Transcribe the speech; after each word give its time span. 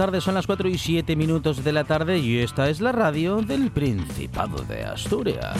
Tardes. 0.00 0.24
Son 0.24 0.34
las 0.34 0.46
4 0.46 0.66
y 0.70 0.78
7 0.78 1.14
minutos 1.14 1.62
de 1.62 1.72
la 1.72 1.84
tarde 1.84 2.16
y 2.16 2.38
esta 2.38 2.70
es 2.70 2.80
la 2.80 2.90
radio 2.90 3.42
del 3.42 3.70
Principado 3.70 4.62
de 4.62 4.82
Asturias. 4.82 5.54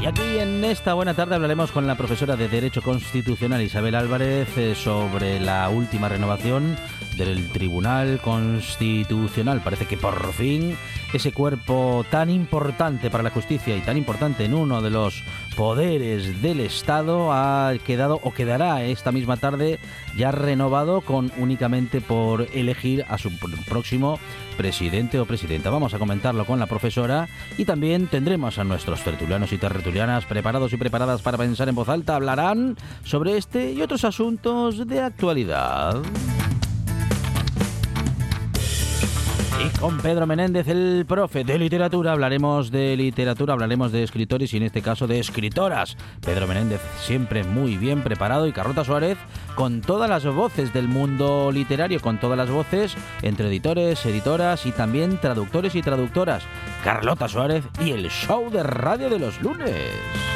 Y 0.00 0.06
aquí 0.06 0.38
en 0.38 0.64
esta 0.64 0.94
buena 0.94 1.14
tarde 1.14 1.34
hablaremos 1.34 1.72
con 1.72 1.88
la 1.88 1.96
profesora 1.96 2.36
de 2.36 2.48
Derecho 2.48 2.80
Constitucional 2.80 3.60
Isabel 3.60 3.96
Álvarez 3.96 4.56
eh, 4.56 4.76
sobre 4.76 5.40
la 5.40 5.68
última 5.68 6.08
renovación 6.08 6.76
del 7.18 7.50
Tribunal 7.50 8.20
Constitucional. 8.22 9.60
Parece 9.62 9.86
que 9.86 9.96
por 9.96 10.32
fin 10.32 10.76
ese 11.12 11.32
cuerpo 11.32 12.04
tan 12.10 12.30
importante 12.30 13.10
para 13.10 13.22
la 13.22 13.30
justicia 13.30 13.76
y 13.76 13.80
tan 13.80 13.96
importante 13.96 14.44
en 14.44 14.54
uno 14.54 14.80
de 14.80 14.90
los 14.90 15.22
poderes 15.56 16.40
del 16.40 16.60
Estado 16.60 17.32
ha 17.32 17.72
quedado 17.84 18.20
o 18.22 18.32
quedará 18.32 18.84
esta 18.84 19.10
misma 19.10 19.36
tarde 19.36 19.78
ya 20.16 20.30
renovado 20.30 21.00
con 21.00 21.32
únicamente 21.36 22.00
por 22.00 22.46
elegir 22.54 23.04
a 23.08 23.18
su 23.18 23.30
próximo 23.68 24.18
presidente 24.56 25.18
o 25.18 25.26
presidenta. 25.26 25.70
Vamos 25.70 25.94
a 25.94 25.98
comentarlo 25.98 26.44
con 26.44 26.58
la 26.58 26.66
profesora 26.66 27.28
y 27.56 27.64
también 27.64 28.06
tendremos 28.06 28.58
a 28.58 28.64
nuestros 28.64 29.02
tertulianos 29.02 29.52
y 29.52 29.58
tertulianas 29.58 30.24
preparados 30.26 30.72
y 30.72 30.76
preparadas 30.76 31.22
para 31.22 31.38
pensar 31.38 31.68
en 31.68 31.74
voz 31.74 31.88
alta. 31.88 32.16
Hablarán 32.16 32.76
sobre 33.04 33.36
este 33.36 33.72
y 33.72 33.82
otros 33.82 34.04
asuntos 34.04 34.86
de 34.86 35.00
actualidad. 35.00 36.02
Y 39.60 39.70
con 39.80 39.98
Pedro 39.98 40.24
Menéndez, 40.24 40.68
el 40.68 41.04
profe 41.06 41.42
de 41.42 41.58
literatura, 41.58 42.12
hablaremos 42.12 42.70
de 42.70 42.96
literatura, 42.96 43.54
hablaremos 43.54 43.90
de 43.90 44.04
escritores 44.04 44.54
y 44.54 44.58
en 44.58 44.62
este 44.62 44.82
caso 44.82 45.08
de 45.08 45.18
escritoras. 45.18 45.96
Pedro 46.20 46.46
Menéndez 46.46 46.80
siempre 47.00 47.42
muy 47.42 47.76
bien 47.76 48.02
preparado 48.02 48.46
y 48.46 48.52
Carlota 48.52 48.84
Suárez 48.84 49.18
con 49.56 49.80
todas 49.80 50.08
las 50.08 50.24
voces 50.26 50.72
del 50.72 50.86
mundo 50.86 51.50
literario, 51.50 52.00
con 52.00 52.20
todas 52.20 52.38
las 52.38 52.50
voces 52.50 52.96
entre 53.22 53.48
editores, 53.48 54.06
editoras 54.06 54.64
y 54.64 54.70
también 54.70 55.18
traductores 55.18 55.74
y 55.74 55.82
traductoras. 55.82 56.44
Carlota 56.84 57.26
Suárez 57.26 57.64
y 57.80 57.90
el 57.90 58.08
show 58.10 58.50
de 58.50 58.62
radio 58.62 59.10
de 59.10 59.18
los 59.18 59.42
lunes. 59.42 60.27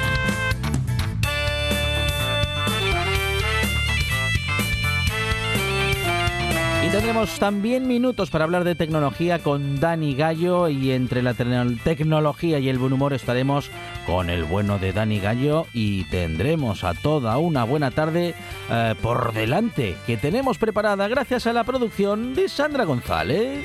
Tendremos 6.92 7.39
también 7.39 7.89
minutos 7.89 8.29
para 8.29 8.45
hablar 8.45 8.64
de 8.64 8.75
tecnología 8.75 9.39
con 9.39 9.80
Dani 9.80 10.14
Gallo 10.14 10.69
y 10.69 10.92
entre 10.92 11.23
la 11.23 11.33
tecnología 11.33 12.58
y 12.58 12.69
el 12.69 12.79
buen 12.79 12.92
humor 12.92 13.14
estaremos 13.14 13.70
con 14.07 14.29
el 14.29 14.45
bueno 14.45 14.79
de 14.79 14.92
Dani 14.92 15.19
Gallo 15.19 15.67
y 15.73 16.05
tendremos 16.05 16.85
a 16.85 16.92
toda 16.92 17.39
una 17.39 17.64
buena 17.64 17.92
tarde 17.92 18.35
eh, 18.70 18.95
por 19.01 19.33
delante 19.33 19.97
que 20.07 20.19
tenemos 20.19 20.58
preparada 20.58 21.08
gracias 21.08 21.47
a 21.47 21.55
la 21.55 21.64
producción 21.64 22.35
de 22.35 22.51
Sandra 22.51 22.85
González. 22.85 23.64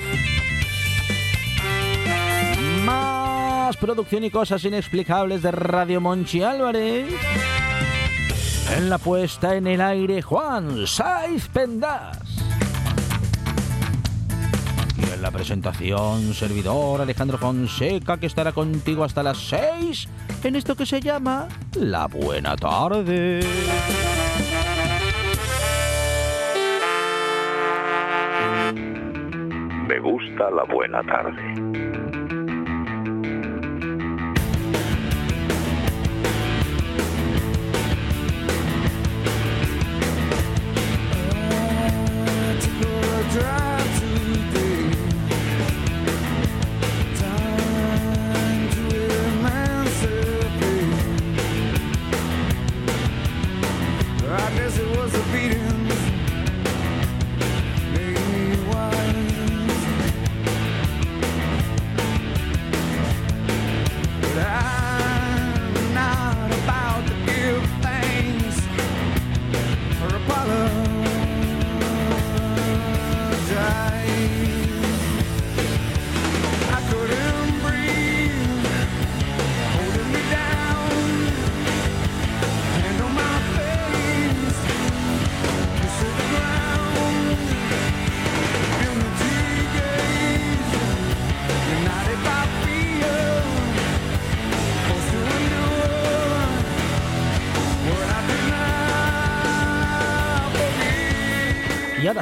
Más 2.86 3.76
producción 3.76 4.24
y 4.24 4.32
cosas 4.32 4.64
inexplicables 4.64 5.42
de 5.42 5.52
Radio 5.52 6.00
Monchi 6.00 6.44
Álvarez. 6.44 7.08
En 8.78 8.90
la 8.90 8.98
puesta 8.98 9.56
en 9.56 9.68
el 9.68 9.82
aire, 9.82 10.22
Juan 10.22 10.88
Saiz 10.88 11.50
Pendas 11.50 12.38
la 15.22 15.32
presentación, 15.32 16.34
servidor 16.34 17.02
Alejandro 17.02 17.38
Fonseca, 17.38 18.18
que 18.18 18.26
estará 18.28 18.52
contigo 18.52 19.04
hasta 19.04 19.24
las 19.24 19.38
6 19.38 20.08
en 20.44 20.56
esto 20.56 20.76
que 20.76 20.86
se 20.86 21.02
llama 21.02 21.48
La 21.76 22.08
Buena 22.08 22.56
Tarde. 22.56 23.42
Me 29.88 30.00
gusta 30.00 30.52
la 30.52 30.64
buena 30.66 31.02
tarde. 31.04 32.07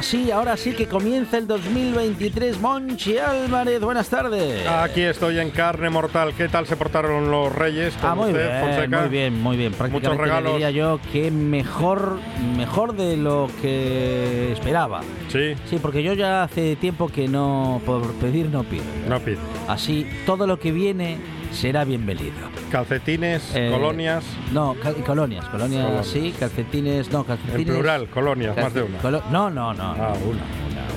Sí, 0.06 0.30
ahora 0.30 0.56
sí 0.56 0.72
que 0.72 0.86
comienza 0.86 1.36
el 1.36 1.46
2023. 1.48 2.60
Monchi 2.60 3.18
Álvarez, 3.18 3.80
buenas 3.80 4.08
tardes. 4.08 4.66
Aquí 4.66 5.02
estoy 5.02 5.40
en 5.40 5.50
carne 5.50 5.90
mortal. 5.90 6.32
¿Qué 6.36 6.48
tal 6.48 6.66
se 6.66 6.76
portaron 6.76 7.30
los 7.30 7.52
Reyes 7.52 7.92
ah, 8.02 8.14
muy 8.14 8.32
bien, 8.32 8.90
Muy 8.90 9.08
bien, 9.08 9.42
muy 9.42 9.56
bien. 9.56 9.72
Prácticamente 9.72 10.22
regalos. 10.22 10.52
diría 10.52 10.70
yo 10.70 11.00
que 11.12 11.30
mejor, 11.32 12.20
mejor 12.56 12.94
de 12.94 13.16
lo 13.16 13.50
que 13.60 14.52
esperaba. 14.52 15.00
Sí. 15.28 15.54
Sí, 15.68 15.78
porque 15.82 16.04
yo 16.04 16.12
ya 16.12 16.44
hace 16.44 16.76
tiempo 16.76 17.08
que 17.08 17.26
no, 17.26 17.80
por 17.84 18.12
pedir 18.14 18.48
no 18.48 18.62
pido. 18.62 18.84
No 19.08 19.18
pido. 19.18 19.40
Así, 19.66 20.06
todo 20.24 20.46
lo 20.46 20.60
que 20.60 20.70
viene 20.70 21.18
será 21.52 21.84
bienvenido. 21.84 22.34
Calcetines, 22.70 23.50
eh, 23.54 23.70
colonias. 23.72 24.24
No, 24.52 24.76
colonias, 25.04 25.44
colonias, 25.46 26.06
sí, 26.06 26.34
calcetines, 26.38 27.10
no, 27.10 27.24
calcetines. 27.24 27.60
En 27.60 27.74
plural, 27.74 28.08
colonias, 28.08 28.56
más 28.56 28.74
de 28.74 28.82
una. 28.82 28.98
no, 29.30 29.50
no, 29.50 29.74
no. 29.74 29.82
Ah, 29.82 30.14
una. 30.24 30.42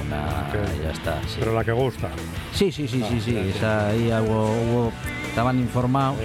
Una, 0.05 0.51
una, 0.51 0.83
ya 0.83 0.91
está. 0.91 1.21
Sí. 1.27 1.37
Pero 1.39 1.53
la 1.53 1.63
que 1.63 1.71
gusta. 1.71 2.09
Sí, 2.53 2.71
sí, 2.71 2.87
sí, 2.87 3.03
sí, 3.07 3.21
sí. 3.21 3.37
Esa, 3.37 3.89
ahí 3.89 4.11
hubo, 4.11 4.91
estaban 5.27 5.59
informados. 5.59 6.17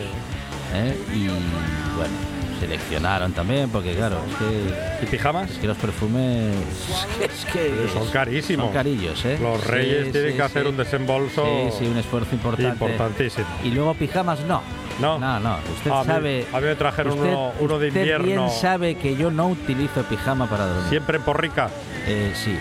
¿eh? 0.74 0.96
Y 1.14 1.26
bueno 1.28 2.33
seleccionaron 2.60 3.32
también, 3.32 3.68
porque 3.70 3.94
claro, 3.94 4.18
es 4.30 4.36
que. 4.36 5.04
¿Y 5.04 5.06
pijamas? 5.06 5.50
Es 5.50 5.58
que 5.58 5.66
los 5.66 5.76
perfumes. 5.76 6.54
Es 7.20 7.44
que. 7.46 7.88
son 7.92 8.08
carísimos. 8.10 8.66
Son 8.66 8.74
carillos, 8.74 9.24
¿eh? 9.24 9.38
Los 9.40 9.66
reyes 9.66 10.12
tienen 10.12 10.36
que 10.36 10.42
hacer 10.42 10.66
un 10.66 10.76
desembolso. 10.76 11.44
Sí, 11.44 11.78
sí, 11.80 11.86
un 11.86 11.96
esfuerzo 11.98 12.34
importante. 12.34 12.84
Importantísimo. 12.84 13.46
Y 13.64 13.70
luego 13.70 13.94
pijamas 13.94 14.40
no. 14.40 14.62
No. 15.00 15.18
no, 15.18 15.40
no. 15.40 15.56
Usted 15.76 15.90
A 15.90 16.00
mí- 16.00 16.06
sabe. 16.06 16.46
a 16.52 16.60
mí 16.60 16.66
me 16.66 16.74
trajeron 16.76 17.14
usted- 17.14 17.28
uno- 17.32 17.52
uno 17.60 17.78
de 17.78 17.88
usted 17.88 18.00
invierno. 18.00 18.24
bien 18.26 18.50
sabe 18.50 18.94
que 18.96 19.16
yo 19.16 19.30
no 19.30 19.48
utilizo 19.48 20.02
pijama 20.04 20.48
para 20.48 20.66
dormir. 20.66 20.88
Siempre 20.90 21.16
en 21.16 21.22
porrica. 21.24 21.68
Eh, 22.06 22.32
sí, 22.34 22.54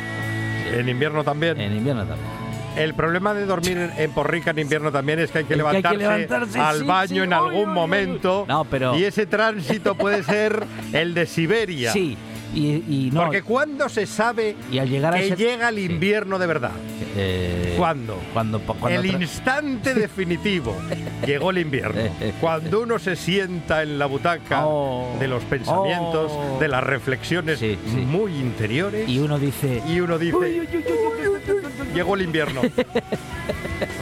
En 0.72 0.90
invierno 0.90 1.24
también. 1.24 1.60
en 1.62 1.76
invierno 1.76 2.06
también. 2.06 2.43
El 2.76 2.94
problema 2.96 3.34
de 3.34 3.46
dormir 3.46 3.78
en- 3.78 3.92
en 3.98 4.12
porrica 4.12 4.52
en 4.52 4.60
invierno 4.60 4.92
también 4.92 5.20
es 5.20 5.32
que 5.32 5.40
hay 5.40 5.44
que, 5.46 5.54
hay 5.54 5.58
levantarse, 5.98 6.60
al 6.60 6.80
sí, 6.80 6.86
baño 6.86 7.08
sí, 7.10 7.20
en 7.20 7.34
algún 7.34 7.70
momento. 7.72 8.46
No, 8.48 8.66
pero- 8.66 8.98
Y 8.98 9.04
ese 9.04 9.26
tránsito 9.26 9.96
puede 9.96 10.24
ser 10.24 10.64
el 10.92 11.14
de 11.14 11.26
Siberia. 11.28 11.92
Sí, 11.92 12.18
y, 12.56 12.68
y 12.88 13.10
no. 13.14 13.22
Porque 13.26 13.42
cuando 13.44 13.90
se 13.90 14.06
sabe 14.08 14.56
y 14.72 14.80
al 14.80 14.90
llegar 14.90 15.14
a 15.14 15.18
que 15.20 15.28
ese. 15.28 15.36
llega 15.36 15.70
el 15.70 15.76
Sí. 15.76 15.86
invierno 15.86 16.40
de 16.40 16.48
verdad. 16.48 16.72
Eh, 17.16 17.76
¿Cuándo? 17.78 18.18
Cuando, 18.34 18.60
cuando 18.60 18.90
el 18.90 19.06
tra- 19.12 19.22
instante 19.22 19.94
definitivo. 19.94 20.76
Llegó 21.28 21.52
el 21.52 21.60
invierno. 21.60 22.02
Cuando 22.42 22.82
uno 22.82 22.98
se 22.98 23.16
sienta 23.16 23.84
en 23.84 24.00
la 24.00 24.08
butaca 24.08 24.66
Oh. 24.66 25.16
de 25.20 25.28
los 25.28 25.44
pensamientos, 25.44 26.32
Oh. 26.34 26.58
de 26.60 26.68
las 26.68 26.84
reflexiones 26.84 27.60
Sí, 27.60 27.78
sí. 27.86 27.98
muy 27.98 28.32
interiores. 28.36 29.08
Y 29.08 29.20
uno 29.20 29.38
dice. 29.38 29.82
y 29.88 30.00
uno 30.00 30.18
dice, 30.18 30.62
llegó 31.94 32.16
el 32.16 32.22
invierno. 32.24 32.62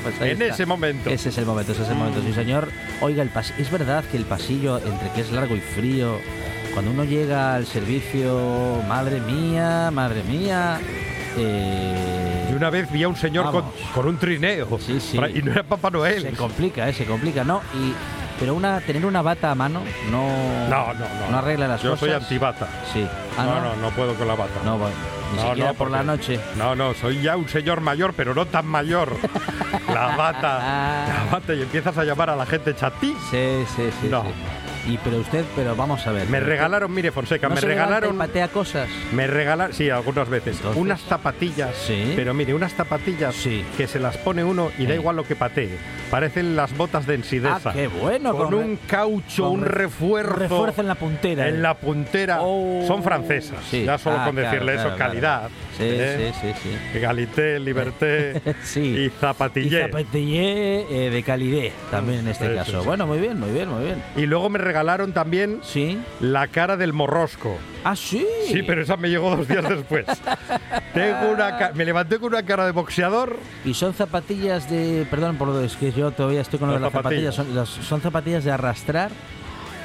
pues 0.04 0.22
en 0.22 0.42
está. 0.42 0.46
ese 0.54 0.66
momento. 0.66 1.10
Ese 1.10 1.30
es 1.30 1.38
el 1.38 1.46
momento, 1.46 1.72
ese 1.72 1.84
es 1.84 1.90
el 1.90 1.96
momento, 1.96 2.22
sí 2.26 2.34
señor. 2.34 2.70
Oiga, 3.02 3.24
el 3.24 3.30
pas 3.30 3.54
es 3.58 3.70
verdad 3.72 4.04
que 4.12 4.18
el 4.18 4.26
pasillo, 4.26 4.78
entre 4.78 5.10
que 5.14 5.22
es 5.22 5.32
largo 5.32 5.56
y 5.56 5.60
frío, 5.62 6.18
cuando 6.74 6.92
uno 6.92 7.04
llega 7.04 7.56
al 7.56 7.66
servicio, 7.66 8.82
madre 8.88 9.20
mía, 9.22 9.90
madre 9.92 10.24
mía. 10.24 10.80
eh, 11.38 12.48
Y 12.50 12.54
una 12.54 12.70
vez 12.70 12.92
vi 12.92 13.04
a 13.04 13.08
un 13.08 13.16
señor 13.16 13.52
con, 13.52 13.66
con 13.94 14.08
un 14.08 14.18
trineo. 14.18 14.80
Sí, 14.80 15.00
sí. 15.00 15.20
Y 15.34 15.42
no 15.42 15.52
era 15.52 15.64
Papá 15.64 15.90
Noel. 15.90 16.22
se 16.24 16.32
complica, 16.32 16.88
eh, 16.90 16.94
se 16.94 17.06
complica, 17.06 17.44
¿no? 17.44 17.62
Y, 17.74 17.94
pero 18.40 18.56
una, 18.56 18.80
tener 18.82 19.06
una 19.06 19.22
bata 19.22 19.52
a 19.52 19.56
mano 19.56 19.82
no, 20.10 20.28
No, 20.68 20.94
no, 20.94 21.00
no. 21.00 21.30
no 21.32 21.38
arregla 21.38 21.68
las 21.68 21.82
Yo 21.84 21.92
cosas. 21.92 22.00
soy 22.00 22.12
antibata. 22.12 22.68
Sí. 22.92 23.06
Ah, 23.38 23.44
no, 23.46 23.56
no, 23.62 23.76
no, 23.76 23.82
no 23.84 23.90
puedo 23.92 24.16
con 24.16 24.28
la 24.28 24.36
bata. 24.36 24.52
No, 24.66 24.78
bueno, 24.80 24.96
No, 25.36 25.50
siquiera 25.50 25.72
no, 25.72 25.78
por 25.78 25.92
la 25.92 26.04
noche. 26.04 26.40
No, 26.58 26.76
no, 26.76 26.94
soy 26.94 27.22
ya 27.22 27.36
un 27.38 27.48
señor 27.48 27.82
mayor, 27.82 28.14
pero 28.16 28.34
no 28.34 28.46
tan 28.46 28.68
mayor. 28.68 29.16
La 29.88 30.16
bata. 30.16 31.06
La 31.08 31.28
bata 31.32 31.54
y 31.54 31.62
empiezas 31.62 31.98
a 31.98 32.04
llamar 32.04 32.30
a 32.30 32.36
la 32.36 32.46
gente 32.46 32.76
chatí. 32.76 33.16
Sí, 33.30 33.66
sí, 33.76 33.90
sí. 34.02 34.08
No. 34.10 34.24
sí. 34.24 34.30
Y 34.88 34.98
pero 34.98 35.18
usted, 35.18 35.46
pero 35.56 35.76
vamos 35.76 36.06
a 36.08 36.12
ver. 36.12 36.28
Me 36.28 36.40
¿usted 36.40 36.50
regalaron, 36.50 36.92
mire 36.94 37.12
Fonseca, 37.12 37.48
¿no 37.48 37.56
me 37.56 37.62
se 37.62 37.68
levanta 37.68 37.86
regalaron 38.00 38.16
y 38.16 38.18
patea 38.18 38.48
cosas. 38.48 38.90
Me 39.14 39.28
regalaron, 39.28 39.74
sí, 39.76 39.90
algunas 39.90 40.28
veces, 40.28 40.58
Entonces- 40.58 40.82
unas 40.82 41.02
zapatillas. 41.02 41.76
Sí. 41.76 42.14
Pero 42.16 42.34
mire, 42.34 42.54
unas 42.54 42.74
zapatillas 42.74 43.36
Sí. 43.36 43.64
que 43.78 43.88
se 43.88 44.00
las 44.00 44.18
pone 44.18 44.44
uno 44.44 44.72
y 44.80 44.86
da 44.88 44.96
igual 44.96 45.16
lo 45.16 45.24
que 45.24 45.36
patee. 45.36 45.78
Parecen 46.10 46.56
las 46.56 46.76
botas 46.76 47.06
de 47.06 47.16
ensideza. 47.16 47.70
Ah, 47.70 47.74
qué 47.74 47.88
bueno. 47.88 48.36
Con 48.36 48.54
un 48.54 48.78
caucho, 48.88 49.44
con 49.44 49.60
un 49.60 49.62
re- 49.66 49.84
refuerzo. 49.84 50.34
refuerzo 50.36 50.82
en 50.82 50.88
la 50.88 50.96
puntera. 50.96 51.48
en 51.48 51.62
la 51.62 51.76
puntera. 51.76 52.40
Oh. 52.42 52.84
Son 52.88 53.04
francesas. 53.04 53.60
Sí. 53.70 53.86
Ya 53.86 53.98
solo 53.98 54.18
Ah, 54.20 54.26
con 54.26 54.36
claro, 54.36 54.50
decirle 54.52 54.74
claro, 54.74 54.90
eso, 54.90 54.98
claro. 54.98 55.12
Sí, 55.78 55.84
¿eh? 55.86 56.34
sí, 56.42 56.48
sí, 56.54 56.60
sí. 56.64 56.98
Egalité, 56.98 57.60
liberté 57.60 58.42
Sí. 58.64 58.80
y 58.82 59.06
Y 59.06 59.10
zapatillé. 59.10 59.82
zapatillé 59.88 61.08
eh, 61.08 61.10
de 61.10 61.24
calidad 61.24 61.72
también 61.90 62.20
en 62.20 62.28
este 62.30 62.50
Sí, 62.50 62.56
caso. 62.56 62.82
sí. 62.82 62.86
Bueno, 62.86 63.08
muy 63.08 63.20
bien, 63.20 63.40
muy 63.40 63.52
bien, 63.52 63.70
muy 63.70 63.84
bien. 63.86 64.04
Y 64.16 64.26
luego 64.26 64.50
me 64.50 64.60
regalaron 64.60 65.14
también 65.14 65.60
Sí. 65.64 65.98
la 66.20 66.48
cara 66.48 66.78
del 66.78 66.94
morrosco. 66.94 67.58
Ah, 67.84 67.96
sí. 67.96 68.26
Sí, 68.48 68.62
pero 68.64 68.82
esa 68.84 68.98
me 68.98 69.10
llegó 69.10 69.36
dos 69.36 69.48
días 69.48 69.68
después. 69.68 70.06
Tengo 70.94 71.32
una 71.34 71.72
me 71.74 71.86
levanté 71.86 72.20
con 72.20 72.30
una 72.34 72.44
cara 72.44 72.66
de 72.66 72.72
boxeador. 72.72 73.38
Y 73.66 73.74
son 73.74 73.94
zapatillas 73.94 74.70
de. 74.70 75.06
Perdón, 75.10 75.38
por 75.38 75.48
lo 75.48 75.58
de- 75.60 75.66
es 75.68 75.76
que 75.78 75.92
yo 75.92 76.12
todavía 76.12 76.42
estoy 76.42 76.60
con 76.60 76.68
lo 76.68 76.76
de 76.76 76.80
Las 76.82 76.94
las 76.94 77.02
zapatillas. 77.04 77.36
zapatillas. 77.36 77.66
¿Son, 77.68 77.78
las- 77.80 77.88
son 77.88 78.02
zapatillas 78.02 78.44
de 78.44 78.52
arrastrar 78.52 79.12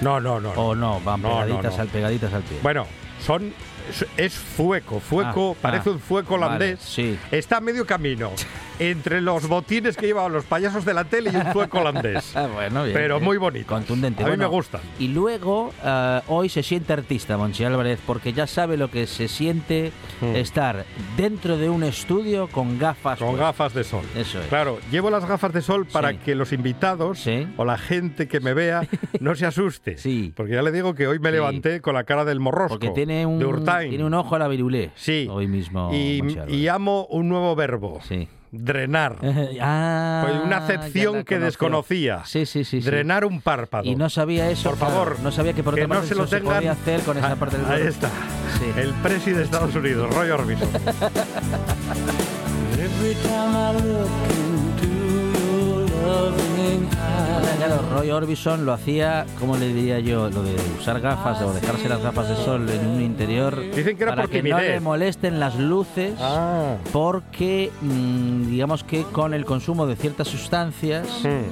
No, 0.01 0.21
no, 0.21 0.41
no. 0.41 0.51
o 0.51 0.75
no? 0.75 1.01
Van 1.01 1.23
No, 1.23 1.29
no, 1.29 1.47
pegaditas, 1.47 1.77
no. 1.77 1.83
Al, 1.83 1.89
pegaditas 1.89 2.33
al 2.35 2.43
pie. 2.43 2.59
Bueno, 2.63 2.87
son 3.25 3.53
es- 3.89 4.07
es 4.17 4.35
fueco, 4.35 5.01
fueco, 5.01 5.55
Ah, 5.57 5.59
parece 5.63 5.91
ah, 5.91 5.93
un 5.93 6.01
fueco 6.01 6.35
vale, 6.39 6.47
holandés. 6.47 6.81
sí. 6.81 7.19
Está 7.31 7.59
a 7.59 7.61
medio 7.61 7.87
camino 7.87 8.31
entre 8.79 9.21
los 9.21 9.49
botines 9.49 9.97
que 9.97 10.07
llevaban 10.07 10.33
los 10.33 10.45
payasos 10.45 10.85
de 10.85 10.93
la 10.95 11.05
tele 11.05 11.31
y 11.33 11.37
un 11.37 11.47
fueco 11.53 11.79
holandés. 11.81 12.35
Bueno, 12.55 12.85
bien, 12.85 12.95
Pero 12.95 13.21
muy 13.21 13.37
bonito. 13.39 13.67
Contundente. 13.67 14.23
A 14.25 14.29
mí 14.29 14.37
me 14.37 14.47
gustan. 14.47 14.81
Y 14.99 15.09
luego, 15.09 15.73
eh, 15.85 16.21
hoy 16.29 16.49
se 16.49 16.63
siente 16.63 16.93
artista, 16.93 17.37
Monchi 17.37 17.65
Álvarez, 17.65 17.99
porque 18.07 18.33
ya 18.33 18.47
sabe 18.47 18.77
lo 18.77 18.91
que 18.91 19.07
se 19.07 19.29
siente 19.29 19.93
Mm. 20.21 20.37
estar 20.37 20.85
dentro 21.17 21.59
de 21.59 21.69
un 21.69 21.83
estudio 21.83 22.49
con 22.49 22.79
gafas. 22.79 23.19
Con 23.19 23.37
gafas 23.37 23.75
de 23.75 23.85
sol. 23.85 24.05
Eso 24.17 24.41
es. 24.41 24.47
Claro, 24.47 24.79
llevo 24.91 25.11
las 25.11 25.27
gafas 25.27 25.53
de 25.53 25.61
sol 25.61 25.87
para 25.87 26.11
Sí. 26.13 26.19
que 26.25 26.35
los 26.35 26.53
invitados 26.53 27.19
Sí. 27.19 27.47
o 27.59 27.65
la 27.67 27.77
gente 27.77 28.27
que 28.29 28.41
me 28.41 28.55
vea 28.55 28.87
no 29.21 29.35
se 29.35 29.45
asuste. 29.47 29.99
Sí. 29.99 30.33
Porque 30.35 30.55
ya 30.55 30.63
le 30.63 30.73
digo 30.73 30.95
que 30.95 31.07
hoy 31.07 31.19
me 31.19 31.31
levanté 31.33 31.81
con 31.83 31.95
la 31.95 32.05
cara 32.05 32.25
del 32.25 32.41
morrosco. 32.41 32.79
Porque 32.79 32.91
tiene 32.91 33.27
un, 33.27 33.39
de 33.39 33.45
Tiene 33.81 34.05
un 34.05 34.15
ojo 34.15 34.35
a 34.35 34.39
la 34.39 34.49
virulé. 34.49 34.91
Sí. 34.95 35.29
Hoy 35.31 35.47
mismo. 35.47 35.91
y, 35.93 36.69
amo 36.69 37.07
un 37.11 37.29
nuevo 37.29 37.55
verbo. 37.57 38.01
Sí. 38.07 38.29
Drenar. 38.53 39.17
ah, 39.61 40.23
Pues 40.25 40.41
una 40.45 40.59
acepción 40.59 41.25
que 41.25 41.39
desconocía. 41.39 42.23
Sí, 42.25 42.47
sí, 42.47 42.65
sí. 42.65 42.81
sí. 42.81 42.87
Drenar 42.89 43.25
un 43.25 43.41
párpado. 43.41 43.85
Y 43.85 43.97
no 43.97 44.09
sabía 44.09 44.49
eso. 44.51 44.71
Por 44.71 44.79
claro, 44.79 44.95
favor, 44.95 45.21
no 45.21 45.33
sabía 45.33 45.53
que 45.53 45.63
por 45.63 45.75
que 45.75 45.85
otra 45.85 45.99
no 45.99 46.03
se 46.05 46.15
lo 46.15 46.27
tengan. 46.27 46.55
podía 46.57 46.73
hacer 46.73 47.01
con 47.03 47.19
esa 47.19 47.33
Ah, 47.33 47.37
parte 47.37 47.57
del 47.59 47.67
Ahí 47.67 47.83
cuerpo. 47.83 47.89
está. 47.89 48.09
Sí. 48.59 48.81
El 48.81 48.93
presi 48.95 49.33
de 49.33 49.43
Estados 49.43 49.75
Unidos, 49.75 50.15
Roy 50.15 50.31
Orbison. 50.31 50.69
Claro, 57.59 57.83
Roy 57.93 58.11
Orbison 58.11 58.65
lo 58.67 58.73
hacía, 58.73 59.27
¿cómo 59.41 59.57
le 59.57 59.73
diría 59.73 59.99
yo? 59.99 60.29
Lo 60.31 60.43
de 60.43 60.55
usar 60.79 61.01
gafas 61.01 61.41
o 61.43 61.53
dejarse 61.53 61.89
las 61.89 62.01
gafas 62.03 62.29
de 62.29 62.37
sol 62.37 62.69
en 62.69 62.87
un 62.87 63.01
interior. 63.03 63.61
Dicen 63.75 63.97
que 63.97 64.03
era 64.05 64.15
para 64.15 64.29
que 64.29 64.43
no 64.43 64.59
le 64.61 64.79
molesten 64.81 65.41
las 65.41 65.57
luces. 65.59 66.13
ah. 66.21 66.77
Porque, 66.93 67.71
mm, 67.81 68.51
digamos 68.51 68.85
que 68.85 69.03
con 69.05 69.35
el 69.35 69.45
consumo 69.45 69.87
de 69.87 69.97
ciertas 69.97 70.29
sustancias, 70.29 71.09
eh, 71.25 71.45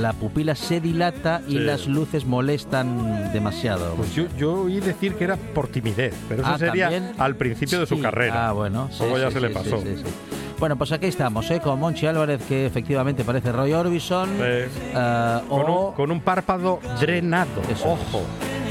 la 0.00 0.12
pupila 0.12 0.54
se 0.54 0.80
dilata 0.80 1.40
y 1.48 1.52
Sí. 1.52 1.58
las 1.60 1.86
luces 1.86 2.26
molestan 2.26 3.32
demasiado. 3.32 3.94
Pues 3.94 4.14
yo, 4.14 4.24
yo 4.36 4.62
oí 4.64 4.80
decir 4.80 5.14
que 5.14 5.24
era 5.24 5.36
por 5.36 5.68
timidez, 5.68 6.14
pero 6.28 6.42
eso 6.42 6.50
Ah, 6.52 6.58
sería 6.58 6.90
¿también? 6.90 7.12
al 7.18 7.36
principio 7.36 7.80
de 7.80 7.86
su 7.86 7.96
Sí. 7.96 8.02
carrera. 8.02 8.48
Ah, 8.48 8.52
bueno. 8.52 8.88
sí, 8.90 8.98
Luego 9.00 9.18
ya 9.18 9.30
se 9.30 9.40
le 9.40 9.48
sí, 9.48 9.54
pasó. 9.54 9.82
Bueno, 10.58 10.76
pues 10.76 10.90
aquí 10.92 11.06
estamos, 11.06 11.50
¿eh? 11.50 11.60
con 11.60 11.78
Monchi 11.78 12.06
Álvarez, 12.06 12.40
que 12.48 12.64
efectivamente 12.66 13.24
parece 13.24 13.52
Roy 13.52 13.72
Orbison. 13.74 14.28
Sí. 14.30 14.34
eh, 14.42 15.38
Con, 15.48 15.60
o- 15.70 15.88
un, 15.88 15.94
con 15.94 16.10
un 16.10 16.20
párpado 16.20 16.80
drenado. 16.98 17.60
Eso 17.70 17.90
Ojo. 17.92 18.22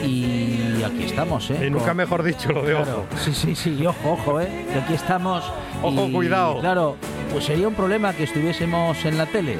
Y 0.03 0.83
aquí 0.83 1.03
estamos, 1.03 1.49
¿eh? 1.51 1.65
Y 1.67 1.69
nunca 1.69 1.87
Con- 1.87 1.97
mejor 1.97 2.23
dicho 2.23 2.51
lo 2.51 2.61
de 2.63 2.73
Claro, 2.73 3.05
ojo. 3.11 3.21
Sí, 3.23 3.33
sí, 3.33 3.55
sí, 3.55 3.77
y 3.79 3.85
ojo, 3.85 4.13
ojo, 4.13 4.41
¿eh? 4.41 4.65
Que 4.71 4.79
aquí 4.79 4.93
estamos. 4.93 5.43
Ojo, 5.83 6.07
y, 6.07 6.11
cuidado. 6.11 6.59
Claro, 6.59 6.95
pues 7.31 7.45
sería 7.45 7.67
un 7.67 7.73
problema 7.75 8.13
que 8.13 8.23
estuviésemos 8.23 9.03
en 9.05 9.17
la 9.17 9.25
tele, 9.27 9.57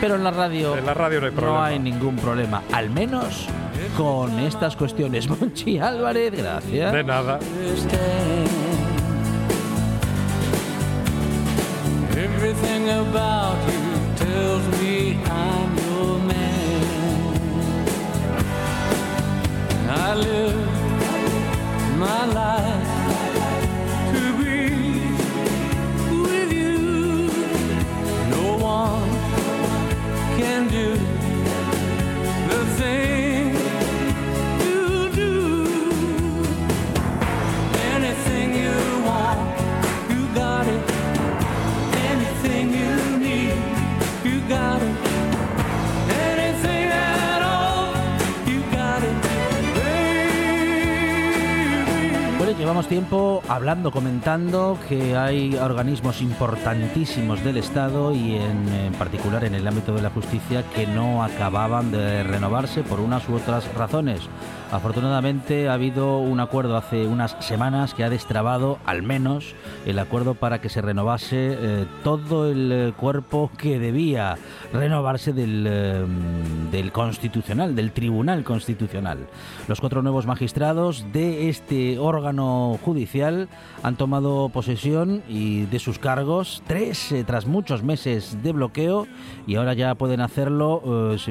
pero 0.00 0.14
en 0.16 0.24
la 0.24 0.30
radio. 0.30 0.76
En 0.76 0.86
la 0.86 0.94
radio 0.94 1.20
no 1.20 1.26
hay 1.26 1.32
problema. 1.32 1.66
hay 1.66 1.78
ningún 1.78 2.16
problema, 2.16 2.62
al 2.72 2.90
menos 2.90 3.46
con 3.96 4.38
estas 4.40 4.76
cuestiones. 4.76 5.28
Monchi 5.40 5.78
Álvarez, 5.78 6.32
gracias. 6.36 6.92
De 6.92 7.04
nada. 7.04 7.38
Everything 12.38 12.90
about 12.90 13.56
you 13.72 13.84
tells 14.14 14.64
me 14.78 15.16
I'm 15.24 15.74
your 15.78 16.18
man. 16.18 17.34
I 19.88 20.14
live 20.14 20.68
my 21.96 22.26
life 22.26 22.92
to 24.12 24.20
be 24.36 24.68
with 26.24 26.52
you. 26.52 26.78
No 28.28 28.44
one 28.58 29.08
can 30.36 30.68
do 30.68 30.95
llevamos 52.66 52.88
tiempo 52.88 53.44
hablando, 53.46 53.92
comentando 53.92 54.76
que 54.88 55.16
hay 55.16 55.54
organismos 55.54 56.20
importantísimos 56.20 57.44
del 57.44 57.58
Estado 57.58 58.12
y 58.12 58.34
en, 58.34 58.68
en 58.68 58.92
particular 58.94 59.44
en 59.44 59.54
el 59.54 59.68
ámbito 59.68 59.94
de 59.94 60.02
la 60.02 60.10
justicia 60.10 60.64
que 60.74 60.84
no 60.84 61.22
acababan 61.22 61.92
de 61.92 62.24
renovarse 62.24 62.82
por 62.82 62.98
unas 62.98 63.28
u 63.28 63.36
otras 63.36 63.72
razones. 63.72 64.22
Afortunadamente 64.72 65.68
ha 65.68 65.74
habido 65.74 66.18
un 66.18 66.40
acuerdo 66.40 66.76
hace 66.76 67.06
unas 67.06 67.36
semanas 67.38 67.94
que 67.94 68.02
ha 68.02 68.10
destrabado 68.10 68.78
al 68.84 69.02
menos 69.02 69.54
el 69.86 69.96
acuerdo 70.00 70.34
para 70.34 70.60
que 70.60 70.68
se 70.68 70.82
renovase 70.82 71.36
eh, 71.56 71.86
todo 72.02 72.50
el 72.50 72.72
eh, 72.72 72.92
cuerpo 72.96 73.48
que 73.56 73.78
debía 73.78 74.36
renovarse 74.72 75.32
del, 75.32 75.64
eh, 75.68 76.04
del 76.72 76.90
Constitucional, 76.90 77.76
del 77.76 77.92
Tribunal 77.92 78.42
Constitucional. 78.42 79.28
Los 79.68 79.80
cuatro 79.80 80.02
nuevos 80.02 80.26
magistrados 80.26 81.06
de 81.12 81.48
este 81.48 82.00
órgano 82.00 82.76
judicial 82.84 83.48
han 83.84 83.94
tomado 83.94 84.48
posesión 84.48 85.22
y 85.28 85.66
de 85.66 85.78
sus 85.78 86.00
cargos, 86.00 86.64
tres 86.66 87.14
tras 87.24 87.46
muchos 87.46 87.84
meses 87.84 88.42
de 88.42 88.50
bloqueo 88.50 89.06
y 89.46 89.54
ahora 89.54 89.74
ya 89.74 89.94
pueden 89.94 90.20
hacerlo, 90.20 90.82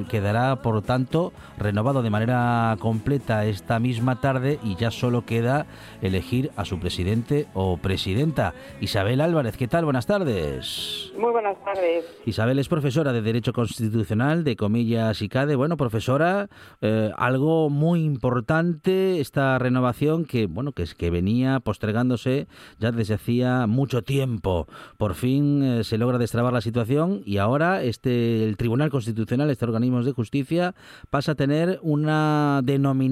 quedará 0.10 0.62
por 0.62 0.82
tanto 0.84 1.34
renovado 1.58 2.02
de 2.02 2.10
manera 2.10 2.78
completa 2.80 3.25
esta 3.26 3.80
misma 3.80 4.22
tarde 4.22 4.60
y 4.64 4.76
ya 4.76 4.92
solo 4.92 5.26
queda 5.26 5.66
elegir 6.02 6.52
a 6.56 6.64
su 6.64 6.80
presidente 6.80 7.48
o 7.54 7.78
presidenta. 7.78 8.54
Isabel 8.82 9.20
Álvarez, 9.20 9.58
¿qué 9.58 9.68
tal? 9.68 9.84
Buenas 9.84 10.06
tardes. 10.06 11.12
Muy 11.18 11.32
buenas 11.32 11.58
tardes. 11.64 12.06
Isabel 12.26 12.60
es 12.60 12.68
profesora 12.68 13.14
de 13.14 13.22
Derecho 13.24 13.52
Constitucional 13.52 14.44
de 14.44 14.56
Comillas 14.56 15.22
y 15.24 15.30
CADE. 15.30 15.56
Bueno, 15.56 15.76
profesora, 15.76 16.50
eh, 16.82 17.12
algo 17.18 17.70
muy 17.70 18.04
importante 18.04 19.20
esta 19.20 19.58
renovación 19.58 20.26
que, 20.26 20.46
bueno, 20.46 20.72
que 20.72 20.84
es 20.84 20.94
que 20.94 21.10
venía 21.10 21.60
postergándose 21.60 22.48
ya 22.78 22.92
desde 22.92 23.16
hacía 23.16 23.66
mucho 23.66 24.04
tiempo. 24.04 24.68
Por 24.98 25.16
fin 25.16 25.64
eh, 25.64 25.84
se 25.84 25.98
logra 25.98 26.20
destrabar 26.20 26.54
la 26.54 26.62
situación 26.62 27.24
y 27.26 27.38
ahora 27.38 27.82
este 27.82 28.44
el 28.44 28.56
Tribunal 28.58 28.92
Constitucional, 28.92 29.50
este 29.50 29.66
organismo 29.66 30.04
de 30.04 30.12
justicia, 30.12 30.76
pasa 31.10 31.32
a 31.32 31.36
tener 31.36 31.80
una 31.82 32.62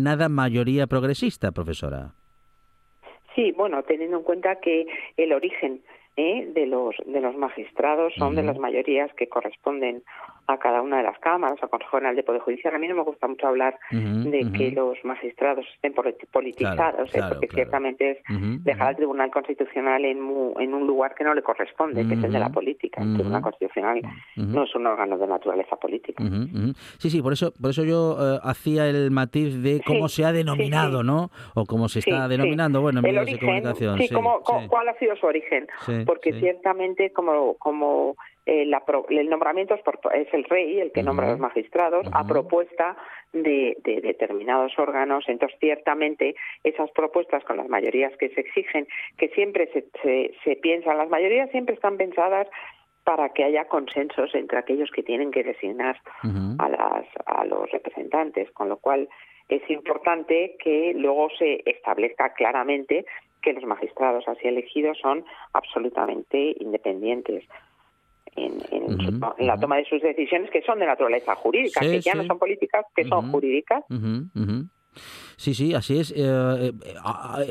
denominada 0.03 0.29
mayoría 0.29 0.88
progresista, 0.88 1.51
profesora. 1.51 2.12
Sí, 3.36 3.51
bueno, 3.53 3.83
teniendo 3.83 4.17
en 4.17 4.24
cuenta 4.24 4.60
que 4.60 4.86
el 5.17 5.31
origen 5.31 5.81
¿eh? 6.17 6.45
de 6.53 6.65
los 6.65 6.95
de 7.05 7.22
los 7.22 7.36
magistrados 7.36 8.13
son 8.17 8.36
de 8.36 8.43
las 8.43 8.60
mayorías 8.60 9.12
que 9.15 9.27
corresponden 9.27 10.03
a 10.47 10.57
cada 10.57 10.81
una 10.81 10.97
de 10.97 11.03
las 11.03 11.17
cámaras, 11.19 11.57
al 11.62 11.69
Consejo 11.69 11.97
General 11.97 12.15
de 12.15 12.23
Poder 12.23 12.41
Judicial. 12.41 12.75
A 12.75 12.77
mí 12.79 12.88
no 12.88 12.95
me 12.95 13.03
gusta 13.03 13.27
mucho 13.27 13.47
hablar 13.47 13.79
de 13.91 14.51
que 14.55 14.71
los 14.71 14.97
magistrados 15.03 15.65
estén 15.75 15.93
politi- 15.95 16.27
politizados, 16.31 17.09
¿eh? 17.09 17.13
claro, 17.13 17.29
porque 17.35 17.47
claro. 17.47 17.55
ciertamente 17.69 18.12
es 18.12 18.63
dejar 18.63 18.89
al 18.89 18.95
Tribunal 18.97 19.31
Constitucional 19.31 20.03
en, 20.05 20.19
mu- 20.21 20.53
en 20.59 20.73
un 20.73 20.85
lugar 20.85 21.15
que 21.15 21.23
no 21.23 21.33
le 21.33 21.41
corresponde, 21.41 22.05
que 22.07 22.13
es 22.15 22.23
el 22.23 22.31
de 22.31 22.39
la 22.39 22.50
política. 22.50 23.01
El. 23.01 23.13
Tribunal 23.15 23.41
Constitucional 23.41 24.01
no 24.35 24.63
es 24.63 24.75
un 24.75 24.88
órgano 24.88 25.17
de 25.17 25.27
naturaleza 25.27 25.75
política. 25.77 26.23
Sí, 27.00 27.09
sí, 27.09 27.21
por 27.21 27.33
eso, 27.33 27.53
por 27.59 27.69
eso 27.71 27.83
yo 27.85 28.17
eh, 28.19 28.39
hacía 28.43 28.88
el 28.89 29.12
matiz 29.12 29.62
de 29.63 29.81
cómo 29.85 30.09
Sí, 30.09 30.17
se 30.21 30.25
ha 30.25 30.31
denominado, 30.33 31.01
sí. 31.01 31.07
¿no? 31.07 31.29
O 31.55 31.65
cómo 31.65 31.88
se 31.88 32.00
está 32.00 32.27
denominando, 32.27 32.81
bueno, 32.81 33.00
en 33.00 33.03
medios 33.03 33.25
de 33.25 33.39
comunicación. 33.39 33.97
sí, 33.97 34.09
¿cómo-. 34.13 34.41
¿cuál 34.69 34.89
ha 34.89 34.93
sido 35.00 35.15
su 35.15 35.25
origen? 35.25 35.67
Porque 36.05 36.33
ciertamente 36.33 37.12
como 37.13 37.55
como 37.57 38.15
eh, 38.45 38.65
la 38.65 38.83
pro- 38.83 39.05
el 39.09 39.29
nombramiento 39.29 39.73
es, 39.75 39.81
por- 39.81 40.00
es 40.13 40.33
el 40.33 40.43
rey 40.45 40.79
el 40.79 40.91
que 40.91 41.01
nombra 41.03 41.27
a 41.27 41.29
los 41.31 41.39
magistrados 41.39 42.07
a 42.13 42.23
propuesta 42.27 42.97
de, 43.31 43.77
de 43.83 44.01
determinados 44.01 44.77
órganos. 44.77 45.23
Entonces, 45.27 45.57
ciertamente, 45.59 46.35
esas 46.63 46.91
propuestas 46.91 47.43
con 47.45 47.57
las 47.57 47.69
mayorías 47.69 48.15
que 48.17 48.29
se 48.29 48.41
exigen, 48.41 48.88
que 49.17 49.29
siempre 49.29 49.67
se, 49.73 49.85
se, 50.01 50.33
se 50.43 50.55
piensan, 50.57 50.97
las 50.97 51.09
mayorías 51.09 51.50
siempre 51.51 51.75
están 51.75 51.97
pensadas 51.97 52.47
para 53.05 53.29
que 53.29 53.43
haya 53.43 53.65
consensos 53.65 54.33
entre 54.35 54.57
aquellos 54.59 54.89
que 54.91 55.03
tienen 55.03 55.31
que 55.31 55.43
designar 55.43 56.00
a, 56.59 56.69
las, 56.69 57.05
a 57.25 57.45
los 57.45 57.69
representantes, 57.71 58.50
con 58.51 58.69
lo 58.69 58.77
cual 58.77 59.09
es 59.50 59.62
importante 59.69 60.55
que 60.63 60.93
luego 60.95 61.29
se 61.38 61.62
establezca 61.65 62.33
claramente 62.33 63.05
que 63.41 63.51
los 63.51 63.65
magistrados 63.65 64.25
así 64.29 64.47
elegidos 64.47 64.97
son 65.00 65.25
absolutamente 65.51 66.55
independientes 66.59 67.43
en, 68.36 68.54
en 68.72 69.48
la 69.48 69.60
toma 69.60 69.78
de 69.78 69.86
sus 69.86 70.02
decisiones, 70.02 70.50
que 70.52 70.62
son 70.63 70.80
de 70.80 70.86
naturaleza 70.86 71.36
jurídica, 71.36 71.82
Sí, 71.82 71.88
que 71.92 72.02
ya 72.02 72.12
sí. 72.13 72.18
no 72.18 72.25
son 72.25 72.40
políticas, 72.40 72.86
que 72.96 73.04
son 73.06 73.32
jurídicas. 73.32 73.84
Sí, 75.38 75.54
sí, 75.54 75.74
así 75.74 75.98
es. 75.98 76.12
Eh, 76.16 76.74
eh, 76.84 76.96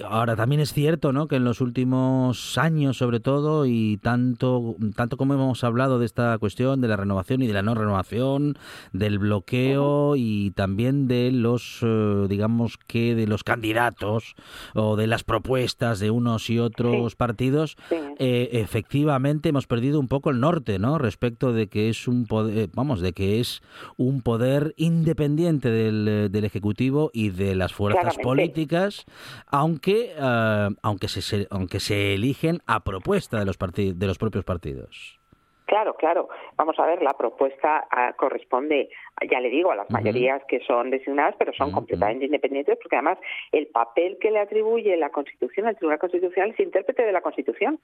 ahora 0.05 0.37
también 0.37 0.61
es 0.61 0.73
cierto, 0.73 1.13
¿no? 1.13 1.27
Que 1.29 1.37
en 1.37 1.45
los 1.45 1.61
últimos 1.61 2.57
años, 2.59 2.97
sobre 2.97 3.21
todo, 3.21 3.67
y 3.67 3.99
tanto, 4.03 4.77
tanto 4.97 5.17
como 5.17 5.35
hemos 5.35 5.63
hablado 5.65 5.99
de 5.99 6.07
esta 6.07 6.37
cuestión 6.39 6.81
de 6.81 6.89
la 6.89 6.97
renovación 6.97 7.43
y 7.43 7.47
de 7.47 7.53
la 7.53 7.63
no 7.63 7.75
renovación, 7.75 8.57
del 8.93 9.19
bloqueo 9.19 10.15
y 10.17 10.53
también 10.53 11.09
de 11.09 11.33
los, 11.33 11.79
eh, 11.83 12.27
digamos 12.29 12.79
que 12.87 13.15
de 13.15 13.27
los 13.27 13.45
candidatos 13.45 14.35
o 14.75 14.97
de 14.97 15.07
las 15.07 15.25
propuestas 15.25 15.99
de 16.01 16.11
unos 16.11 16.49
y 16.51 16.59
otros 16.59 17.13
Sí. 17.13 17.17
partidos, 17.17 17.77
Sí. 17.89 17.97
eh, 18.19 18.51
efectivamente 18.53 19.49
hemos 19.51 19.67
perdido 19.67 19.99
un 20.01 20.09
poco 20.09 20.31
el 20.31 20.41
norte, 20.41 20.79
¿no? 20.79 20.99
Respecto 20.99 21.53
de 21.53 21.69
que 21.69 21.89
es 21.89 22.09
un 22.09 22.27
poder, 22.27 22.71
vamos, 22.75 23.01
de 23.01 23.13
que 23.13 23.41
es 23.41 23.61
un 23.97 24.23
poder 24.23 24.75
independiente 24.77 25.71
del, 25.71 26.29
del 26.31 26.45
ejecutivo 26.45 27.11
y 27.13 27.31
de 27.31 27.55
las 27.55 27.72
fuerzas 27.75 28.17
Claramente. 28.17 28.23
políticas, 28.25 29.07
aunque 29.51 30.13
eh, 30.17 30.69
aunque 30.83 31.09
se, 31.09 31.47
aunque 31.51 31.81
se 31.81 32.15
eligen 32.15 32.59
a 32.67 32.81
propuesta 32.85 33.39
de 33.39 33.47
los 33.47 33.57
de 33.59 34.07
los 34.07 34.19
propios 34.19 34.45
partidos. 34.45 35.19
Claro, 35.67 35.95
claro. 35.95 36.29
Vamos 36.57 36.79
a 36.79 36.85
ver, 36.87 37.01
la 37.01 37.17
propuesta 37.17 37.87
ah, 37.91 38.13
corresponde, 38.19 38.91
ya 39.31 39.41
le 39.41 39.49
digo, 39.49 39.71
a 39.73 39.77
las 39.77 39.89
mayorías 39.91 40.43
que 40.47 40.61
son 40.67 40.91
designadas, 40.91 41.35
pero 41.39 41.55
son 41.55 41.73
completamente 41.73 42.27
independientes, 42.27 42.77
porque 42.83 42.97
además 42.97 43.17
el 43.53 43.69
papel 43.69 44.19
que 44.21 44.31
le 44.31 44.41
atribuye 44.41 44.95
la 44.99 45.09
Constitución 45.09 45.67
al 45.67 45.77
Tribunal 45.77 45.99
Constitucional 45.99 46.51
es 46.51 46.61
intérprete 46.61 47.05
de 47.07 47.13
la 47.13 47.23
Constitución. 47.23 47.79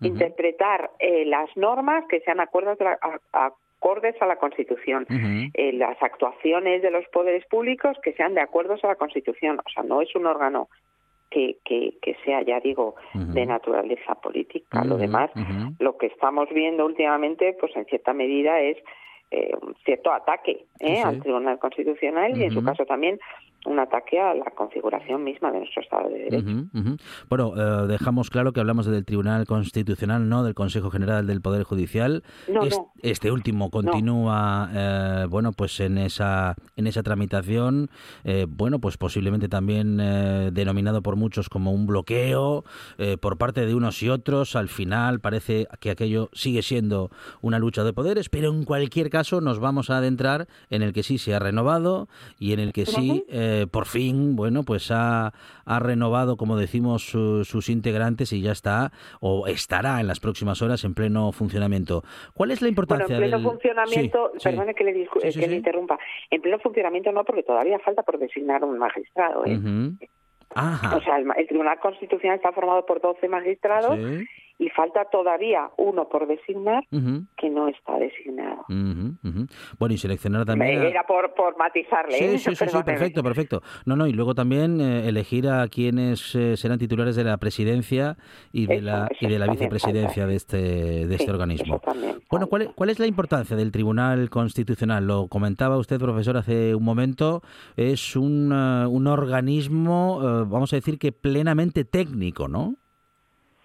Interpretar 0.00 0.90
eh, 0.98 1.24
las 1.26 1.48
normas 1.56 2.04
que 2.08 2.20
sean 2.20 2.40
acuerdos 2.40 2.78
de 2.78 2.84
la- 2.86 2.98
a- 3.32 3.52
acordes 3.80 4.20
a 4.20 4.26
la 4.26 4.36
Constitución, 4.36 5.06
eh, 5.54 5.72
las 5.72 6.00
actuaciones 6.02 6.82
de 6.82 6.90
los 6.90 7.06
poderes 7.08 7.46
públicos 7.46 7.96
que 8.02 8.12
sean 8.12 8.34
de 8.34 8.42
acuerdos 8.42 8.84
a 8.84 8.88
la 8.88 8.96
Constitución. 8.96 9.58
O 9.58 9.70
sea, 9.70 9.82
no 9.82 10.02
es 10.02 10.14
un 10.14 10.26
órgano 10.26 10.68
que, 11.30 11.56
que, 11.64 11.94
que 12.02 12.14
sea, 12.24 12.42
ya 12.42 12.60
digo, 12.60 12.96
de 13.14 13.46
naturaleza 13.46 14.16
política. 14.16 14.84
Lo 14.84 14.98
demás, 14.98 15.30
lo 15.78 15.96
que 15.96 16.06
estamos 16.08 16.48
viendo 16.50 16.84
últimamente, 16.84 17.56
pues 17.58 17.74
en 17.74 17.86
cierta 17.86 18.12
medida 18.12 18.60
es 18.60 18.76
eh, 19.30 19.50
un 19.62 19.74
cierto 19.84 20.12
ataque 20.12 20.66
¿eh? 20.80 20.96
Sí. 20.96 21.02
al 21.02 21.20
Tribunal 21.20 21.58
Constitucional 21.58 22.36
y 22.36 22.44
en 22.44 22.50
su 22.52 22.62
caso 22.64 22.84
también 22.84 23.18
un 23.66 23.78
ataque 23.78 24.18
a 24.18 24.32
la 24.34 24.50
configuración 24.52 25.22
misma 25.22 25.52
de 25.52 25.58
nuestro 25.58 25.82
Estado 25.82 26.08
de 26.08 26.18
Derecho. 26.30 26.46
Bueno, 27.28 27.52
eh, 27.56 27.86
dejamos 27.88 28.30
claro 28.30 28.52
que 28.54 28.60
hablamos 28.60 28.86
del 28.86 29.04
Tribunal 29.04 29.44
Constitucional, 29.44 30.26
no 30.30 30.42
del 30.44 30.54
Consejo 30.54 30.90
General 30.90 31.26
del 31.26 31.42
Poder 31.42 31.64
Judicial. 31.64 32.22
No, 32.48 32.62
Es- 32.62 32.78
no. 32.78 32.90
Este 33.02 33.30
último 33.30 33.70
continúa, 33.70 34.70
eh, 34.74 35.26
bueno, 35.28 35.52
pues 35.52 35.78
en 35.80 35.98
esa 35.98 36.54
en 36.76 36.86
esa 36.86 37.02
tramitación, 37.02 37.90
eh, 38.24 38.46
bueno, 38.48 38.78
pues 38.78 38.96
posiblemente 38.96 39.48
también 39.48 39.98
eh, 40.00 40.50
denominado 40.52 41.02
por 41.02 41.16
muchos 41.16 41.48
como 41.50 41.72
un 41.72 41.86
bloqueo 41.86 42.64
eh, 42.98 43.16
por 43.18 43.36
parte 43.38 43.66
de 43.66 43.74
unos 43.74 44.02
y 44.02 44.08
otros. 44.08 44.56
Al 44.56 44.68
final 44.68 45.20
parece 45.20 45.66
que 45.80 45.90
aquello 45.90 46.30
sigue 46.32 46.62
siendo 46.62 47.10
una 47.42 47.58
lucha 47.58 47.84
de 47.84 47.92
poderes, 47.92 48.28
pero 48.30 48.48
en 48.50 48.64
cualquier 48.64 49.10
caso 49.10 49.19
nos 49.40 49.60
vamos 49.60 49.90
a 49.90 49.98
adentrar 49.98 50.46
en 50.70 50.82
el 50.82 50.92
que 50.92 51.02
sí 51.02 51.18
se 51.18 51.34
ha 51.34 51.38
renovado 51.38 52.08
y 52.38 52.52
en 52.52 52.60
el 52.60 52.72
que 52.72 52.86
sí, 52.86 53.24
eh, 53.28 53.66
por 53.70 53.86
fin, 53.86 54.36
bueno, 54.36 54.62
pues 54.64 54.90
ha, 54.90 55.32
ha 55.64 55.78
renovado, 55.78 56.36
como 56.36 56.56
decimos, 56.56 57.02
su- 57.04 57.44
sus 57.44 57.68
integrantes 57.68 58.32
y 58.32 58.40
ya 58.40 58.52
está 58.52 58.92
o 59.20 59.46
estará 59.46 60.00
en 60.00 60.06
las 60.06 60.20
próximas 60.20 60.62
horas 60.62 60.84
en 60.84 60.94
pleno 60.94 61.32
funcionamiento. 61.32 62.02
¿Cuál 62.34 62.50
es 62.50 62.60
la 62.60 62.66
Bueno, 62.66 62.70
importancia 62.70 63.16
en 63.16 63.20
pleno 63.22 63.36
del- 63.38 63.46
funcionamiento, 63.46 64.30
Sí, 64.34 64.38
sí. 64.40 64.48
perdone 64.48 64.74
que 64.74 64.84
le, 64.84 64.94
discu- 64.94 65.30
Sí, 65.30 65.38
que 65.40 65.46
le 65.48 65.56
interrumpa, 65.56 65.98
en 66.30 66.40
pleno 66.42 66.58
funcionamiento 66.58 67.12
no, 67.12 67.24
porque 67.24 67.42
todavía 67.42 67.78
falta 67.80 68.02
por 68.02 68.18
designar 68.18 68.64
un 68.64 68.78
magistrado. 68.78 69.44
¿eh? 69.46 69.58
Ajá. 70.54 70.96
O 70.96 71.00
sea, 71.02 71.18
el, 71.18 71.26
el 71.36 71.46
Tribunal 71.46 71.78
Constitucional 71.78 72.36
está 72.36 72.50
formado 72.52 72.84
por 72.84 73.00
12 73.00 73.28
magistrados 73.28 73.96
Sí. 73.96 74.24
Y 74.60 74.68
falta 74.68 75.06
todavía 75.10 75.70
uno 75.78 76.06
por 76.08 76.26
designar 76.28 76.84
que 77.36 77.48
no 77.48 77.66
está 77.68 77.98
designado. 77.98 78.64
Bueno, 79.78 79.94
y 79.94 79.98
seleccionar 79.98 80.44
también... 80.44 80.80
a- 80.82 80.86
Era 80.88 81.02
por, 81.04 81.32
por 81.34 81.56
matizarle. 81.58 82.12
Sí, 82.18 82.24
¿eh? 82.24 82.38
sí, 82.38 82.54
sí, 82.54 82.82
perfecto, 82.84 83.22
perfecto. 83.22 83.62
No, 83.86 83.96
no, 83.96 84.06
y 84.06 84.12
luego 84.12 84.34
también 84.34 84.80
eh, 84.80 85.08
elegir 85.08 85.48
a 85.48 85.66
quienes 85.68 86.34
eh, 86.34 86.56
serán 86.58 86.78
titulares 86.78 87.16
de 87.16 87.24
la 87.24 87.38
presidencia 87.38 88.18
y 88.52 88.66
de 88.66 88.76
Eso, 88.76 88.84
la 88.84 89.06
eso 89.10 89.26
y 89.26 89.28
de 89.30 89.38
la 89.38 89.46
vicepresidencia 89.46 90.24
falta. 90.24 90.26
de 90.26 90.36
este 90.36 91.06
de 91.06 91.14
este 91.14 91.30
organismo. 91.30 91.80
Bueno, 92.30 92.46
¿cuál 92.46 92.62
es. 92.62 92.68
¿cuál 92.74 92.90
es 92.90 92.98
la 92.98 93.06
importancia 93.06 93.56
del 93.56 93.72
Tribunal 93.72 94.28
Constitucional? 94.28 95.06
Lo 95.06 95.28
comentaba 95.28 95.78
usted, 95.78 95.98
profesor, 95.98 96.36
hace 96.36 96.74
un 96.74 96.84
momento. 96.84 97.42
Es 97.76 98.14
un, 98.14 98.52
un 98.52 99.06
organismo, 99.06 100.18
vamos 100.46 100.72
a 100.72 100.76
decir 100.76 100.98
que 100.98 101.12
plenamente 101.12 101.84
técnico, 101.84 102.46
¿no? 102.46 102.74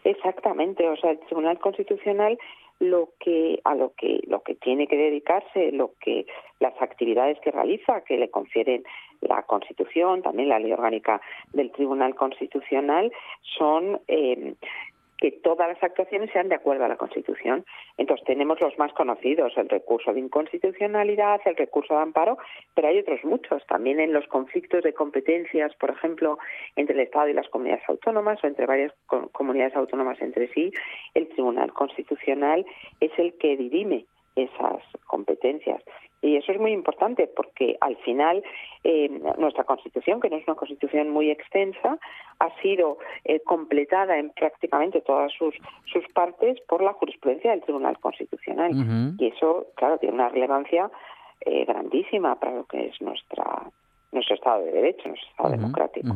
Exactamente, 0.05 0.87
o 0.87 0.95
sea, 0.97 1.11
el 1.11 1.19
Tribunal 1.21 1.57
Constitucional 1.57 2.37
lo 2.79 3.09
que 3.19 3.59
a 3.63 3.73
lo 3.73 3.93
que 3.95 4.21
lo 4.27 4.43
que 4.43 4.53
tiene 4.53 4.87
que 4.87 4.97
dedicarse, 4.97 5.71
lo 5.71 5.93
que 5.99 6.27
las 6.59 6.79
actividades 6.79 7.39
que 7.39 7.49
realiza, 7.49 8.01
que 8.01 8.17
le 8.17 8.29
confieren 8.29 8.83
la 9.21 9.43
Constitución, 9.43 10.21
también 10.21 10.49
la 10.49 10.59
Ley 10.59 10.73
Orgánica 10.73 11.21
del 11.53 11.71
Tribunal 11.71 12.13
Constitucional, 12.13 13.11
son 13.57 13.99
eh, 14.07 14.53
que 15.17 15.31
todas 15.31 15.67
las 15.67 15.81
actuaciones 15.81 16.29
sean 16.31 16.49
de 16.49 16.55
acuerdo 16.55 16.85
a 16.85 16.89
la 16.89 16.97
Constitución. 16.97 17.65
Entonces 17.97 18.25
tenemos 18.25 18.59
los 18.59 18.77
más 18.77 18.91
conocidos, 18.93 19.53
el 19.57 19.69
recurso 19.69 20.13
de 20.13 20.19
inconstitucionalidad, 20.19 21.41
el 21.45 21.55
recurso 21.55 21.93
de 21.95 22.01
amparo, 22.01 22.37
pero 22.73 22.87
hay 22.89 22.99
otros 22.99 23.23
muchos. 23.23 23.65
También 23.67 23.99
en 23.99 24.13
los 24.13 24.27
conflictos 24.27 24.83
de 24.83 24.93
competencias, 24.93 25.73
por 25.75 25.91
ejemplo, 25.91 26.37
entre 26.75 26.95
el 26.95 27.01
Estado 27.01 27.29
y 27.29 27.33
las 27.33 27.47
comunidades 27.49 27.87
autónomas 27.87 28.43
o 28.43 28.47
entre 28.47 28.65
varias 28.65 28.93
co- 29.05 29.29
comunidades 29.29 29.75
autónomas 29.75 30.21
entre 30.21 30.47
sí, 30.49 30.71
el 31.13 31.27
Tribunal 31.29 31.71
Constitucional 31.73 32.65
es 32.99 33.11
el 33.17 33.37
que 33.37 33.55
dirime 33.57 34.05
esas 34.35 34.83
competencias. 35.07 35.81
Y 36.25 36.37
eso 36.37 36.51
es 36.51 36.59
muy 36.59 36.71
importante 36.71 37.27
porque 37.27 37.77
al 37.81 37.95
final 37.97 38.43
eh, 38.83 39.09
nuestra 39.37 39.63
Constitución, 39.63 40.19
que 40.19 40.29
no 40.29 40.37
es 40.37 40.47
una 40.47 40.55
Constitución 40.55 41.11
muy 41.11 41.29
extensa, 41.29 41.99
ha 42.39 42.61
sido 42.61 42.97
eh, 43.25 43.41
completada 43.41 44.17
en 44.17 44.31
prácticamente 44.31 45.01
todas 45.01 45.31
sus, 45.33 45.53
sus 45.85 46.03
partes 46.13 46.59
por 46.61 46.81
la 46.81 46.93
jurisprudencia 46.93 47.51
del 47.51 47.61
Tribunal 47.61 47.99
Constitucional. 47.99 48.71
Y 49.19 49.27
eso, 49.27 49.67
claro, 49.75 49.99
tiene 49.99 50.15
una 50.15 50.29
relevancia 50.29 50.89
eh, 51.41 51.63
grandísima 51.65 52.39
para 52.39 52.55
lo 52.55 52.65
que 52.65 52.87
es 52.87 52.99
nuestra 53.01 53.69
nuestro 54.11 54.35
Estado 54.35 54.63
de 54.63 54.71
Derecho, 54.71 55.09
nuestro 55.09 55.29
Estado 55.29 55.49
Ujú, 55.49 55.57
democrático. 55.57 56.15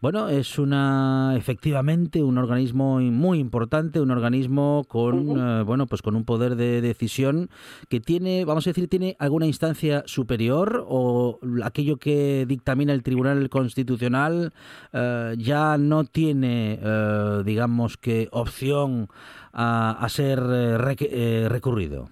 Bueno, 0.00 0.28
es 0.28 0.58
una 0.58 1.34
efectivamente 1.36 2.22
un 2.22 2.38
organismo 2.38 3.00
muy 3.00 3.38
importante, 3.38 4.00
un 4.00 4.10
organismo 4.10 4.84
con 4.88 5.38
eh, 5.38 5.62
bueno 5.62 5.86
pues 5.86 6.02
con 6.02 6.16
un 6.16 6.24
poder 6.24 6.56
de 6.56 6.80
decisión 6.80 7.48
que 7.88 8.00
tiene, 8.00 8.44
vamos 8.44 8.66
a 8.66 8.70
decir, 8.70 8.88
tiene 8.88 9.16
alguna 9.18 9.46
instancia 9.46 10.02
superior 10.06 10.84
o 10.86 11.38
aquello 11.64 11.96
que 11.96 12.44
dictamina 12.46 12.92
el 12.92 13.02
Tribunal 13.02 13.48
Constitucional 13.48 14.52
eh, 14.92 15.34
ya 15.38 15.78
no 15.78 16.04
tiene, 16.04 16.78
eh, 16.82 17.42
digamos 17.44 17.96
que 17.96 18.28
opción 18.32 19.08
a, 19.52 19.92
a 20.04 20.08
ser 20.08 20.38
eh, 20.40 21.48
recurrido. 21.48 22.08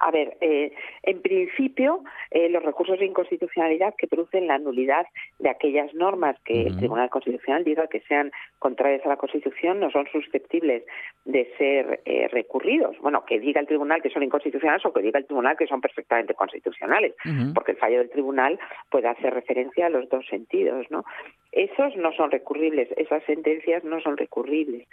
A 0.00 0.10
ver, 0.10 0.36
eh, 0.40 0.72
en 1.02 1.20
principio, 1.20 2.04
eh, 2.30 2.48
los 2.48 2.62
recursos 2.62 2.98
de 2.98 3.06
inconstitucionalidad 3.06 3.94
que 3.96 4.06
producen 4.06 4.46
la 4.46 4.58
nulidad 4.58 5.06
de 5.38 5.50
aquellas 5.50 5.92
normas 5.94 6.36
que 6.44 6.62
el. 6.62 6.82
Tribunal 6.82 7.10
Constitucional 7.10 7.64
diga 7.64 7.86
que 7.86 8.00
sean 8.00 8.32
contrarias 8.58 9.04
a 9.06 9.08
la 9.08 9.16
Constitución 9.16 9.78
no 9.78 9.90
son 9.90 10.06
susceptibles 10.10 10.84
de 11.24 11.52
ser 11.56 12.00
eh, 12.04 12.28
recurridos. 12.28 12.98
Bueno, 13.00 13.24
que 13.24 13.38
diga 13.38 13.60
el 13.60 13.66
Tribunal 13.66 14.02
que 14.02 14.10
son 14.10 14.22
inconstitucionales 14.22 14.84
o 14.84 14.92
que 14.92 15.02
diga 15.02 15.18
el 15.18 15.26
Tribunal 15.26 15.56
que 15.56 15.66
son 15.66 15.80
perfectamente 15.80 16.34
constitucionales, 16.34 17.14
porque 17.54 17.72
el 17.72 17.78
fallo 17.78 17.98
del 17.98 18.10
Tribunal 18.10 18.58
puede 18.90 19.08
hacer 19.08 19.32
referencia 19.32 19.86
a 19.86 19.90
los 19.90 20.08
dos 20.08 20.26
sentidos, 20.26 20.86
¿no? 20.90 21.04
Esos 21.52 21.96
no 21.96 22.12
son 22.12 22.30
recurribles, 22.30 22.88
esas 22.96 23.22
sentencias 23.24 23.84
no 23.84 24.00
son 24.00 24.16
recurribles. 24.16 24.88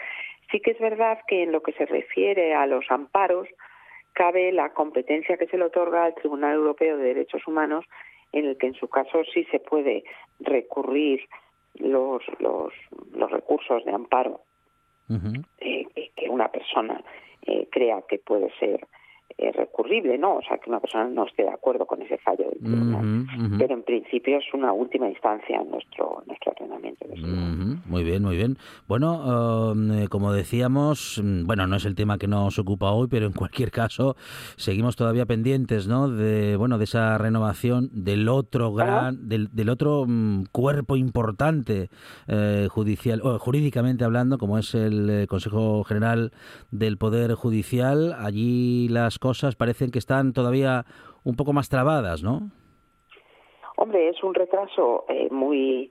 Sí 0.51 0.59
que 0.59 0.71
es 0.71 0.79
verdad 0.79 1.19
que 1.27 1.43
en 1.43 1.51
lo 1.51 1.61
que 1.61 1.73
se 1.73 1.85
refiere 1.85 2.53
a 2.53 2.65
los 2.67 2.85
amparos, 2.89 3.47
cabe 4.19 4.51
la 4.51 4.73
competencia 4.73 5.37
que 5.37 5.47
se 5.47 5.57
le 5.57 5.63
otorga 5.63 6.03
al 6.03 6.13
Tribunal 6.15 6.55
Europeo 6.55 6.97
de 6.97 7.05
Derechos 7.13 7.47
Humanos, 7.47 7.85
en 8.33 8.43
el 8.45 8.57
que 8.57 8.67
en 8.67 8.73
su 8.73 8.89
caso 8.89 9.23
sí 9.33 9.45
se 9.45 9.59
puede 9.61 10.03
recurrir 10.41 11.21
los, 11.75 12.21
los, 12.39 12.73
los 13.13 13.31
recursos 13.31 13.85
de 13.85 13.93
amparo 13.93 14.41
eh, 15.59 15.85
que- 15.95 16.11
que 16.17 16.29
una 16.29 16.49
persona 16.49 17.01
eh, 17.47 17.67
crea 17.71 18.01
que 18.09 18.19
puede 18.19 18.49
ser 18.59 18.85
eh, 19.37 19.51
recurrible, 19.51 20.17
¿no? 20.17 20.35
O 20.35 20.41
sea, 20.41 20.57
que 20.57 20.69
una 20.69 20.79
persona 20.79 21.05
no 21.05 21.25
esté 21.25 21.43
de 21.43 21.49
acuerdo 21.49 21.85
con 21.85 22.01
ese 22.01 22.17
fallo 22.17 22.49
del 22.49 22.59
tribunal. 22.59 23.25
Pero 23.57 23.73
en 23.73 23.83
principio 23.83 24.37
es 24.37 24.53
una 24.53 24.73
última 24.73 25.09
instancia 25.09 25.61
en 25.61 25.71
nuestro, 25.71 26.23
nuestro 26.25 26.51
ordenamiento. 26.51 27.05
Muy 27.85 28.03
bien, 28.03 28.23
muy 28.23 28.35
bien. 28.35 28.57
Bueno, 28.87 29.71
um, 29.71 29.91
eh, 29.91 30.07
como 30.07 30.31
decíamos, 30.31 31.21
mm, 31.23 31.45
bueno, 31.45 31.67
no 31.67 31.75
es 31.75 31.85
el 31.85 31.95
tema 31.95 32.17
que 32.17 32.27
nos 32.27 32.59
ocupa 32.59 32.91
hoy, 32.91 33.07
pero 33.09 33.25
en 33.25 33.33
cualquier 33.33 33.71
caso 33.71 34.15
seguimos 34.57 34.95
todavía 34.95 35.25
pendientes, 35.25 35.87
¿no? 35.87 36.09
De 36.09 36.55
bueno, 36.55 36.77
de 36.77 36.83
esa 36.83 37.17
renovación 37.17 37.89
del 37.91 38.29
otro 38.29 38.73
gran, 38.73 39.27
del, 39.27 39.49
del 39.53 39.69
otro 39.69 40.05
mm, 40.07 40.45
cuerpo 40.51 40.95
importante 40.95 41.89
eh, 42.27 42.67
judicial, 42.69 43.21
o 43.23 43.39
jurídicamente 43.39 44.03
hablando, 44.03 44.37
como 44.37 44.57
es 44.57 44.73
el 44.75 45.09
eh, 45.09 45.27
Consejo 45.27 45.83
General 45.83 46.31
del 46.71 46.97
Poder 46.97 47.33
Judicial. 47.33 48.15
Allí 48.17 48.87
las 48.89 49.18
cosas 49.19 49.55
parecen 49.55 49.91
que 49.91 49.99
están 49.99 50.33
todavía 50.33 50.85
un 51.23 51.35
poco 51.35 51.53
más 51.53 51.69
trabadas, 51.69 52.23
¿no? 52.23 52.49
Hombre, 53.75 54.09
es 54.09 54.21
un 54.23 54.33
retraso 54.33 55.05
eh, 55.07 55.29
muy 55.31 55.89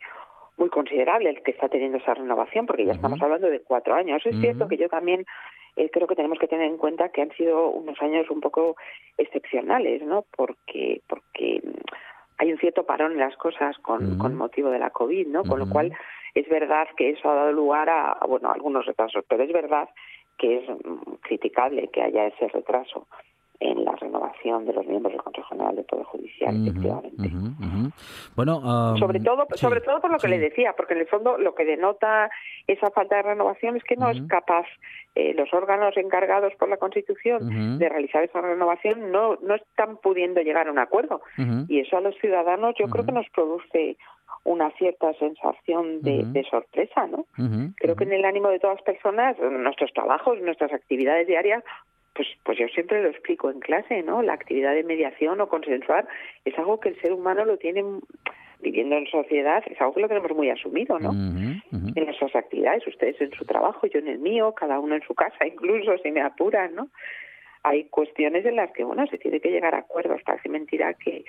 muy 0.58 0.70
considerable 0.70 1.30
el 1.30 1.42
que 1.42 1.52
está 1.52 1.68
teniendo 1.68 1.98
esa 1.98 2.14
renovación, 2.14 2.66
porque 2.66 2.84
ya 2.84 2.92
estamos 2.92 3.22
hablando 3.22 3.48
de 3.48 3.60
cuatro 3.60 3.94
años. 3.94 4.20
Es 4.26 4.38
cierto 4.40 4.66
que 4.66 4.76
yo 4.76 4.88
también 4.88 5.24
eh, 5.76 5.88
creo 5.90 6.08
que 6.08 6.16
tenemos 6.16 6.38
que 6.38 6.48
tener 6.48 6.66
en 6.66 6.76
cuenta 6.76 7.10
que 7.10 7.22
han 7.22 7.30
sido 7.36 7.68
unos 7.68 7.96
años 8.02 8.28
un 8.28 8.40
poco 8.40 8.76
excepcionales, 9.16 10.02
¿no? 10.02 10.24
Porque 10.36 11.00
porque 11.08 11.62
hay 12.38 12.52
un 12.52 12.58
cierto 12.58 12.84
parón 12.84 13.12
en 13.12 13.20
las 13.20 13.36
cosas 13.36 13.78
con, 13.78 14.18
con 14.18 14.34
motivo 14.34 14.70
de 14.70 14.80
la 14.80 14.90
COVID, 14.90 15.28
¿no? 15.28 15.44
Con 15.44 15.60
lo 15.60 15.68
cual 15.68 15.92
es 16.34 16.48
verdad 16.48 16.88
que 16.96 17.10
eso 17.10 17.30
ha 17.30 17.34
dado 17.34 17.52
lugar 17.52 17.88
a, 17.88 18.12
a, 18.12 18.26
bueno, 18.26 18.48
a 18.48 18.52
algunos 18.52 18.86
retrasos, 18.86 19.24
pero 19.28 19.44
es 19.44 19.52
verdad 19.52 19.88
que 20.38 20.58
es 20.58 20.68
mm, 20.68 21.14
criticable 21.20 21.88
que 21.88 22.02
haya 22.02 22.26
ese 22.26 22.48
retraso 22.48 23.06
en 23.60 23.84
la 23.84 23.92
renovación 23.92 24.64
de 24.66 24.72
los 24.72 24.86
miembros 24.86 25.12
del 25.12 25.22
Consejo 25.22 25.48
General 25.48 25.74
del 25.74 25.84
Poder 25.84 26.04
Judicial, 26.06 26.54
Ujú, 26.54 26.68
efectivamente. 26.68 27.30
Bueno, 28.36 28.58
um, 28.58 28.96
sobre 28.98 29.20
todo 29.20 29.46
sí, 29.50 29.58
sobre 29.58 29.80
todo 29.80 30.00
por 30.00 30.12
lo 30.12 30.18
que 30.18 30.28
le 30.28 30.38
decía 30.38 30.74
porque 30.76 30.94
en 30.94 31.00
el 31.00 31.08
fondo 31.08 31.38
lo 31.38 31.54
que 31.54 31.64
denota 31.64 32.30
esa 32.66 32.90
falta 32.90 33.16
de 33.16 33.22
renovación 33.22 33.76
es 33.76 33.82
que 33.84 33.96
no 33.96 34.10
es 34.10 34.22
capaz 34.28 34.66
eh, 35.14 35.34
los 35.34 35.52
órganos 35.52 35.96
encargados 35.96 36.52
por 36.54 36.68
la 36.68 36.76
Constitución 36.76 37.78
de 37.78 37.88
realizar 37.88 38.22
esa 38.22 38.40
renovación 38.40 39.10
no 39.10 39.36
no 39.42 39.56
están 39.56 39.96
pudiendo 39.96 40.40
llegar 40.40 40.68
a 40.68 40.72
un 40.72 40.78
acuerdo. 40.78 41.20
Y 41.68 41.80
eso 41.80 41.96
a 41.96 42.00
los 42.00 42.16
ciudadanos 42.18 42.74
yo 42.78 42.88
creo 42.88 43.04
que 43.04 43.12
nos 43.12 43.28
produce 43.30 43.96
una 44.44 44.70
cierta 44.72 45.12
sensación 45.14 46.00
de, 46.02 46.24
de 46.24 46.44
sorpresa 46.44 47.06
no 47.06 47.26
creo 47.76 47.96
que 47.96 48.04
en 48.04 48.12
el 48.12 48.24
ánimo 48.24 48.48
de 48.48 48.60
todas 48.60 48.76
las 48.76 48.84
personas 48.84 49.36
nuestros 49.38 49.92
trabajos 49.92 50.40
nuestras 50.40 50.72
actividades 50.72 51.26
diarias 51.26 51.64
pues, 52.18 52.28
pues 52.42 52.58
yo 52.58 52.66
siempre 52.66 53.00
lo 53.00 53.10
explico 53.10 53.48
en 53.48 53.60
clase, 53.60 54.02
¿no? 54.02 54.22
La 54.22 54.32
actividad 54.32 54.74
de 54.74 54.82
mediación 54.82 55.40
o 55.40 55.48
consensuar 55.48 56.08
es 56.44 56.58
algo 56.58 56.80
que 56.80 56.88
el 56.88 57.00
ser 57.00 57.12
humano 57.12 57.44
lo 57.44 57.58
tiene, 57.58 57.84
viviendo 58.60 58.96
en 58.96 59.06
sociedad, 59.06 59.62
es 59.70 59.80
algo 59.80 59.94
que 59.94 60.00
lo 60.00 60.08
tenemos 60.08 60.32
muy 60.32 60.50
asumido, 60.50 60.98
¿no? 60.98 61.12
En 61.12 62.04
nuestras 62.04 62.34
actividades, 62.34 62.84
ustedes 62.88 63.20
en 63.20 63.30
su 63.30 63.44
trabajo, 63.44 63.86
yo 63.86 64.00
en 64.00 64.08
el 64.08 64.18
mío, 64.18 64.52
cada 64.52 64.80
uno 64.80 64.96
en 64.96 65.02
su 65.02 65.14
casa, 65.14 65.46
incluso 65.46 65.96
si 65.98 66.10
me 66.10 66.22
apuran, 66.22 66.74
¿no? 66.74 66.88
Hay 67.62 67.84
cuestiones 67.84 68.44
en 68.44 68.56
las 68.56 68.72
que, 68.72 68.82
bueno, 68.82 69.06
se 69.06 69.18
tiene 69.18 69.38
que 69.38 69.50
llegar 69.50 69.76
a 69.76 69.78
acuerdos. 69.78 70.20
Parece 70.24 70.48
mentira 70.48 70.94
que 70.94 71.24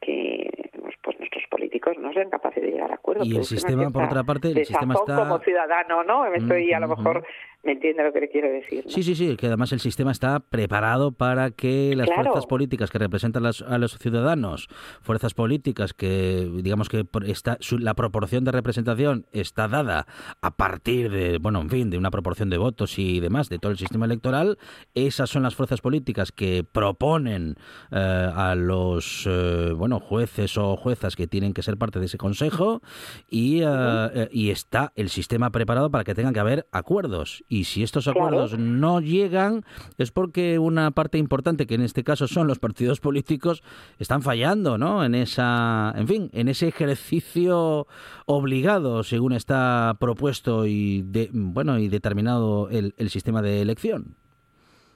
que 0.00 0.70
pues 1.02 1.13
nuestros 1.24 1.44
políticos 1.50 1.96
no 1.98 2.12
sean 2.12 2.28
capaces 2.30 2.62
de 2.62 2.70
llegar 2.70 2.90
a 2.90 2.94
acuerdos. 2.96 3.26
Y 3.26 3.36
el 3.36 3.44
sistema, 3.44 3.90
por 3.90 4.04
otra 4.04 4.24
parte, 4.24 4.48
el 4.48 4.64
sistema 4.66 4.94
está... 4.94 5.16
como 5.16 5.38
ciudadano, 5.40 6.04
¿no? 6.04 6.30
Me 6.30 6.36
estoy, 6.36 6.70
a 6.72 6.80
lo 6.80 6.86
Ujú, 6.88 6.96
mejor, 6.98 7.16
ujú. 7.18 7.26
me 7.64 7.72
entiende 7.72 8.04
lo 8.04 8.12
que 8.12 8.20
le 8.20 8.28
quiero 8.28 8.48
decir. 8.50 8.84
¿no? 8.84 8.90
Sí, 8.90 9.02
sí, 9.02 9.14
sí, 9.14 9.36
que 9.36 9.46
además 9.46 9.72
el 9.72 9.80
sistema 9.80 10.12
está 10.12 10.40
preparado 10.40 11.12
para 11.12 11.50
que 11.50 11.94
las 11.96 12.08
Claro. 12.08 12.24
fuerzas 12.24 12.46
políticas 12.46 12.90
que 12.90 12.98
representan 12.98 13.42
las- 13.42 13.62
a 13.62 13.78
los 13.78 13.96
ciudadanos, 13.98 14.68
fuerzas 15.00 15.32
políticas 15.32 15.94
que, 15.94 16.46
digamos 16.62 16.88
que 16.90 17.06
está, 17.26 17.56
su- 17.60 17.78
la 17.78 17.94
proporción 17.94 18.44
de 18.44 18.52
representación 18.52 19.24
está 19.32 19.66
dada 19.68 20.06
a 20.42 20.50
partir 20.56 21.10
de, 21.10 21.38
bueno, 21.38 21.60
en 21.62 21.70
fin, 21.70 21.88
de 21.90 21.96
una 21.96 22.10
proporción 22.10 22.50
de 22.50 22.58
votos 22.58 22.98
y 22.98 23.20
demás 23.20 23.48
de 23.48 23.58
todo 23.58 23.72
el 23.72 23.78
sistema 23.78 24.04
electoral, 24.04 24.58
esas 24.94 25.30
son 25.30 25.42
las 25.42 25.54
fuerzas 25.54 25.80
políticas 25.80 26.32
que 26.32 26.64
proponen 26.70 27.54
eh, 27.90 28.30
a 28.34 28.54
los, 28.54 29.26
eh, 29.26 29.72
bueno, 29.74 30.00
jueces 30.00 30.58
o 30.58 30.64
o 30.64 30.76
que 31.16 31.26
tienen 31.26 31.52
que 31.54 31.62
ser 31.62 31.76
parte 31.76 32.00
de 32.00 32.06
ese 32.06 32.18
consejo 32.18 32.82
y, 33.28 33.60
eh, 33.64 34.28
y 34.32 34.50
está 34.50 34.92
el 34.96 35.08
sistema 35.10 35.50
preparado 35.50 35.90
para 35.90 36.04
que 36.04 36.14
tengan 36.14 36.34
que 36.34 36.40
haber 36.40 36.66
acuerdos. 36.72 37.44
Y 37.48 37.64
si 37.64 37.82
estos 37.82 38.04
Claro. 38.04 38.26
acuerdos 38.26 38.58
no 38.58 39.00
llegan, 39.00 39.64
es 39.98 40.10
porque 40.10 40.58
una 40.58 40.90
parte 40.90 41.18
importante, 41.18 41.66
que 41.66 41.74
en 41.74 41.82
este 41.82 42.04
caso 42.04 42.28
son 42.28 42.46
los 42.46 42.58
partidos 42.58 43.00
políticos, 43.00 43.62
están 43.98 44.22
fallando, 44.22 44.78
¿no? 44.78 45.04
En 45.04 45.14
esa, 45.14 45.92
en 45.96 46.06
fin, 46.08 46.30
en 46.32 46.48
ese 46.48 46.68
ejercicio 46.68 47.86
obligado, 48.26 49.02
según 49.04 49.32
está 49.32 49.96
propuesto 50.00 50.66
y 50.66 51.02
de, 51.02 51.30
bueno 51.32 51.78
y 51.78 51.88
determinado 51.88 52.68
el, 52.70 52.94
el 52.96 53.10
sistema 53.10 53.42
de 53.42 53.60
elección. 53.62 54.16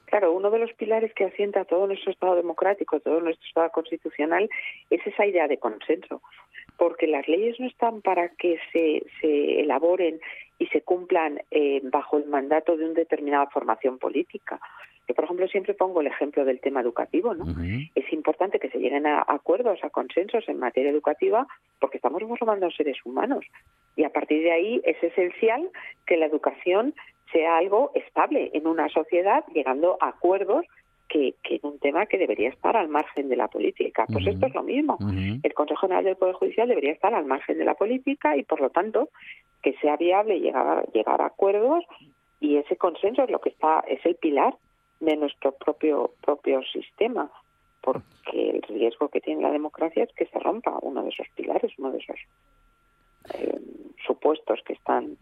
Claro, 0.08 0.32
uno 0.32 0.50
de 0.50 0.58
los 0.58 0.72
pilares 0.72 1.12
que 1.14 1.24
asienta 1.24 1.64
todo 1.64 1.86
nuestro 1.86 2.10
Estado 2.10 2.36
democrático, 2.36 2.98
todo 3.00 3.20
nuestro 3.20 3.46
Estado 3.46 3.70
constitucional, 3.70 4.48
es 4.90 5.06
esa 5.06 5.26
idea 5.26 5.46
de 5.48 5.58
consenso. 5.58 6.22
Porque 6.76 7.06
las 7.06 7.28
leyes 7.28 7.60
no 7.60 7.66
están 7.66 8.00
para 8.00 8.30
que 8.30 8.58
se, 8.72 9.04
se 9.20 9.60
elaboren 9.60 10.20
y 10.58 10.66
se 10.68 10.80
cumplan 10.82 11.40
eh, 11.50 11.80
bajo 11.84 12.18
el 12.18 12.26
mandato 12.26 12.76
de 12.76 12.84
una 12.84 12.94
determinada 12.94 13.46
formación 13.48 13.98
política. 13.98 14.60
Yo, 15.06 15.14
por 15.14 15.24
ejemplo, 15.24 15.48
siempre 15.48 15.74
pongo 15.74 16.00
el 16.00 16.06
ejemplo 16.06 16.44
del 16.44 16.60
tema 16.60 16.80
educativo, 16.80 17.34
¿no? 17.34 17.46
Es 17.94 18.12
importante 18.12 18.58
que 18.58 18.68
se 18.68 18.78
lleguen 18.78 19.06
a 19.06 19.24
acuerdos, 19.26 19.82
a 19.82 19.88
consensos 19.88 20.46
en 20.48 20.58
materia 20.58 20.90
educativa, 20.90 21.46
porque 21.80 21.96
estamos 21.96 22.22
formando 22.38 22.70
seres 22.70 22.98
humanos. 23.06 23.44
Y 23.96 24.04
a 24.04 24.10
partir 24.10 24.42
de 24.42 24.52
ahí 24.52 24.82
es 24.84 25.02
esencial 25.02 25.70
que 26.06 26.18
la 26.18 26.26
educación 26.26 26.94
sea 27.32 27.58
algo 27.58 27.90
estable 27.94 28.50
en 28.54 28.66
una 28.66 28.88
sociedad, 28.88 29.44
llegando 29.52 29.96
a 30.00 30.08
acuerdos 30.08 30.64
que, 31.08 31.34
que 31.42 31.56
en 31.56 31.60
un 31.62 31.78
tema 31.78 32.06
que 32.06 32.18
debería 32.18 32.50
estar 32.50 32.76
al 32.76 32.88
margen 32.88 33.28
de 33.28 33.36
la 33.36 33.48
política. 33.48 34.06
Pues 34.12 34.26
esto 34.26 34.46
es 34.46 34.54
lo 34.54 34.62
mismo. 34.62 34.98
El 35.42 35.54
Consejo 35.54 35.80
General 35.82 36.04
del 36.04 36.16
Poder 36.16 36.34
Judicial 36.34 36.68
debería 36.68 36.92
estar 36.92 37.14
al 37.14 37.24
margen 37.24 37.58
de 37.58 37.64
la 37.64 37.74
política 37.74 38.36
y, 38.36 38.42
por 38.42 38.60
lo 38.60 38.70
tanto, 38.70 39.08
que 39.62 39.74
sea 39.80 39.96
viable 39.96 40.40
llegar, 40.40 40.86
llegar 40.92 41.20
a 41.20 41.26
acuerdos 41.26 41.84
y 42.40 42.56
ese 42.56 42.76
consenso 42.76 43.22
es 43.24 43.30
lo 43.30 43.40
que 43.40 43.48
está 43.48 43.80
es 43.80 44.04
el 44.06 44.14
pilar 44.14 44.54
de 45.00 45.16
nuestro 45.16 45.52
propio 45.52 46.12
propio 46.24 46.62
sistema 46.72 47.28
porque 47.80 48.50
el 48.50 48.62
riesgo 48.62 49.08
que 49.08 49.20
tiene 49.20 49.42
la 49.42 49.50
democracia 49.50 50.04
es 50.04 50.12
que 50.12 50.26
se 50.26 50.38
rompa 50.38 50.78
uno 50.82 51.02
de 51.02 51.08
esos 51.08 51.26
pilares 51.34 51.72
uno 51.78 51.90
de 51.90 51.98
esos 51.98 52.16
eh, 53.34 53.60
supuestos 54.06 54.60
que 54.64 54.72
están. 54.74 55.16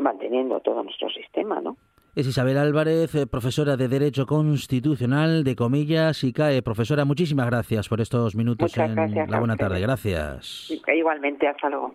Manteniendo 0.00 0.60
todo 0.60 0.82
nuestro 0.82 1.08
sistema 1.10 1.60
no 1.60 1.76
Es 2.14 2.26
Isabel 2.26 2.58
Álvarez, 2.58 3.14
eh, 3.14 3.26
profesora 3.26 3.76
de 3.76 3.88
Derecho 3.88 4.26
Constitucional 4.26 5.44
de 5.44 5.54
Comillas 5.54 6.24
y 6.24 6.32
CAE. 6.32 6.62
Profesora, 6.62 7.04
muchísimas 7.04 7.46
gracias 7.46 7.88
por 7.88 8.00
estos 8.00 8.34
minutos 8.34 8.72
Muchas 8.72 8.88
en 8.88 8.94
gracias 8.96 9.30
La 9.30 9.38
Buena. 9.38 9.56
Tarde. 9.56 9.80
Gracias. 9.80 10.72
igualmente 10.96 11.46
hasta 11.46 11.68
luego 11.68 11.94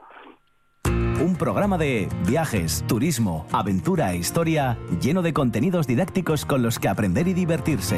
Un 1.22 1.36
programa 1.38 1.78
de 1.78 2.08
viajes, 2.28 2.86
turismo, 2.88 3.46
aventura 3.52 4.14
e 4.14 4.18
historia 4.18 4.78
lleno 5.02 5.22
de 5.22 5.34
contenidos 5.34 5.88
didácticos 5.88 6.46
con 6.46 6.64
los 6.64 6.80
que 6.80 6.88
aprender 6.88 7.28
y 7.28 7.34
divertirse. 7.34 7.98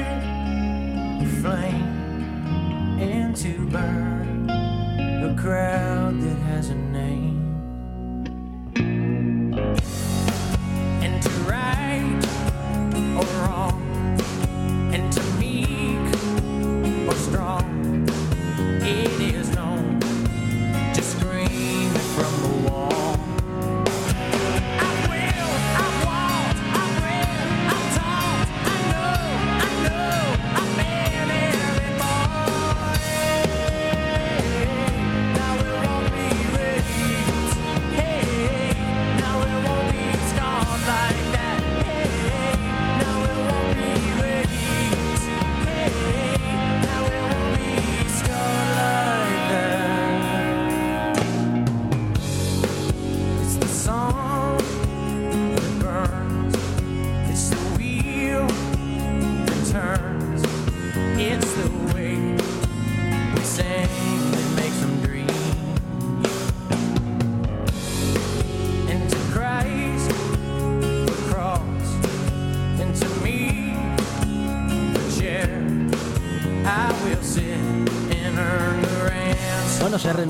flame 1.25 2.99
and 2.99 3.35
to 3.37 3.65
burn. 3.67 4.47
The 4.47 5.35
crowd 5.39 6.21
that 6.21 6.37
hasn't 6.47 6.90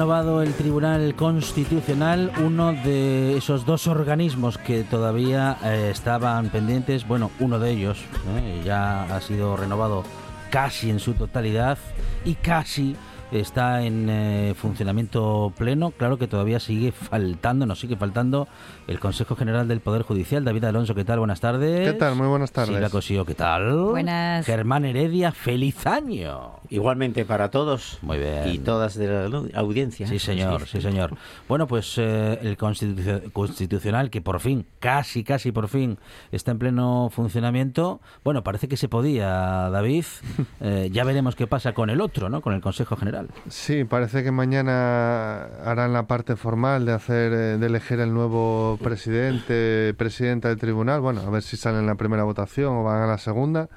renovado 0.02 0.42
el 0.42 0.56
Tribunal 0.56 1.14
Constitucional, 1.14 2.32
uno 2.44 2.74
de 2.74 3.38
esos 3.38 3.68
dos 3.68 3.86
organismos 3.86 4.58
que 4.58 4.84
todavía 4.84 5.58
eh, 5.64 5.92
estaban 5.92 6.50
pendientes. 6.50 7.08
Bueno, 7.08 7.30
uno 7.40 7.60
de 7.60 7.70
ellos 7.70 8.00
eh, 8.36 8.64
ya 8.66 9.04
ha 9.04 9.22
sido 9.22 9.56
renovado 9.56 10.04
casi 10.50 10.90
en 10.90 11.00
su 11.00 11.14
totalidad 11.14 11.78
y 12.26 12.34
casi 12.34 12.96
está 13.32 13.84
en 13.84 14.08
eh, 14.10 14.54
funcionamiento 14.58 15.54
pleno. 15.58 15.91
Claro 15.91 16.17
que 16.17 16.28
todavía 16.28 16.60
sigue 16.60 16.91
faltando, 16.91 17.65
nos 17.65 17.80
sigue 17.80 17.96
faltando 17.96 18.48
el 18.88 19.00
Consejo 19.00 19.36
General 19.36 19.67
del 19.67 19.80
Poder 19.80 20.02
Judicial. 20.04 20.44
David 20.44 20.65
Alonso, 20.65 20.96
¿qué 20.96 21.06
tal? 21.06 21.20
Buenas 21.20 21.39
tardes. 21.39 21.91
¿Qué 21.91 21.98
tal? 21.98 22.15
Muy 22.15 22.28
buenas 22.28 22.52
tardes. 22.52 22.72
Silvia 22.72 22.89
Cosío, 22.89 23.26
¿qué 23.26 23.36
tal? 23.36 23.74
Buenas. 23.91 24.46
Germán 24.46 24.86
Heredia, 24.86 25.32
feliz 25.32 25.86
año. 25.88 26.52
Igualmente 26.70 27.26
para 27.26 27.50
todos 27.52 27.98
Muy 28.02 28.17
bien. 28.17 28.48
y 28.48 28.60
todas 28.60 28.96
de 28.96 29.30
la 29.30 29.41
audiencia. 29.60 30.08
Sí, 30.08 30.20
señor, 30.20 30.67
sí, 30.67 30.82
señor. 30.82 31.15
Bueno, 31.48 31.67
pues 31.67 31.98
eh, 31.98 32.39
el 32.41 32.58
constitu- 32.58 33.32
constitucional, 33.32 34.10
que 34.10 34.22
por 34.22 34.39
fin, 34.39 34.65
casi, 34.80 35.24
casi 35.24 35.52
por 35.52 35.67
fin, 35.67 35.98
está 36.32 36.52
en 36.52 36.60
pleno 36.60 37.10
funcionamiento. 37.12 38.00
Bueno, 38.24 38.44
parece 38.44 38.67
que 38.67 38.78
se 38.78 38.88
podía, 38.89 39.70
David. 39.70 40.06
Eh, 40.63 40.89
ya 40.91 41.04
veremos 41.04 41.36
qué 41.36 41.48
pasa 41.48 41.74
con 41.74 41.89
el 41.89 42.02
otro, 42.02 42.30
¿no? 42.30 42.41
Con 42.41 42.54
el 42.54 42.62
Consejo 42.62 42.96
General. 42.96 43.21
Sí, 43.50 43.84
parece 43.84 44.24
que 44.24 44.32
mañana 44.32 45.44
harán 45.66 45.94
la 45.94 46.04
parte 46.04 46.36
formal 46.36 46.86
de 46.86 46.94
hacer, 46.94 47.34
eh, 47.34 47.58
de 47.58 47.66
elegir 47.66 48.00
el 48.00 48.14
nuevo 48.14 48.78
presidente, 48.82 49.94
presidenta 49.98 50.50
del 50.50 50.58
tribunal. 50.58 51.02
Bueno, 51.02 51.22
a 51.22 51.30
ver 51.30 51.44
si 51.44 51.58
sale 51.58 51.80
en 51.80 51.86
la 51.86 51.96
primera 51.96 52.24
votación 52.24 52.76
o 52.76 52.84
van 52.84 53.02
a 53.02 53.08
la 53.08 53.18
segunda. 53.18 53.70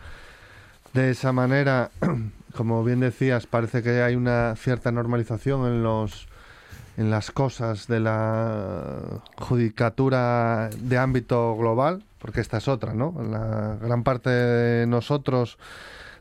De 0.93 1.11
esa 1.11 1.33
manera, 1.33 1.91
como 2.57 2.85
bien 2.85 3.01
decías, 3.01 3.47
parece 3.47 3.83
que 3.83 4.03
hay 4.03 4.17
una 4.17 4.55
cierta 4.57 4.93
normalización 4.93 5.67
en 5.67 5.83
los 5.83 6.29
en 6.97 7.11
las 7.11 7.31
cosas 7.31 7.87
de 7.89 8.01
la 8.01 9.01
judicatura 9.37 10.71
de 10.79 10.99
ámbito 10.99 11.57
global, 11.57 12.05
porque 12.19 12.41
esta 12.41 12.59
es 12.59 12.69
otra, 12.69 12.95
¿no? 12.95 13.15
La 13.31 13.77
gran 13.81 14.05
parte 14.05 14.31
de 14.31 14.87
nosotros, 14.87 15.59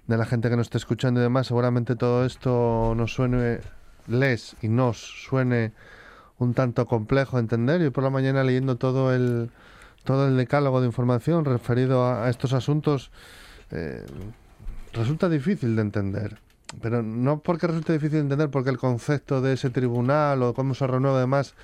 de 0.08 0.18
la 0.18 0.26
gente 0.26 0.50
que 0.50 0.58
nos 0.58 0.68
está 0.68 0.78
escuchando 0.78 1.20
y 1.20 1.24
demás, 1.24 1.48
seguramente 1.48 1.96
todo 1.96 2.26
esto 2.26 2.94
nos 2.96 3.13
suene, 3.13 3.62
les 4.08 4.56
y 4.62 4.68
nos 4.68 4.98
suene 4.98 5.72
un 6.39 6.54
tanto 6.54 6.86
complejo 6.86 7.38
de 7.38 7.42
entender. 7.42 7.82
Yo 7.82 7.92
por 7.92 8.04
la 8.04 8.10
mañana 8.10 8.44
leyendo 8.44 8.76
todo 8.76 9.13
el 9.13 9.52
todo 10.04 10.28
el 10.28 10.36
decálogo 10.36 10.82
de 10.82 10.88
información 10.88 11.46
referido 11.46 12.04
a, 12.04 12.26
a 12.26 12.30
estos 12.30 12.52
asuntos 12.52 13.10
eh, 13.72 14.06
resulta 14.94 15.30
difícil 15.30 15.76
de 15.76 15.82
entender. 15.82 16.39
Pero 16.82 17.04
no 17.04 17.39
porque 17.39 17.68
resulte 17.68 17.94
difícil 17.94 18.18
de 18.18 18.24
entender, 18.24 18.50
porque 18.50 18.70
el 18.70 18.78
concepto 18.78 19.42
de 19.42 19.54
ese 19.54 19.70
tribunal 19.70 20.42
o 20.44 20.54
cómo 20.54 20.74
se 20.74 20.88
renueva 20.88 21.18
además 21.18 21.56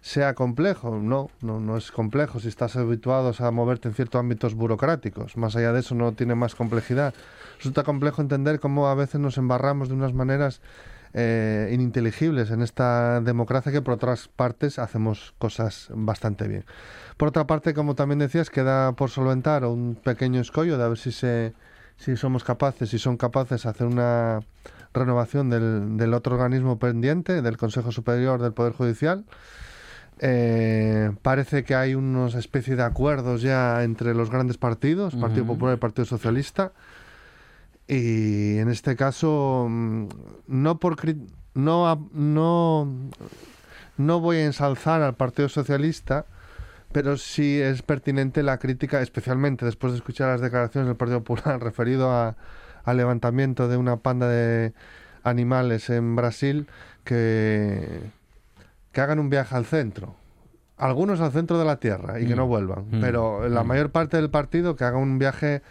sea 0.00 0.34
complejo. 0.34 0.98
No, 0.98 1.30
no, 1.40 1.60
no 1.60 1.76
es 1.76 1.90
complejo 1.90 2.40
si 2.40 2.48
estás 2.48 2.76
habituado 2.76 3.32
a 3.38 3.50
moverte 3.50 3.88
en 3.88 3.94
ciertos 3.94 4.18
ámbitos 4.18 4.54
burocráticos. 4.54 5.36
Más 5.36 5.56
allá 5.56 5.72
de 5.72 5.80
eso 5.80 5.94
no 5.94 6.12
tiene 6.12 6.34
más 6.34 6.54
complejidad. 6.54 7.14
Resulta 7.58 7.82
complejo 7.82 8.22
entender 8.22 8.60
cómo 8.60 8.88
a 8.88 8.94
veces 8.94 9.20
nos 9.20 9.38
embarramos 9.38 9.88
de 9.88 9.94
unas 9.94 10.12
maneras 10.12 10.60
eh, 11.12 11.70
ininteligibles 11.72 12.50
en 12.50 12.62
esta 12.62 13.20
democracia 13.20 13.70
que 13.70 13.82
por 13.82 13.94
otras 13.94 14.28
partes 14.28 14.78
hacemos 14.78 15.34
cosas 15.38 15.88
bastante 15.94 16.48
bien. 16.48 16.64
Por 17.16 17.28
otra 17.28 17.46
parte, 17.46 17.74
como 17.74 17.94
también 17.94 18.18
decías, 18.18 18.50
queda 18.50 18.92
por 18.92 19.10
solventar 19.10 19.64
un 19.64 19.94
pequeño 19.94 20.40
escollo 20.40 20.76
de 20.76 20.84
a 20.84 20.88
ver 20.88 20.98
si 20.98 21.12
se 21.12 21.54
si 21.96 22.16
somos 22.16 22.42
capaces, 22.42 22.90
si 22.90 22.98
son 22.98 23.16
capaces 23.16 23.62
de 23.62 23.68
hacer 23.68 23.86
una 23.86 24.40
renovación 24.92 25.50
del, 25.50 25.96
del 25.96 26.14
otro 26.14 26.34
organismo 26.34 26.78
pendiente, 26.78 27.40
del 27.42 27.56
Consejo 27.56 27.92
Superior 27.92 28.42
del 28.42 28.52
Poder 28.52 28.72
Judicial. 28.72 29.24
Eh, 30.20 31.10
parece 31.22 31.64
que 31.64 31.74
hay 31.74 31.94
unos 31.94 32.34
especie 32.34 32.76
de 32.76 32.82
acuerdos 32.84 33.42
ya 33.42 33.82
entre 33.82 34.14
los 34.14 34.30
grandes 34.30 34.58
partidos, 34.58 35.14
Partido. 35.16 35.46
Popular 35.46 35.76
y 35.76 35.78
Partido 35.78 36.04
Socialista. 36.04 36.72
Y 37.86 38.58
en 38.58 38.68
este 38.70 38.96
caso, 38.96 39.66
mm, 39.68 40.06
no 40.48 40.78
por 40.78 40.96
no, 41.54 42.08
no, 42.12 42.88
no 43.98 44.20
voy 44.20 44.38
a 44.38 44.44
ensalzar 44.46 45.02
al 45.02 45.14
Partido 45.14 45.48
Socialista, 45.48 46.24
pero 46.92 47.16
sí 47.16 47.60
es 47.60 47.82
pertinente 47.82 48.42
la 48.42 48.58
crítica, 48.58 49.00
especialmente 49.02 49.64
después 49.64 49.92
de 49.92 49.98
escuchar 49.98 50.28
las 50.28 50.40
declaraciones 50.40 50.86
del 50.88 50.96
Partido 50.96 51.22
Popular 51.22 51.60
referido 51.62 52.10
a- 52.10 52.36
al 52.84 52.96
levantamiento 52.96 53.68
de 53.68 53.76
una 53.76 53.96
panda 53.96 54.28
de 54.28 54.72
animales 55.22 55.88
en 55.90 56.16
Brasil 56.16 56.66
que, 57.04 58.00
que 58.92 59.00
hagan 59.00 59.18
un 59.18 59.30
viaje 59.30 59.54
al 59.56 59.64
centro. 59.64 60.14
Algunos 60.76 61.20
al 61.20 61.32
centro 61.32 61.58
de 61.58 61.64
la 61.64 61.76
Tierra 61.76 62.20
y 62.20 62.26
que 62.26 62.34
Mm. 62.34 62.38
no 62.38 62.46
vuelvan, 62.46 62.84
Mm. 62.90 63.00
pero 63.00 63.48
la 63.48 63.62
Mm. 63.62 63.66
mayor 63.66 63.90
parte 63.90 64.16
del 64.16 64.28
partido 64.30 64.74
que 64.76 64.84
haga 64.84 64.98
un 64.98 65.18
viaje 65.18 65.62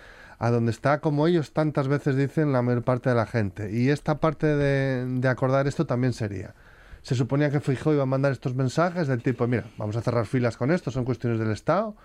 a 0.44 0.52
donde 0.52 0.72
está, 0.72 1.00
como 1.00 1.26
ellos 1.26 1.54
tantas 1.54 1.88
veces 1.88 2.18
dicen, 2.18 2.52
la 2.52 2.62
mayor 2.62 2.84
parte 2.84 3.10
de 3.10 3.16
la 3.16 3.26
gente. 3.26 3.72
Y 3.72 3.92
esta 3.92 4.20
parte 4.20 4.46
de, 4.46 5.06
de 5.06 5.28
acordar 5.30 5.68
esto 5.68 5.86
también 5.86 6.12
sería. 6.12 6.54
Se 7.02 7.16
suponía 7.16 7.50
que 7.50 7.62
Feijóo 7.62 7.94
iba 7.94 8.04
a 8.04 8.06
mandar 8.06 8.34
estos 8.34 8.54
mensajes 8.54 9.08
del 9.08 9.24
tipo, 9.24 9.48
mira, 9.48 9.68
vamos 9.78 9.96
a 9.96 10.02
cerrar 10.02 10.26
filas 10.26 10.58
con 10.58 10.70
esto, 10.72 10.92
son 10.92 11.06
cuestiones 11.06 11.40
del 11.40 11.52
Estado, 11.52 11.96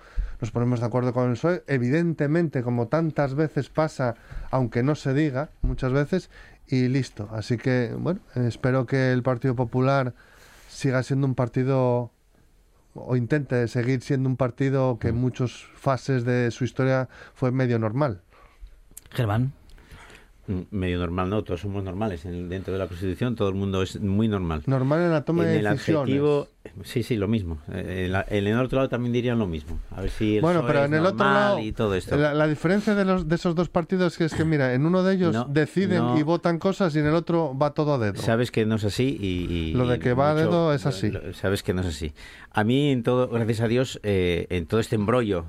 nos 0.40 0.52
ponemos 0.52 0.78
de 0.78 0.86
acuerdo 0.86 1.12
con 1.12 1.24
el 1.24 1.32
PSOE. 1.32 1.64
Evidentemente, 1.66 2.62
como 2.62 2.86
tantas 2.86 3.34
veces 3.34 3.70
pasa, 3.70 4.14
aunque 4.52 4.84
no 4.84 4.94
se 4.94 5.14
diga, 5.14 5.50
muchas 5.62 5.92
veces, 5.92 6.30
y 6.68 6.86
listo. 6.86 7.28
Así 7.32 7.56
que, 7.56 7.92
bueno, 7.98 8.20
espero 8.36 8.86
que 8.86 9.10
el 9.10 9.24
Partido 9.24 9.56
Popular 9.56 10.14
siga 10.68 11.02
siendo 11.02 11.26
un 11.26 11.34
partido 11.34 12.12
o 12.94 13.16
intente 13.16 13.66
seguir 13.66 14.00
siendo 14.02 14.28
un 14.28 14.36
partido 14.36 15.00
que 15.00 15.08
en 15.08 15.16
muchas 15.16 15.64
fases 15.74 16.24
de 16.24 16.52
su 16.52 16.62
historia 16.62 17.08
fue 17.34 17.50
medio 17.50 17.80
normal. 17.80 18.22
Germán. 19.10 19.52
Mm, 20.46 20.62
Medio 20.70 20.98
normal, 20.98 21.28
no, 21.28 21.42
todos 21.44 21.60
somos 21.60 21.84
normales. 21.84 22.24
En- 22.24 22.48
dentro 22.48 22.72
de 22.72 22.78
la 22.78 22.86
Constitución 22.86 23.34
todo 23.36 23.50
el 23.50 23.54
mundo 23.54 23.82
es 23.82 24.00
muy 24.00 24.28
normal. 24.28 24.62
Normal 24.64 25.00
en 25.02 25.10
la 25.10 25.22
toma 25.22 25.42
en 25.42 25.50
de 25.50 25.58
el 25.58 25.64
decisiones. 25.64 26.00
adjetivo, 26.04 26.48
sí, 26.84 27.02
sí, 27.02 27.16
lo 27.16 27.28
mismo. 27.28 27.58
Eh, 27.70 28.04
En, 28.06 28.12
la- 28.12 28.24
en 28.30 28.46
el 28.46 28.58
otro 28.58 28.76
lado 28.76 28.88
también 28.88 29.12
dirían 29.12 29.38
lo 29.38 29.46
mismo. 29.46 29.78
A 29.94 30.00
ver 30.00 30.08
si 30.10 30.36
el 30.36 30.40
Bueno, 30.42 30.64
pero 30.66 30.78
es 30.78 30.84
en 30.86 30.94
el 30.94 31.00
otro 31.04 31.18
normal 31.18 31.34
lado, 31.34 31.58
y 31.60 31.72
todo 31.72 31.94
esto. 31.94 32.16
la, 32.16 32.32
la 32.32 32.46
diferencia 32.46 32.94
de, 32.94 33.04
los, 33.04 33.28
de 33.28 33.34
esos 33.34 33.54
dos 33.54 33.68
partidos 33.68 34.12
es 34.14 34.18
que, 34.18 34.24
es 34.24 34.34
que, 34.34 34.46
mira, 34.46 34.72
en 34.72 34.86
uno 34.86 35.02
de 35.02 35.16
ellos 35.16 35.34
No, 35.34 35.44
deciden 35.44 35.98
no. 35.98 36.18
y 36.18 36.22
votan 36.22 36.58
cosas 36.58 36.96
y 36.96 37.00
en 37.00 37.06
el 37.08 37.14
otro 37.14 37.54
va 37.54 37.74
todo 37.74 37.92
a 37.92 37.98
dedo. 37.98 38.16
Sabes 38.22 38.50
que 38.50 38.64
no 38.64 38.76
es 38.76 38.84
así 38.84 39.18
y... 39.20 39.52
y- 39.52 39.74
Lo 39.74 39.86
de 39.86 39.98
que 39.98 40.14
va 40.14 40.30
a 40.30 40.34
mucho- 40.34 40.46
dedo 40.46 40.72
es 40.72 40.86
así. 40.86 41.10
lo- 41.10 41.34
sabes 41.34 41.62
que 41.62 41.74
no 41.74 41.82
es 41.82 41.88
así. 41.88 42.14
A 42.52 42.64
mí, 42.64 42.90
en 42.90 43.02
todo, 43.02 43.28
gracias 43.28 43.60
a 43.60 43.68
Dios, 43.68 44.00
eh, 44.02 44.46
en 44.48 44.64
todo 44.64 44.80
este 44.80 44.96
embrollo, 44.96 45.44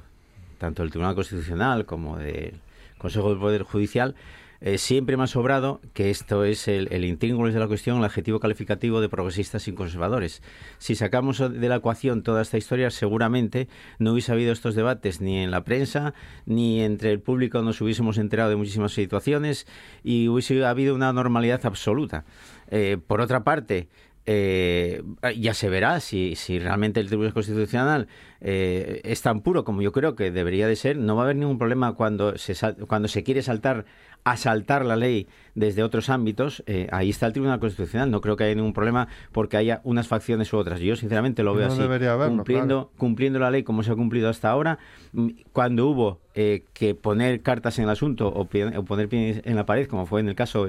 tanto 0.58 0.82
del 0.84 0.92
Tribunal 0.92 1.16
Constitucional 1.16 1.86
como 1.86 2.18
del 2.18 2.56
Consejo 3.00 3.30
del 3.30 3.40
Poder 3.40 3.64
Judicial, 3.64 4.16
eh, 4.62 4.78
siempre 4.78 5.16
me 5.16 5.24
ha 5.24 5.28
sobrado 5.28 5.80
que 5.94 6.10
esto 6.10 6.44
es 6.44 6.68
el, 6.68 6.90
el 6.92 7.18
de 7.18 7.60
la 7.60 7.68
cuestión, 7.68 7.98
el 7.98 8.04
adjetivo 8.04 8.42
calificativo 8.42 9.00
de 9.00 9.08
progresistas 9.08 9.68
y 9.70 9.74
conservadores. 9.74 10.44
Si 10.80 10.96
sacamos 10.96 11.40
de 11.40 11.70
la 11.70 11.78
ecuación 11.78 12.24
toda 12.24 12.42
esta 12.42 12.58
historia, 12.58 12.92
seguramente 12.92 13.70
no 14.00 14.12
hubiese 14.12 14.34
habido 14.34 14.52
estos 14.52 14.76
debates 14.76 15.22
ni 15.22 15.38
en 15.38 15.52
la 15.52 15.64
prensa, 15.64 16.14
ni 16.46 16.82
entre 16.82 17.12
el 17.12 17.22
público 17.22 17.62
nos 17.62 17.80
hubiésemos 17.80 18.18
enterado 18.18 18.50
de 18.50 18.58
muchísimas 18.58 18.92
situaciones 18.92 19.66
y 20.04 20.28
hubiese 20.28 20.66
habido 20.66 20.94
una 20.94 21.14
normalidad 21.14 21.66
absoluta. 21.66 22.26
Eh, 22.70 22.98
por 23.08 23.22
otra 23.22 23.44
parte, 23.46 23.88
eh, 24.32 25.02
ya 25.38 25.56
se 25.56 25.70
verá 25.70 26.00
si, 26.00 26.36
si 26.36 26.60
realmente 26.60 27.00
el 27.00 27.08
Tribunal 27.08 27.34
Constitucional 27.34 28.08
eh, 28.42 29.02
es 29.04 29.24
tan 29.24 29.42
puro 29.42 29.64
como 29.64 29.82
yo 29.82 29.92
creo 29.92 30.16
que 30.16 30.30
debería 30.30 30.68
de 30.68 30.76
ser. 30.76 30.98
No 30.98 31.16
va 31.16 31.24
a 31.24 31.26
haber 31.26 31.36
ningún 31.36 31.58
problema 31.58 31.94
cuando 31.94 32.38
se, 32.38 32.54
cuando 32.86 33.08
se 33.08 33.24
quiere 33.24 33.42
saltar 33.42 33.86
asaltar 34.26 34.86
la 34.86 34.98
ley 34.98 35.28
desde 35.56 35.82
otros 35.82 36.10
ámbitos. 36.12 36.62
eh, 36.68 36.88
ahí 36.92 37.10
está 37.10 37.26
el 37.26 37.34
Tribunal 37.34 37.60
Constitucional. 37.60 38.12
No 38.12 38.22
creo 38.22 38.36
que 38.36 38.44
haya 38.44 38.54
ningún 38.54 38.74
problema 38.74 39.08
porque 39.32 39.58
haya 39.58 39.82
unas 39.84 40.08
facciones 40.08 40.54
u 40.54 40.58
otras. 40.58 40.80
Yo 40.80 40.96
sinceramente 40.96 41.42
lo 41.42 41.56
veo 41.56 41.66
no 41.68 41.74
así. 41.74 41.82
haberlo, 41.82 42.28
cumpliendo, 42.28 42.92
cumpliendo 42.98 43.40
la 43.40 43.50
ley 43.50 43.64
como 43.64 43.82
se 43.82 43.92
ha 43.92 43.96
cumplido 43.96 44.30
hasta 44.30 44.52
ahora. 44.52 44.78
Mm, 45.14 45.30
Cuando 45.54 45.88
hubo 45.88 46.20
eh, 46.36 46.66
que 46.74 46.94
poner 46.94 47.42
cartas 47.42 47.80
en 47.80 47.86
el 47.86 47.90
asunto 47.90 48.28
o, 48.28 48.42
o 48.42 48.84
poner 48.86 49.10
pies 49.10 49.42
en 49.44 49.56
la 49.56 49.66
pared, 49.66 49.88
como 49.88 50.06
fue 50.06 50.20
en 50.20 50.30
el 50.30 50.36
caso 50.36 50.68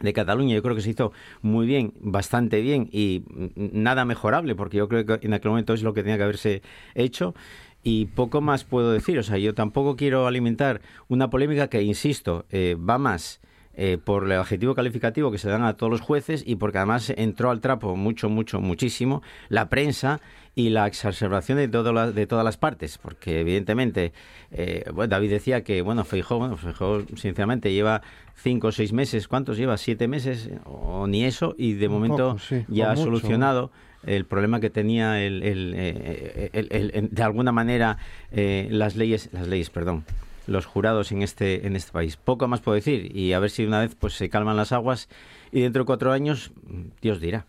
de 0.00 0.12
Cataluña 0.12 0.54
yo 0.54 0.62
creo 0.62 0.74
que 0.74 0.82
se 0.82 0.90
hizo 0.90 1.12
muy 1.42 1.66
bien, 1.66 1.92
bastante 2.00 2.60
bien 2.60 2.88
y 2.90 3.24
nada 3.54 4.04
mejorable 4.04 4.54
porque 4.54 4.78
yo 4.78 4.88
creo 4.88 5.06
que 5.06 5.26
en 5.26 5.34
aquel 5.34 5.50
momento 5.50 5.74
es 5.74 5.82
lo 5.82 5.94
que 5.94 6.02
tenía 6.02 6.16
que 6.16 6.24
haberse 6.24 6.62
hecho 6.94 7.34
y 7.82 8.06
poco 8.06 8.40
más 8.40 8.64
puedo 8.64 8.92
decir, 8.92 9.18
o 9.18 9.22
sea, 9.22 9.38
yo 9.38 9.54
tampoco 9.54 9.96
quiero 9.96 10.26
alimentar 10.26 10.82
una 11.08 11.30
polémica 11.30 11.68
que, 11.68 11.82
insisto, 11.82 12.44
eh, 12.50 12.76
va 12.78 12.98
más 12.98 13.40
eh, 13.74 13.98
por 14.02 14.24
el 14.24 14.32
adjetivo 14.32 14.74
calificativo 14.74 15.30
que 15.30 15.38
se 15.38 15.48
dan 15.48 15.62
a 15.62 15.74
todos 15.76 15.90
los 15.90 16.00
jueces 16.00 16.42
y 16.46 16.56
porque 16.56 16.78
además 16.78 17.10
entró 17.16 17.50
al 17.50 17.60
trapo 17.60 17.96
mucho, 17.96 18.28
mucho, 18.28 18.60
muchísimo 18.60 19.22
la 19.48 19.70
prensa 19.70 20.20
y 20.54 20.70
la 20.70 20.86
exacerbación 20.86 21.58
de, 21.58 21.68
todo 21.68 21.92
la- 21.92 22.10
de 22.12 22.26
todas 22.26 22.44
las 22.44 22.56
partes, 22.56 22.98
porque 22.98 23.40
evidentemente, 23.40 24.12
eh, 24.50 24.84
bueno, 24.92 25.08
David 25.10 25.30
decía 25.30 25.62
que, 25.62 25.80
bueno, 25.82 26.04
Feijóo, 26.04 26.38
bueno, 26.38 26.56
Feijóo 26.56 27.04
sinceramente 27.16 27.72
lleva 27.72 28.02
cinco 28.34 28.68
o 28.68 28.72
seis 28.72 28.92
meses, 28.92 29.28
¿cuántos 29.28 29.56
lleva? 29.56 29.76
¿Siete 29.76 30.08
meses? 30.08 30.50
O 30.64 31.06
ni 31.06 31.24
eso, 31.24 31.54
y 31.56 31.74
de 31.74 31.86
Un 31.86 31.92
momento 31.94 32.28
poco, 32.30 32.38
sí, 32.40 32.64
ya 32.68 32.88
ha 32.90 32.94
mucho. 32.94 33.04
solucionado 33.04 33.70
el 34.04 34.24
problema 34.24 34.60
que 34.60 34.70
tenía 34.70 35.22
el, 35.22 35.42
el, 35.42 35.72
eh, 35.76 36.50
el- 36.52 36.68
el- 36.72 36.90
el- 36.94 37.08
de 37.10 37.22
alguna 37.22 37.52
manera 37.52 37.98
eh, 38.32 38.66
las 38.70 38.96
leyes, 38.96 39.28
las 39.32 39.46
leyes, 39.46 39.70
perdón, 39.70 40.04
los 40.46 40.66
jurados 40.66 41.12
en 41.12 41.22
este 41.22 41.66
en 41.66 41.76
este 41.76 41.92
país. 41.92 42.16
Poco 42.16 42.48
más 42.48 42.60
puedo 42.60 42.74
decir 42.74 43.14
y 43.14 43.34
a 43.34 43.38
ver 43.38 43.50
si 43.50 43.64
una 43.64 43.80
vez 43.80 43.94
pues 43.94 44.14
se 44.14 44.28
calman 44.30 44.56
las 44.56 44.72
aguas 44.72 45.08
y 45.52 45.60
dentro 45.60 45.82
de 45.82 45.86
cuatro 45.86 46.12
años 46.12 46.50
Dios 47.02 47.20
dirá. 47.20 47.44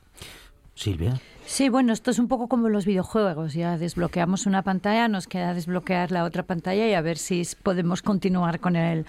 Silvia. 0.76 1.20
Sí, 1.52 1.68
bueno, 1.68 1.92
esto 1.92 2.12
es 2.12 2.18
un 2.18 2.30
poco 2.30 2.48
como 2.48 2.70
los 2.70 2.86
videojuegos. 2.86 3.54
Ya 3.54 3.78
desbloqueamos 3.78 4.46
una 4.46 4.62
pantalla, 4.62 5.10
nos 5.10 5.28
queda 5.28 5.54
desbloquear 5.54 6.10
la 6.10 6.24
otra 6.24 6.44
pantalla 6.44 6.88
y 6.88 6.94
a 6.94 7.02
ver 7.02 7.18
si 7.18 7.44
podemos 7.62 8.02
continuar 8.02 8.62
con 8.62 8.78
el 8.78 9.06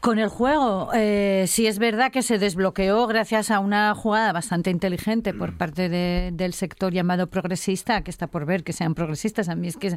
con 0.00 0.18
el 0.18 0.28
juego. 0.28 0.90
Eh, 0.94 1.46
sí 1.48 1.66
es 1.66 1.78
verdad 1.80 2.12
que 2.12 2.22
se 2.22 2.38
desbloqueó 2.38 3.06
gracias 3.08 3.50
a 3.50 3.58
una 3.58 3.92
jugada 3.94 4.32
bastante 4.32 4.70
inteligente 4.70 5.34
por 5.34 5.56
parte 5.56 5.88
de- 5.88 6.30
del 6.32 6.52
sector 6.52 6.92
llamado 6.92 7.26
progresista, 7.28 8.02
que 8.02 8.10
está 8.10 8.28
por 8.28 8.46
ver 8.46 8.62
que 8.62 8.72
sean 8.72 8.94
progresistas. 8.94 9.48
A 9.48 9.56
mí 9.56 9.66
es 9.66 9.76
que 9.76 9.96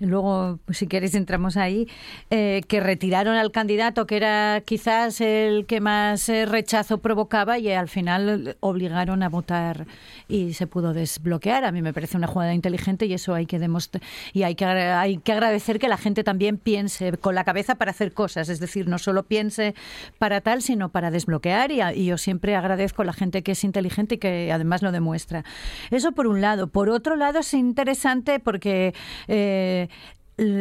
luego, 0.00 0.58
pues, 0.64 0.78
si 0.78 0.86
queréis, 0.88 1.14
entramos 1.14 1.56
ahí, 1.56 1.88
eh, 2.30 2.62
que 2.66 2.80
retiraron 2.80 3.36
al 3.36 3.52
candidato 3.52 4.06
que 4.06 4.16
era 4.16 4.62
quizás 4.64 5.20
el 5.20 5.66
que 5.66 5.80
más 5.80 6.28
eh, 6.28 6.44
rechazo 6.46 6.98
provocaba 6.98 7.58
y 7.58 7.70
al 7.70 7.88
final 7.88 8.56
obligaron 8.60 9.22
a 9.22 9.28
votar 9.28 9.86
y 10.28 10.54
se 10.54 10.66
pudo 10.66 10.92
desbloquear. 10.92 11.64
A 11.64 11.72
mí 11.72 11.82
me 11.82 11.92
parece 11.92 12.16
una 12.16 12.26
jugada 12.26 12.52
inteligente 12.54 13.06
y 13.06 13.12
eso 13.14 13.34
hay 13.34 13.46
que 13.46 13.58
demostrar 13.60 14.02
y 14.32 14.42
hay 14.42 14.54
que 14.56 14.64
hay 14.64 15.18
que 15.18 15.32
agradecer 15.32 15.78
que 15.78 15.88
la 15.88 15.96
gente 15.98 16.24
también 16.24 16.56
piense 16.58 17.16
con 17.18 17.34
la 17.36 17.44
cabeza 17.44 17.76
para 17.76 17.92
hacer 17.92 18.12
cosas, 18.12 18.48
es 18.48 18.58
decir, 18.58 18.88
no 18.88 18.98
solo 18.98 19.22
piense 19.26 19.74
para 20.18 20.40
tal, 20.40 20.62
sino 20.62 20.90
para 20.90 21.10
desbloquear 21.10 21.70
y, 21.72 22.06
yo 22.06 22.18
siempre 22.18 22.56
agradezco 22.56 23.02
a 23.02 23.04
la 23.04 23.12
gente 23.12 23.42
que 23.42 23.52
es 23.52 23.64
inteligente 23.64 24.16
y 24.16 24.18
que 24.18 24.52
además 24.52 24.82
lo 24.82 24.92
demuestra. 24.92 25.44
Eso 25.90 26.12
por 26.12 26.26
un 26.26 26.40
lado. 26.40 26.68
Por 26.68 26.88
otro 26.88 27.16
lado 27.16 27.40
es 27.40 27.52
interesante 27.54 28.38
porque 28.38 28.94
eh, 29.28 29.88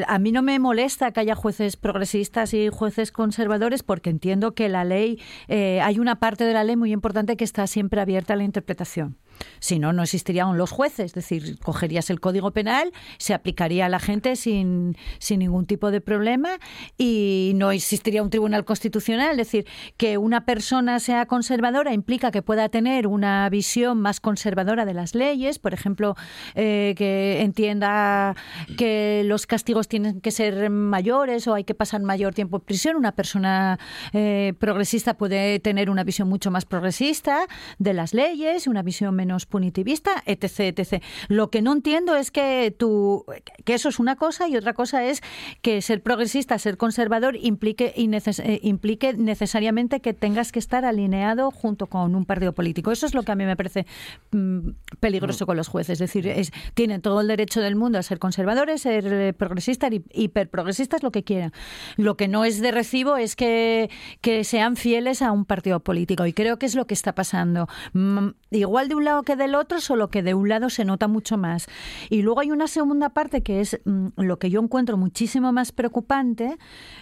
a 0.08 0.20
mí 0.20 0.32
no 0.32 0.42
me 0.42 0.58
molesta 0.60 1.12
que 1.12 1.20
haya 1.20 1.36
jueces 1.36 1.76
progresistas 1.76 2.54
y 2.54 2.70
jueces 2.70 3.12
conservadores 3.12 3.84
porque 3.84 4.10
entiendo 4.10 4.54
que 4.54 4.70
la 4.70 4.84
ley, 4.84 5.20
eh, 5.48 5.82
hay 5.82 6.00
una 6.00 6.16
parte 6.20 6.46
de 6.46 6.54
la 6.54 6.64
ley 6.64 6.76
muy 6.76 6.92
importante 6.94 7.36
que 7.36 7.44
está 7.44 7.68
siempre 7.68 8.02
abierta 8.02 8.34
a 8.34 8.38
la 8.38 8.44
interpretación. 8.44 9.18
Si 9.60 9.80
no, 9.80 9.94
no 9.94 10.04
existirían 10.04 10.58
los 10.58 10.72
jueces. 10.72 11.08
Es 11.08 11.14
decir, 11.14 11.60
cogerías 11.60 12.10
el 12.10 12.20
Código 12.20 12.52
Penal, 12.52 12.92
se 13.18 13.34
aplicaría 13.34 13.86
a 13.86 13.90
la 13.90 14.00
gente 14.00 14.36
sin, 14.36 14.96
sin 15.20 15.40
ningún 15.40 15.66
tipo 15.66 15.92
de 15.92 16.02
problema 16.02 16.50
y 16.98 17.54
no 17.56 17.72
existiría 17.72 18.24
un 18.24 18.30
Tribunal 18.30 18.66
Constitucional. 18.66 19.32
Es 19.32 19.38
decir, 19.38 19.66
que 19.98 20.18
una 20.18 20.46
persona 20.46 21.00
sea 21.00 21.26
conservadora 21.26 21.94
implica 21.94 22.32
que 22.32 22.42
pueda 22.42 22.70
tener 22.70 23.08
una 23.08 23.50
visión 23.50 24.00
más 24.02 24.20
conservadora 24.20 24.86
de 24.86 24.94
las 24.94 25.16
leyes. 25.16 25.60
Por 25.60 25.74
ejemplo, 25.74 26.16
eh, 26.56 26.94
que 26.98 27.42
entienda 27.42 28.36
que 28.78 29.24
los 29.26 29.48
castigos 29.48 29.88
tienen 29.88 30.22
que 30.22 30.32
ser 30.32 30.70
mayores 30.70 31.48
o 31.48 31.54
hay 31.54 31.64
que 31.64 31.76
pasar 31.76 32.02
mayor 32.02 32.34
tiempo 32.34 32.58
en 32.58 32.64
prisión. 32.64 32.96
Una 32.96 33.14
persona 33.14 33.80
eh, 34.14 34.54
progresista 34.60 35.16
puede 35.16 35.60
tener 35.60 35.90
una 35.90 36.04
visión 36.04 36.30
mucho 36.30 36.52
más 36.52 36.66
progresista 36.66 37.48
de 37.80 37.94
las 37.94 38.14
leyes, 38.14 38.68
una 38.68 38.84
visión 38.84 39.16
menos 39.26 39.46
punitivista, 39.46 40.22
etc, 40.26 40.78
etc. 40.80 41.04
Lo 41.28 41.50
que 41.50 41.62
no 41.62 41.74
entiendo 41.74 42.16
es 42.16 42.30
que 42.32 42.74
tú, 42.78 43.26
que 43.64 43.74
eso 43.74 43.90
es 43.90 44.00
una 44.00 44.16
cosa 44.16 44.48
y 44.48 44.56
otra 44.56 44.74
cosa 44.74 45.04
es 45.06 45.22
que 45.62 45.82
ser 45.82 46.02
progresista, 46.04 46.58
ser 46.60 46.78
conservador 46.78 47.36
implique, 47.42 47.94
inneces- 47.98 48.40
eh, 48.44 48.60
implique 48.64 49.14
necesariamente 49.14 50.00
que 50.00 50.14
tengas 50.14 50.52
que 50.52 50.60
estar 50.60 50.86
alineado 50.86 51.50
junto 51.52 51.88
con 51.88 52.16
un 52.16 52.26
partido 52.26 52.54
político. 52.54 52.92
Eso 52.92 53.06
es 53.06 53.14
lo 53.14 53.24
que 53.24 53.32
a 53.32 53.36
mí 53.36 53.46
me 53.46 53.56
parece 53.56 53.86
mm, 54.32 54.70
peligroso 55.00 55.46
con 55.46 55.58
los 55.58 55.68
jueces. 55.68 55.94
Es 55.94 56.00
decir, 56.00 56.28
es, 56.28 56.52
tienen 56.74 57.02
todo 57.02 57.22
el 57.22 57.28
derecho 57.28 57.62
del 57.62 57.76
mundo 57.76 57.98
a 57.98 58.04
ser 58.04 58.20
conservadores, 58.20 58.82
ser 58.82 59.06
eh, 59.12 59.34
progresistas, 59.34 59.92
hi- 59.92 60.04
hiperprogresistas, 60.14 61.02
lo 61.04 61.12
que 61.12 61.24
quieran. 61.24 61.52
Lo 61.98 62.16
que 62.18 62.28
no 62.28 62.46
es 62.46 62.62
de 62.62 62.72
recibo 62.72 63.18
es 63.18 63.36
que, 63.36 63.90
que 64.22 64.44
sean 64.44 64.76
fieles 64.76 65.22
a 65.22 65.32
un 65.32 65.46
partido 65.46 65.80
político. 65.80 66.26
Y 66.26 66.34
creo 66.34 66.60
que 66.60 66.66
es 66.66 66.76
lo 66.76 66.86
que 66.88 66.94
está 66.94 67.14
pasando. 67.16 67.68
Mm, 67.94 68.30
Igual 68.52 68.88
de 68.88 68.96
un 68.96 69.04
lado 69.04 69.15
que 69.24 69.36
del 69.36 69.56
otro, 69.56 69.80
solo 69.82 70.10
que 70.10 70.24
de 70.24 70.34
un 70.34 70.50
lado 70.50 70.70
se 70.70 70.86
nota 70.86 71.08
mucho 71.08 71.38
más. 71.38 71.68
Y 72.10 72.22
luego 72.22 72.40
hay 72.40 72.52
una 72.52 72.68
segunda 72.68 73.10
parte 73.10 73.44
que 73.44 73.62
es 73.62 73.80
mm, 73.86 74.08
lo 74.18 74.40
que 74.40 74.50
yo 74.50 74.62
encuentro 74.62 74.98
muchísimo 74.98 75.52
más 75.52 75.72
preocupante, 75.72 76.58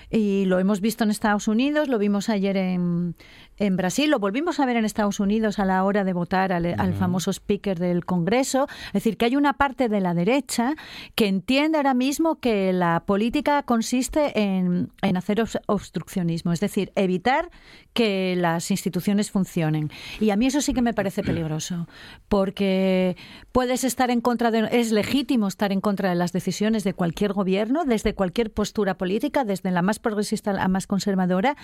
y 0.10 0.46
lo 0.46 0.60
hemos 0.60 0.82
visto 0.82 1.04
en 1.04 1.10
Estados 1.10 1.48
Unidos, 1.48 1.88
lo 1.88 1.98
vimos 1.98 2.30
ayer 2.30 2.56
en, 2.58 3.16
en 3.58 3.78
Brasil, 3.78 4.10
lo 4.10 4.20
volvimos 4.20 4.60
a 4.60 4.66
ver 4.66 4.78
en 4.78 4.86
Estados 4.86 5.20
Unidos 5.20 5.60
a 5.60 5.66
la 5.66 5.84
hora 5.84 6.04
de 6.04 6.14
votar 6.14 6.52
al, 6.52 6.66
al 6.80 6.94
famoso 6.94 7.32
speaker 7.32 7.80
del 7.80 8.06
Congreso. 8.06 8.68
Es 8.88 8.94
decir, 8.94 9.18
que 9.18 9.26
hay 9.26 9.36
una 9.36 9.54
parte 9.54 9.90
de 9.90 10.02
la 10.02 10.14
derecha 10.14 10.76
que 11.16 11.28
entiende 11.28 11.78
ahora 11.78 11.94
mismo 11.94 12.36
que 12.36 12.74
la 12.74 13.04
política 13.06 13.64
consiste 13.64 14.40
en, 14.40 14.92
en 15.02 15.18
hacer 15.18 15.38
obs- 15.38 15.62
obstruccionismo, 15.68 16.52
es 16.52 16.60
decir, 16.60 16.92
evitar 16.96 17.50
que 17.94 18.36
las 18.36 18.72
instituciones 18.72 19.30
funcionen. 19.30 19.92
Y 20.20 20.32
a 20.32 20.36
mí 20.36 20.48
eso 20.48 20.62
sí 20.62 20.74
que 20.74 20.82
me 20.82 20.94
parece 20.94 21.22
peligroso, 21.22 21.88
porque 22.28 23.16
puedes 23.52 23.84
estar 23.84 24.10
en 24.10 24.22
contra 24.22 24.50
de, 24.50 24.68
es 24.72 24.92
legítimo 24.92 25.48
estar 25.48 25.72
en 25.72 25.82
contra 25.82 26.10
de 26.10 26.16
las 26.16 26.32
decisiones 26.34 26.84
de 26.84 26.94
cualquier 26.94 27.34
gobierno, 27.34 27.86
desde 27.86 28.16
cualquier 28.16 28.52
postura 28.52 28.98
política, 28.98 29.44
desde 29.46 29.70
la 29.70 29.82
más 29.82 30.00
progresista 30.00 30.52
a 30.52 30.54
la 30.54 30.68
más 30.68 30.88
conservadora, 30.88 31.56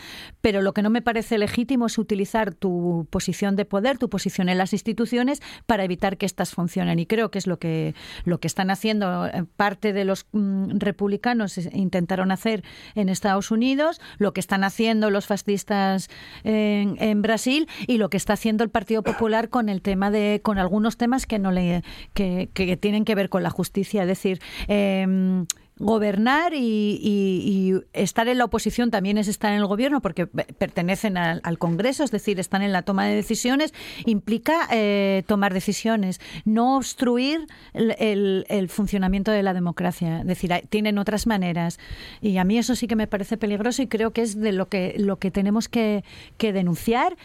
pero 0.41 0.61
lo 0.61 0.73
que 0.73 0.83
no 0.83 0.89
me 0.89 1.01
parece 1.01 1.37
legítimo 1.37 1.78
es 1.85 1.97
utilizar 1.97 2.53
tu 2.53 3.07
posición 3.09 3.55
de 3.55 3.65
poder, 3.65 3.97
tu 3.97 4.09
posición 4.09 4.49
en 4.49 4.57
las 4.57 4.73
instituciones 4.73 5.41
para 5.65 5.83
evitar 5.83 6.17
que 6.17 6.25
éstas 6.25 6.51
funcionen. 6.51 6.99
Y 6.99 7.05
creo 7.05 7.31
que 7.31 7.39
es 7.39 7.47
lo 7.47 7.59
que, 7.59 7.95
lo 8.25 8.39
que 8.39 8.47
están 8.47 8.71
haciendo 8.71 9.25
eh, 9.27 9.45
parte 9.55 9.93
de 9.93 10.05
los 10.05 10.25
mm, 10.31 10.77
republicanos, 10.77 11.57
intentaron 11.73 12.31
hacer 12.31 12.63
en 12.95 13.09
Estados 13.09 13.51
Unidos, 13.51 14.01
lo 14.17 14.33
que 14.33 14.39
están 14.39 14.63
haciendo 14.63 15.09
los 15.09 15.25
fascistas 15.25 16.09
en, 16.43 17.21
Brasil 17.21 17.67
y 17.87 17.97
lo 17.97 18.09
que 18.09 18.17
está 18.17 18.33
haciendo 18.33 18.63
el 18.63 18.69
Partido 18.69 19.03
Popular 19.03 19.49
con 19.49 19.67
el 19.67 19.81
tema 19.81 20.11
de, 20.11 20.39
con 20.43 20.57
algunos 20.57 20.97
temas 20.97 21.25
que 21.25 21.39
no 21.39 21.51
le, 21.51 21.83
que 22.13 22.77
tienen 22.79 23.03
que 23.03 23.15
ver 23.15 23.29
con 23.29 23.43
la 23.43 23.49
justicia. 23.49 24.03
Es 24.03 24.07
decir, 24.07 24.39
em, 24.67 25.45
gobernar 25.79 26.53
y, 26.53 26.99
y- 27.01 27.81
estar 27.93 28.27
en 28.27 28.37
la 28.37 28.45
oposición 28.45 28.91
también 28.91 29.17
es 29.17 29.27
estar 29.27 29.51
en 29.53 29.59
el 29.59 29.65
gobierno 29.65 30.01
porque 30.01 30.27
pe- 30.27 30.43
pertenecen 30.57 31.17
al, 31.17 31.39
al 31.43 31.57
Congreso, 31.57 32.03
es 32.03 32.11
decir, 32.11 32.39
están 32.39 32.61
en 32.61 32.73
la 32.73 32.81
toma 32.81 33.05
de 33.05 33.15
decisiones, 33.15 33.73
implica 34.05 34.67
eh, 34.71 35.23
tomar 35.25 35.53
decisiones, 35.53 36.19
no 36.45 36.75
obstruir 36.77 37.47
el, 37.73 38.45
el- 38.49 38.69
funcionamiento 38.69 39.31
de 39.31 39.41
la 39.41 39.53
democracia. 39.53 40.19
Es 40.19 40.27
decir, 40.27 40.51
tienen 40.69 40.97
otras 40.97 41.25
maneras. 41.27 41.79
Y 42.21 42.37
a 42.37 42.43
mí 42.43 42.57
eso 42.57 42.75
sí 42.75 42.87
que 42.87 42.95
me 42.95 43.07
parece 43.07 43.37
peligroso 43.37 43.81
y 43.81 43.87
creo 43.87 44.11
que 44.11 44.21
es 44.21 44.39
de 44.39 44.51
lo 44.51 44.67
que, 44.67 44.95
lo 44.97 45.17
que 45.17 45.31
tenemos 45.31 45.69
que, 45.69 46.03
que 46.37 46.53
denunciar 46.53 47.15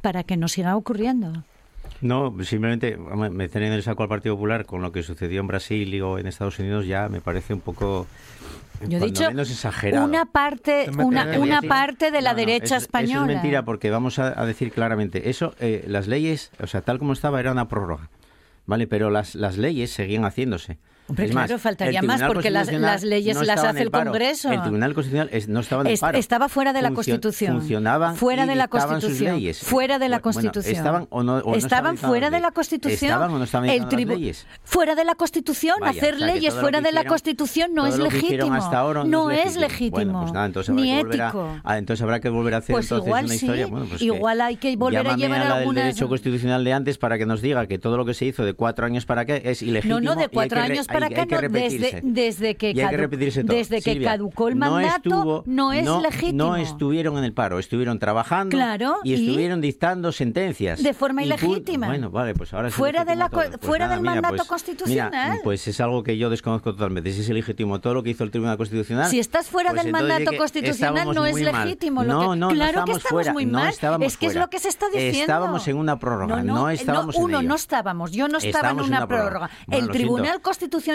para 0.00 0.24
que 0.24 0.36
no 0.38 0.48
siga 0.48 0.74
ocurriendo. 0.76 1.44
No, 2.00 2.34
simplemente 2.44 2.94
en 2.94 3.62
el 3.64 3.82
saco 3.82 4.02
al 4.02 4.08
Partido 4.08 4.34
Popular 4.36 4.64
con 4.64 4.80
lo 4.82 4.90
que 4.92 5.02
sucedió 5.02 5.40
en 5.40 5.46
Brasil 5.46 6.00
o 6.02 6.18
en 6.18 6.26
Estados 6.26 6.58
Unidos 6.58 6.86
ya 6.86 7.08
me 7.08 7.20
parece 7.20 7.52
un 7.52 7.60
poco 7.60 8.06
Yo 8.88 8.96
he 8.98 9.00
dicho 9.00 9.28
menos 9.28 9.50
exagerado. 9.50 10.06
una 10.06 10.24
parte, 10.24 10.86
Te 10.86 11.02
una, 11.02 11.60
parte 11.60 12.10
de 12.10 12.22
la 12.22 12.30
No, 12.32 12.36
no, 12.40 12.46
derecha 12.46 12.76
eso- 12.76 12.84
española. 12.86 13.12
Eso 13.24 13.30
es 13.30 13.34
mentira 13.34 13.64
porque 13.64 13.90
vamos 13.90 14.18
a, 14.18 14.40
a 14.40 14.46
decir 14.46 14.72
claramente, 14.72 15.28
eso, 15.28 15.54
eh, 15.60 15.84
las 15.88 16.08
leyes, 16.08 16.50
o 16.62 16.66
sea, 16.66 16.80
tal 16.80 16.98
como 16.98 17.12
estaba 17.12 17.38
era 17.38 17.52
una 17.52 17.68
prórroga, 17.68 18.08
¿vale? 18.64 18.86
Pero 18.86 19.10
las, 19.10 19.34
las 19.34 19.58
leyes 19.58 19.90
seguían 19.90 20.24
haciéndose. 20.24 20.78
Hombre, 21.10 21.24
Es 21.26 21.30
claro, 21.32 21.52
más, 21.54 21.62
faltaría 21.62 22.02
más, 22.02 22.22
porque 22.22 22.50
las- 22.50 23.02
leyes 23.02 23.34
no 23.36 23.42
las 23.42 23.62
hace 23.64 23.82
el. 23.82 23.90
Congreso. 23.90 24.50
El 24.50 24.60
Tribunal 24.62 24.94
Constitucional 24.94 25.28
es- 25.32 25.48
no 25.48 25.60
estaba 25.60 25.82
en 25.82 25.88
el 25.88 25.92
Es- 25.94 26.00
paro. 26.00 26.18
estaba 26.18 26.48
fuera 26.48 26.72
de 26.72 26.82
la 26.82 26.92
Constitución. 26.92 27.58
Funcionaban 27.58 28.16
Fuera 28.16 28.46
de 28.46 28.54
la 28.54 28.64
sus 28.64 28.70
Constitución. 28.84 29.34
leyes. 29.34 29.58
Fuera 29.60 29.98
de 29.98 30.08
la 30.08 30.18
bueno, 30.18 30.22
Constitución. 30.22 30.74
estaban 30.76 31.06
o 31.10 31.22
no, 31.22 31.38
o 31.38 31.50
no 31.50 31.56
estaban 31.56 31.92
dictando 31.94 32.08
fuera 32.08 32.30
de 32.30 32.40
la. 32.40 32.50
Constitución. 32.52 33.10
Estaban 33.10 33.30
o 33.32 33.38
no 33.38 33.44
estaban 33.44 33.68
El 33.68 33.82
las 33.82 33.92
leyes. 33.92 34.46
Fuera 34.62 34.94
de 34.94 35.04
la 35.04 35.14
Constitución, 35.14 35.76
Vaya, 35.80 35.90
hacer 35.98 36.14
o 36.14 36.18
sea, 36.18 36.26
que 36.28 36.34
leyes 36.34 36.54
fuera 36.54 36.80
de 36.80 36.92
la 36.92 37.04
Constitución 37.04 37.74
no 37.74 37.86
es 37.86 37.98
legítimo. 37.98 38.54
hasta 38.54 38.78
ahora 38.78 39.04
no 39.04 39.30
es 39.30 39.56
legítimo. 39.56 39.90
Bueno, 39.90 40.20
pues 40.20 40.32
nada, 40.32 40.46
entonces 40.46 40.70
habrá 40.70 40.82
ni 40.82 40.92
a- 40.92 41.00
ético. 41.00 41.56
ah, 41.64 41.78
entonces 41.78 42.02
habrá 42.02 42.20
que 42.20 42.28
volver 42.28 42.54
a 42.54 42.58
hacer 42.58 42.74
Pues 42.74 42.86
entonces 42.86 43.06
igual 43.06 43.24
una 43.24 43.34
sí, 43.34 43.44
historia. 43.44 43.66
Bueno, 43.66 43.86
pues 43.88 44.02
igual 44.02 44.40
hay 44.40 44.56
que 44.56 44.76
volver 44.76 45.06
a 45.08 45.16
llevar 45.16 45.40
a 45.42 45.58
del 45.58 45.74
derecho 45.74 46.08
constitucional 46.08 46.62
de 46.64 46.72
antes 46.72 46.98
para 46.98 47.18
que 47.18 47.26
nos 47.26 47.42
diga 47.42 47.66
que 47.66 47.78
todo 47.78 47.96
lo 47.96 48.04
que 48.04 48.14
se 48.14 48.26
hizo 48.26 48.44
de 48.44 48.54
cuatro 48.54 48.86
años 48.86 49.06
para 49.06 49.22
acá 49.22 49.36
es 49.36 49.62
ilegítimo. 49.62 50.00
No, 50.00 50.14
no, 50.14 50.20
de 50.20 50.28
cuatro 50.28 50.60
años 50.60 50.86
hay- 50.88 50.94
para 51.00 51.08
hay 51.08 51.14
acá, 51.14 51.26
que 51.26 51.34
no, 51.34 51.40
repetirse. 51.40 51.78
desde, 51.78 52.00
desde 52.04 52.54
que, 52.56 52.70
Y 52.72 52.80
hay 52.80 52.88
que 52.90 52.96
repetirse 52.96 53.44
todo. 53.44 53.56
desde 53.56 53.76
que 53.82 53.92
Silvia, 53.92 54.10
caducó 54.10 54.48
el 54.48 54.58
no 54.58 54.70
mandato, 54.70 55.08
estuvo- 55.10 55.42
no 55.46 55.72
es 55.72 55.84
no- 55.84 56.00
legítimo. 56.00 56.32
No 56.44 56.56
estuvieron 56.56 57.18
en 57.18 57.24
el 57.24 57.32
paro, 57.32 57.58
estuvieron 57.58 57.98
trabajando 57.98 58.56
Claro, 58.56 58.96
y 59.04 59.12
y- 59.14 59.14
estuvieron 59.26 59.60
dictando 59.60 60.12
sentencias. 60.12 60.82
De 60.82 60.94
forma 60.94 61.22
ilegítima. 61.22 61.86
Bueno, 61.88 62.10
vale, 62.10 62.34
pues 62.34 62.52
ahora 62.54 62.70
Fuera 62.70 63.04
de 63.04 63.16
la. 63.16 63.28
Pues 63.28 63.50
fuera 63.60 63.86
nada, 63.86 63.94
del 63.96 64.02
mira, 64.02 64.14
mandato 64.14 64.36
pues- 64.36 64.48
constitucional. 64.48 65.10
mira, 65.12 65.38
pues 65.42 65.66
es 65.68 65.80
algo 65.80 66.02
que 66.02 66.16
yo 66.18 66.30
desconozco 66.30 66.72
totalmente. 66.72 67.12
Si 67.12 67.20
es 67.20 67.28
legítimo 67.30 67.80
todo 67.80 67.94
lo 67.94 68.02
que 68.02 68.10
hizo 68.10 68.24
el 68.24 68.30
Tribunal 68.30 68.56
Constitucional. 68.56 69.08
Si 69.10 69.18
estás 69.18 69.48
fuera 69.48 69.70
pues 69.70 69.82
del 69.84 69.92
mandato 69.92 70.30
constitucional 70.36 71.14
no 71.14 71.26
es 71.26 71.36
legítimo. 71.40 72.04
Lo 72.04 72.12
No, 72.12 72.20
que, 72.20 72.26
no, 72.26 72.36
no 72.36 72.48
claro 72.50 72.84
que 72.84 72.92
estamos 72.92 73.02
fuera, 73.10 73.32
muy 73.32 73.46
no 73.46 73.58
mal. 73.58 73.74
es 74.02 74.16
que 74.16 74.26
es 74.26 74.34
lo 74.34 74.48
que 74.50 74.58
se 74.58 74.68
está 74.68 74.86
diciendo. 74.86 75.20
Estábamos 75.20 75.66
en 75.68 75.76
una 75.76 75.98
prórroga, 75.98 76.42
no 76.42 76.68
estábamos 76.70 77.16
en 77.16 77.22
uno, 77.22 77.42
no 77.42 77.54
estábamos. 77.54 78.12
Yo 78.12 78.28
no 78.28 78.38
estaba 78.38 78.70
en 78.70 78.80
una 78.80 79.06
prórroga. 79.06 79.50
El 79.70 79.88
Tribunal 79.88 80.24
siento. 80.26 80.40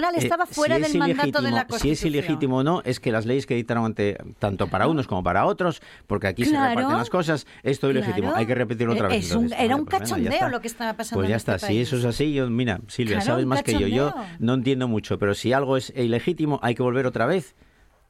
Constitucional 0.01 0.15
Eh, 0.15 0.23
estaba 0.23 0.45
fuera 0.45 0.75
si 0.77 0.81
es 0.81 0.91
del 0.91 0.99
mandato 0.99 1.41
de 1.41 1.51
la 1.51 1.61
Si 1.61 1.67
Constitución. 1.67 1.91
es 1.93 2.05
ilegítimo 2.05 2.57
o 2.57 2.63
no, 2.63 2.81
es 2.83 2.99
que 2.99 3.11
las 3.11 3.25
leyes 3.25 3.45
que 3.45 3.55
dictaron 3.55 3.85
ante, 3.85 4.17
tanto 4.39 4.67
para 4.67 4.87
unos 4.87 5.07
como 5.07 5.23
para 5.23 5.45
otros, 5.45 5.81
porque 6.07 6.27
aquí 6.27 6.43
se 6.45 6.51
Claro. 6.51 6.69
reparten 6.69 6.97
las 6.97 7.09
cosas, 7.09 7.45
es 7.63 7.79
todo 7.79 7.91
ilegítimo. 7.91 8.27
Claro. 8.27 8.37
Hay 8.37 8.45
que 8.45 8.55
repetirlo 8.55 8.93
otra 8.93 9.07
Eh, 9.07 9.17
vez. 9.17 9.25
es 9.25 9.31
un- 9.35 9.43
entonces. 9.45 9.65
era 9.65 9.75
un 9.75 9.85
pues 9.85 9.99
cachondeo 10.01 10.49
lo 10.49 10.61
que 10.61 10.67
estaba 10.67 10.93
pasando 10.93 11.19
Pues 11.19 11.25
en 11.25 11.29
ya 11.31 11.35
este 11.37 11.51
está, 11.55 11.67
si 11.67 11.73
país. 11.73 11.87
eso 11.87 11.97
es 11.97 12.05
así, 12.05 12.33
yo, 12.33 12.49
mira, 12.49 12.79
Silvia, 12.87 13.15
Claro, 13.17 13.25
sabes 13.31 13.45
más 13.45 13.63
que 13.63 13.73
yo. 13.73 13.87
Yo 13.87 14.07
cachondeo. 14.11 14.35
no 14.39 14.53
entiendo 14.53 14.87
mucho, 14.87 15.17
pero 15.19 15.33
si 15.35 15.53
algo 15.53 15.77
es 15.77 15.91
ilegítimo, 15.95 16.59
hay 16.63 16.75
que 16.75 16.83
volver 16.83 17.05
otra 17.05 17.25
vez 17.25 17.55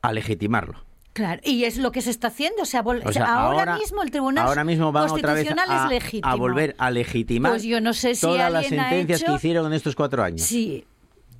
a 0.01 0.11
legitimarlo. 0.13 0.83
Claro, 1.13 1.39
y 1.45 1.63
es 1.63 1.77
lo 1.77 1.93
que 1.93 2.01
se 2.01 2.09
está 2.09 2.27
haciendo. 2.27 2.63
O 2.63 2.65
sea, 2.65 2.81
O 2.81 3.11
sea, 3.13 3.25
ahora, 3.35 3.77
mismo 3.77 4.03
el 4.03 4.11
Tribunal 4.11 4.45
ahora 4.47 4.65
mismo 4.65 4.91
van 4.91 5.09
otra 5.09 5.33
vez 5.33 5.45
Constitucional 5.47 5.69
a, 5.71 5.85
es 5.85 5.89
legítimo. 6.03 6.29
a 6.29 6.35
volver 6.35 6.75
a 6.77 6.91
legitimar 6.91 7.51
Pues 7.53 7.63
yo 7.63 7.79
no 7.79 7.93
sé 7.93 8.15
si 8.15 8.21
todas 8.21 8.51
las 8.51 8.67
sentencias 8.67 9.21
hecho- 9.21 9.31
que 9.31 9.37
hicieron 9.37 9.67
en 9.67 9.73
estos 9.73 9.95
cuatro 9.95 10.21
años. 10.23 10.41
Sí, 10.41 10.83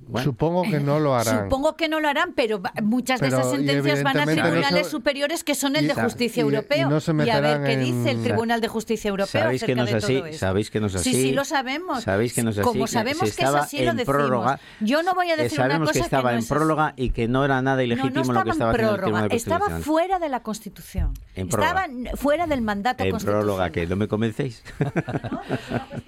Bueno, 0.08 0.24
Supongo 0.24 0.62
que 0.62 0.78
no 0.78 1.00
lo 1.00 1.16
harán. 1.16 1.44
Supongo 1.44 1.76
que 1.76 1.88
no 1.88 1.98
lo 2.00 2.08
harán, 2.08 2.32
pero 2.34 2.62
muchas 2.82 3.20
de 3.20 3.26
Pero, 3.28 3.40
esas 3.40 3.52
y 3.54 3.56
sentencias 3.56 4.02
van 4.04 4.16
a 4.18 4.24
no 4.26 4.32
tribunales 4.32 4.86
se- 4.86 4.90
superiores 4.90 5.42
que 5.42 5.54
son 5.56 5.74
el 5.74 5.84
y- 5.84 5.88
de 5.88 5.94
justicia 5.94 6.40
y- 6.40 6.46
y 6.46 6.48
europeo. 6.48 6.88
no 6.88 7.00
se 7.00 7.10
a 7.10 7.40
ver 7.40 7.62
qué 7.64 7.72
en- 7.72 7.80
dice 7.80 8.10
el 8.12 8.22
Tribunal 8.22 8.60
de 8.60 8.68
Justicia 8.68 9.08
Europeo 9.08 9.42
Sabéis 9.42 9.62
que 9.64 9.72
acerca 9.72 9.80
no 9.82 9.84
es 9.86 9.90
de 9.90 9.96
así, 9.98 10.14
todo 10.18 10.26
esto. 10.26 10.38
sabéis 10.38 10.70
que 10.70 10.80
no 10.80 10.86
es 10.86 10.94
así. 10.94 11.10
Sí, 11.12 11.22
sí, 11.22 11.32
lo 11.32 11.44
sabemos. 11.44 12.04
Sabéis 12.04 12.34
que 12.34 12.42
no 12.44 12.50
es 12.50 12.58
así. 12.58 12.64
Como 12.68 12.86
sabemos 12.86 13.28
se 13.30 13.36
que 13.36 13.42
es 13.42 13.48
así, 13.54 13.78
lo 13.84 13.94
decimos. 13.94 14.04
prórroga. 14.16 14.60
Yo 14.80 15.02
no 15.02 15.14
voy 15.14 15.30
a 15.30 15.36
decir 15.36 15.58
una 15.58 15.68
Sabemos 15.68 15.88
cosa 15.88 16.00
que 16.00 16.04
estaba 16.04 16.32
no 16.32 16.38
en 16.38 16.46
prórroga 16.46 16.92
y 16.96 17.10
que 17.10 17.26
no 17.28 17.44
era 17.44 17.60
nada 17.62 17.76
No, 17.78 17.82
ilegítimo 17.82 18.32
no 18.32 18.32
lo 18.32 18.40
estaba 18.40 18.44
que 18.44 18.50
estaba 18.50 18.70
en 18.70 18.74
haciendo 18.76 18.94
el 18.94 19.00
prórroga, 19.00 19.28
Tribunal 19.28 19.36
estaba 19.36 19.80
fuera 19.80 20.18
de 20.20 20.28
la 20.28 20.40
Constitución. 20.42 21.14
En 21.34 21.48
prórroga. 21.48 21.84
estaba 21.86 22.16
fuera 22.16 22.46
del 22.46 22.62
mandato 22.62 23.02
En 23.02 23.10
constitucional. 23.10 23.44
prórroga, 23.44 23.70
que 23.70 23.86
no 23.88 23.96
me 23.96 24.06
convencéis. 24.06 24.62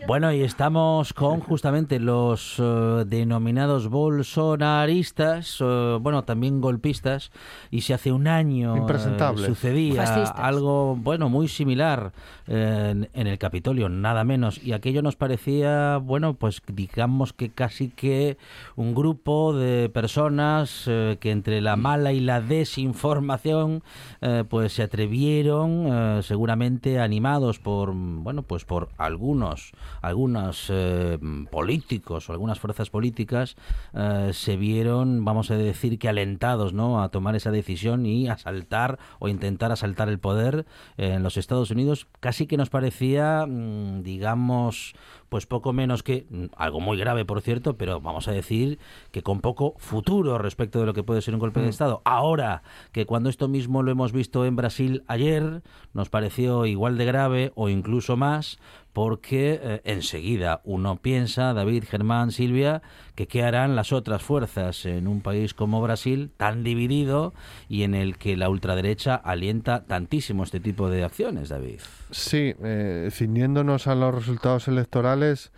Bueno, 0.07 0.33
y 0.33 0.43
estamos 0.43 1.13
con 1.13 1.41
justamente 1.41 1.99
los 1.99 2.57
eh, 2.59 3.05
denominados 3.07 3.88
los 3.89 4.35
bolsonaristas, 4.35 5.59
eh, 5.61 5.99
bueno, 6.01 6.25
también 6.25 6.61
golpistas, 6.61 7.31
y 7.71 7.83
si 7.83 7.93
hace 7.93 8.13
un 8.13 8.27
año 8.27 8.77
eh, 8.77 9.37
sucedía 9.37 10.05
Fascistas. 10.05 10.39
algo, 10.39 10.97
bueno, 10.97 11.29
muy 11.29 11.49
similar 11.49 12.13
eh, 12.47 12.89
en, 12.91 13.09
en 13.13 13.27
el 13.27 13.39
Capitolio, 13.39 13.89
nada 13.89 14.25
menos, 14.25 14.63
y 14.63 14.73
aquello 14.73 15.03
nos 15.03 15.17
parecía, 15.17 15.99
bueno, 15.99 16.35
pues 16.35 16.63
digamos 16.67 17.33
que 17.33 17.51
casi 17.51 17.89
que 17.89 18.37
un 18.77 18.95
grupo 18.95 19.53
de 19.55 19.89
personas 19.89 20.85
eh, 20.87 21.17
que 21.21 21.31
entre 21.31 21.61
la 21.61 21.77
mala 21.77 22.13
y 22.13 22.21
la 22.21 22.41
desinformación, 22.41 23.83
eh, 24.21 24.45
pues 24.49 24.73
se 24.73 24.83
atrevieron, 24.83 25.87
eh, 25.87 26.21
seguramente 26.23 27.01
animados 27.01 27.59
por, 27.59 27.93
bueno, 27.95 28.43
pues 28.43 28.65
por 28.65 28.89
algunos, 28.99 29.73
algunos 30.03 30.67
eh, 30.71 31.19
políticos 31.51 32.29
o 32.29 32.33
algunas 32.33 32.59
fuerzas 32.59 32.91
políticas, 32.91 33.57
eh, 33.95 34.31
se 34.33 34.57
vieron, 34.57 35.25
vamos 35.25 35.51
a 35.51 35.57
decir 35.57 35.99
que 35.99 36.09
alentados, 36.09 36.73
¿no? 36.73 37.03
A 37.03 37.11
tomar 37.11 37.37
esa 37.37 37.51
decisión 37.51 38.07
y 38.07 38.29
asaltar 38.29 38.99
o 39.19 39.29
intentar 39.29 39.73
asaltar 39.73 40.09
el 40.09 40.19
poder 40.19 40.67
en 40.97 41.23
los 41.23 41.37
Estados 41.37 41.71
Unidos. 41.71 42.07
Casi 42.21 42.47
que 42.47 42.57
nos 42.57 42.71
parecía, 42.71 43.47
mm, 43.47 44.03
digamos, 44.03 44.95
pues 45.29 45.47
poco 45.47 45.73
menos 45.73 46.03
que 46.03 46.27
mm, 46.29 46.47
algo 46.57 46.81
muy 46.81 46.97
grave, 46.97 47.25
por 47.25 47.41
cierto, 47.41 47.77
pero 47.77 48.01
vamos 48.01 48.29
a 48.29 48.33
decir 48.33 48.79
que 49.11 49.23
con 49.23 49.41
poco 49.41 49.75
futuro 49.79 50.39
respecto 50.39 50.81
de 50.81 50.87
lo 50.87 50.95
que 50.95 51.03
puede 51.03 51.23
ser 51.23 51.35
un 51.35 51.41
golpe 51.41 51.61
de 51.61 51.69
Estado. 51.69 52.03
Ahora 52.05 52.63
que 52.93 53.07
cuando 53.07 53.29
esto 53.29 53.49
mismo 53.49 53.83
lo 53.83 53.91
hemos 53.91 54.13
visto 54.13 54.45
en 54.45 54.57
Brasil 54.57 55.05
ayer, 55.07 55.63
nos 55.93 56.09
pareció 56.09 56.67
igual 56.67 56.99
de 56.99 57.05
grave 57.05 57.53
o 57.55 57.69
incluso 57.69 58.17
más, 58.17 58.59
porque 58.99 59.61
eh, 59.63 59.81
enseguida 59.85 60.61
uno 60.65 60.97
piensa, 60.97 61.55
David, 61.55 61.85
Germán, 61.89 62.33
Silvia, 62.33 62.83
que 63.15 63.29
qué 63.29 63.45
harán 63.45 63.77
las 63.77 63.93
otras 63.93 64.23
fuerzas 64.23 64.85
en 64.87 65.07
un 65.07 65.21
país 65.21 65.55
como 65.55 65.81
Brasil, 65.81 66.33
tan 66.37 66.65
dividido 66.65 67.33
y 67.69 67.85
en 67.85 67.95
el 67.95 68.19
que 68.19 68.37
la 68.37 68.49
ultraderecha 68.51 69.15
alienta 69.15 69.85
tantísimo 69.85 70.43
este 70.43 70.59
tipo 70.59 70.91
de 70.91 71.05
acciones, 71.05 71.49
David. 71.49 71.79
Sí, 72.11 72.57
eh, 72.61 73.09
ciñéndonos 73.13 73.87
a 73.87 73.95
los 73.95 74.13
resultados 74.13 74.67
electorales, 74.67 75.53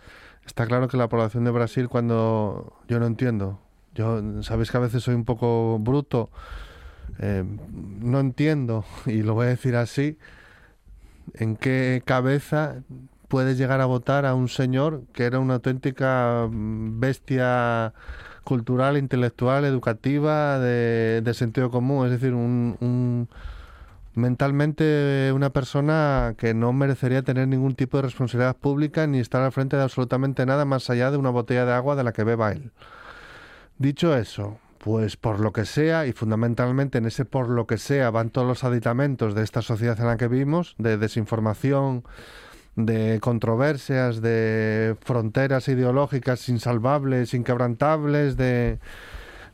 está 0.45 0.67
claro 0.67 0.87
que 0.87 0.97
la 0.97 1.09
población 1.09 1.43
de 1.43 1.49
Brasil, 1.49 1.89
cuando 1.89 2.77
yo 2.87 2.99
no 2.99 3.07
entiendo, 3.07 3.59
yo 3.95 4.43
sabéis 4.43 4.69
que 4.69 4.77
a 4.77 4.81
veces 4.81 5.01
soy 5.01 5.15
un 5.15 5.25
poco 5.25 5.79
bruto, 5.79 6.29
eh, 7.17 7.43
no 7.43 8.19
entiendo, 8.19 8.85
y 9.07 9.23
lo 9.23 9.33
voy 9.33 9.47
a 9.47 9.49
decir 9.49 9.75
así, 9.77 10.19
en 11.33 11.55
qué 11.55 12.03
cabeza 12.05 12.83
puedes 13.31 13.57
llegar 13.57 13.79
a 13.79 13.85
votar 13.85 14.25
a 14.25 14.35
un 14.35 14.49
señor 14.49 15.03
que 15.13 15.23
era 15.23 15.39
una 15.39 15.53
auténtica 15.55 16.47
mm, 16.51 16.99
bestia 16.99 17.93
cultural, 18.43 18.97
intelectual, 18.97 19.63
educativa, 19.63 20.59
de, 20.59 21.21
de 21.23 21.33
sentido 21.33 21.71
común, 21.71 22.05
es 22.07 22.11
decir, 22.11 22.33
un- 22.33 23.29
mentalmente 24.13 25.31
una 25.33 25.51
persona 25.51 26.35
que 26.37 26.53
no 26.53 26.73
merecería 26.73 27.21
tener 27.21 27.47
ningún 27.47 27.75
tipo 27.75 27.97
de 27.97 28.03
responsabilidad 28.03 28.57
pública 28.57 29.07
ni 29.07 29.19
estar 29.19 29.41
al 29.41 29.53
frente 29.53 29.77
de 29.77 29.83
absolutamente 29.83 30.45
nada 30.45 30.65
más 30.65 30.89
allá 30.89 31.11
de 31.11 31.17
una 31.17 31.29
botella 31.29 31.65
de 31.65 31.71
agua 31.71 31.95
de 31.95 32.03
la 32.03 32.11
que 32.11 32.25
beba 32.25 32.51
él. 32.51 32.71
Dicho 33.77 34.13
eso, 34.15 34.59
pues 34.79 35.15
por 35.15 35.39
lo 35.39 35.53
que 35.53 35.65
sea, 35.65 36.05
y 36.07 36.11
fundamentalmente 36.11 36.97
en 36.97 37.05
ese 37.05 37.23
por 37.23 37.47
lo 37.47 37.65
que 37.67 37.77
sea 37.77 38.09
van 38.11 38.29
todos 38.31 38.45
los 38.47 38.65
aditamentos 38.65 39.33
de 39.33 39.43
esta 39.43 39.61
sociedad 39.61 39.97
en 39.99 40.07
la 40.07 40.17
que 40.17 40.27
vivimos, 40.27 40.75
de 40.77 40.97
desinformación, 40.97 42.03
de 42.75 43.19
controversias, 43.21 44.21
de 44.21 44.95
fronteras 45.01 45.67
ideológicas 45.67 46.47
insalvables, 46.49 47.33
inquebrantables, 47.33 48.37
de, 48.37 48.79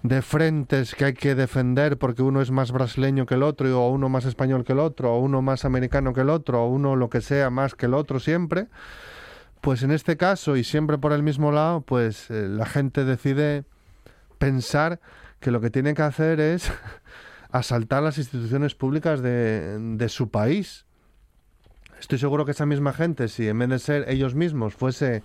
de 0.04 0.22
frentes 0.22 0.96
que 0.96 1.06
hay 1.06 1.14
que 1.14 1.36
defender 1.36 1.98
porque 1.98 2.22
uno 2.22 2.42
es 2.42 2.52
más 2.52 2.72
brasileño 2.72 3.26
que 3.26 3.36
el 3.36 3.44
otro, 3.44 3.82
o 3.82 3.90
uno 3.90 4.10
más 4.10 4.26
español 4.26 4.64
que 4.64 4.74
el 4.74 4.80
otro, 4.80 5.14
o 5.14 5.20
uno 5.20 5.42
más 5.42 5.66
americano 5.66 6.14
que 6.14 6.22
el 6.22 6.30
otro, 6.30 6.64
o 6.64 6.68
uno 6.68 6.96
lo 6.96 7.10
que 7.10 7.22
sea 7.22 7.50
más 7.50 7.76
que 7.76 7.88
el 7.88 7.94
otro 7.94 8.20
siempre, 8.20 8.68
pues 9.62 9.84
en 9.84 9.92
este 9.92 10.18
caso, 10.18 10.56
y 10.56 10.64
siempre 10.64 10.98
por 10.98 11.12
el 11.12 11.24
mismo 11.24 11.52
lado, 11.52 11.82
pues 11.82 12.30
eh, 12.30 12.48
la 12.48 12.66
gente 12.66 13.04
decide 13.04 13.66
pensar 14.38 15.00
que 15.40 15.52
lo 15.52 15.62
que 15.62 15.70
tiene 15.70 15.94
que 15.94 16.04
hacer 16.04 16.40
es 16.40 16.72
asaltar 17.52 18.04
las 18.04 18.18
instituciones 18.18 18.76
públicas 18.76 19.22
de, 19.22 19.78
de 19.80 20.10
su 20.10 20.30
país. 20.30 20.87
Estoy 22.00 22.20
seguro 22.20 22.46
que 22.46 22.52
esa 22.52 22.66
misma 22.66 22.94
gente, 22.94 23.28
si 23.28 23.48
en 23.48 23.60
vez 23.60 23.70
de 23.70 23.80
ser 23.80 24.06
ellos 24.10 24.36
mismos 24.36 24.76
fuese 24.76 25.24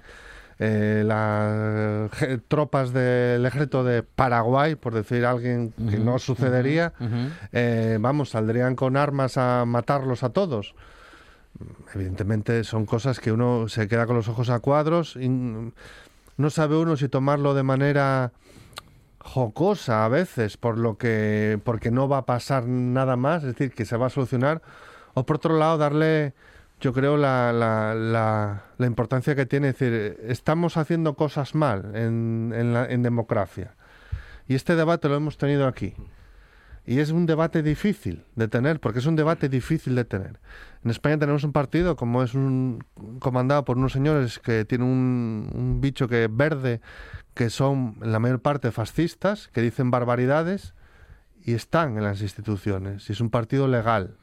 eh, 0.59 1.03
las 1.05 2.11
tropas 2.49 2.93
del 2.93 3.45
ejército 3.45 3.85
de 3.85 4.03
Paraguay, 4.03 4.75
por 4.75 4.95
decir 4.95 5.25
alguien 5.25 5.73
que 5.73 5.99
no 5.99 6.18
sucedería, 6.18 6.93
eh, 7.53 7.99
vamos, 8.01 8.31
saldrían 8.31 8.77
con 8.77 8.97
armas 8.97 9.37
a 9.37 9.64
matarlos 9.64 10.23
a 10.23 10.31
todos. 10.31 10.75
Evidentemente 11.95 12.64
son 12.64 12.87
cosas 12.87 13.20
que 13.20 13.33
uno 13.33 13.68
se 13.68 13.89
queda 13.89 14.07
con 14.07 14.16
los 14.16 14.29
ojos 14.29 14.51
a 14.51 14.61
cuadros 14.61 15.16
y 15.16 15.29
no 15.29 16.51
sabe 16.51 16.77
uno 16.77 16.97
si 16.97 17.09
tomarlo 17.09 17.55
de 17.55 17.62
manera 17.62 18.33
jocosa 19.18 20.05
a 20.05 20.09
veces 20.09 20.57
por 20.57 20.79
lo 20.79 20.97
que 20.97 21.61
porque 21.64 21.91
no 21.91 22.09
va 22.09 22.18
a 22.18 22.27
pasar 22.27 22.66
nada 22.66 23.16
más, 23.16 23.43
es 23.43 23.55
decir, 23.55 23.73
que 23.73 23.85
se 23.85 23.97
va 23.97 24.07
a 24.07 24.11
solucionar 24.11 24.62
o 25.14 25.25
por 25.25 25.37
otro 25.37 25.59
lado 25.59 25.79
darle 25.79 26.35
yo 26.83 26.93
creo 26.93 27.16
la, 27.16 27.53
la, 27.53 27.95
la, 28.76 28.87
importancia 28.87 29.37
que 29.37 29.47
tiene, 29.47 29.68
es 29.68 29.78
decir, 29.78 30.18
estamos 30.26 30.76
haciendo 30.76 31.14
cosas 31.14 31.55
mal 31.55 31.95
en, 31.95 32.53
en, 32.53 33.03
democracia. 33.05 33.76
Y 34.49 34.57
este 34.57 34.74
debate 34.74 35.09
lo 35.09 35.14
hemos 35.14 35.39
tenido 35.39 35.68
aquí. 35.68 35.95
Y 36.85 36.99
es 36.99 37.12
un 37.12 37.24
debate 37.26 37.62
difícil 37.62 38.24
de 38.35 38.49
tener, 38.49 38.80
porque 38.80 38.99
es 38.99 39.07
un 39.07 39.14
debate 39.14 39.49
difícil 39.49 39.95
de 39.95 40.05
tener. 40.05 40.41
En 40.83 40.91
España 40.91 41.16
tenemos 41.16 41.45
un 41.45 41.53
partido, 41.53 41.95
como 41.95 42.24
es 42.24 42.35
un 42.35 42.83
comandado 43.20 43.64
por 43.64 43.78
unos 43.78 43.93
señores 43.93 44.41
que 44.41 44.64
tienen 44.64 44.89
un, 44.89 45.51
un 45.55 45.80
bicho 45.80 46.09
que 46.09 46.28
verde, 46.28 46.80
que 47.35 47.49
son 47.49 47.97
en 48.03 48.11
la 48.11 48.18
mayor 48.18 48.43
parte 48.43 48.72
fascistas, 48.72 49.47
que 49.53 49.62
dicen 49.62 49.93
barbaridades 49.93 50.74
y 51.45 51.55
están 51.55 51.97
en 51.97 52.03
las 52.03 52.22
instituciones. 52.22 53.09
Y 53.09 53.12
es 53.12 53.20
un 53.20 53.30
partido 53.30 53.68
legal. 53.68 54.16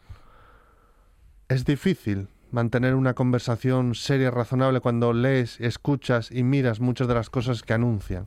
Es 1.47 1.63
difícil 1.63 2.27
mantener 2.51 2.95
una 2.95 3.13
conversación 3.13 3.95
seria 3.95 4.27
y 4.27 4.29
razonable 4.29 4.79
cuando 4.79 5.13
lees, 5.13 5.59
escuchas 5.59 6.31
y 6.31 6.43
miras 6.43 6.79
muchas 6.79 7.07
de 7.07 7.13
las 7.13 7.29
cosas 7.29 7.63
que 7.63 7.73
anuncian. 7.73 8.25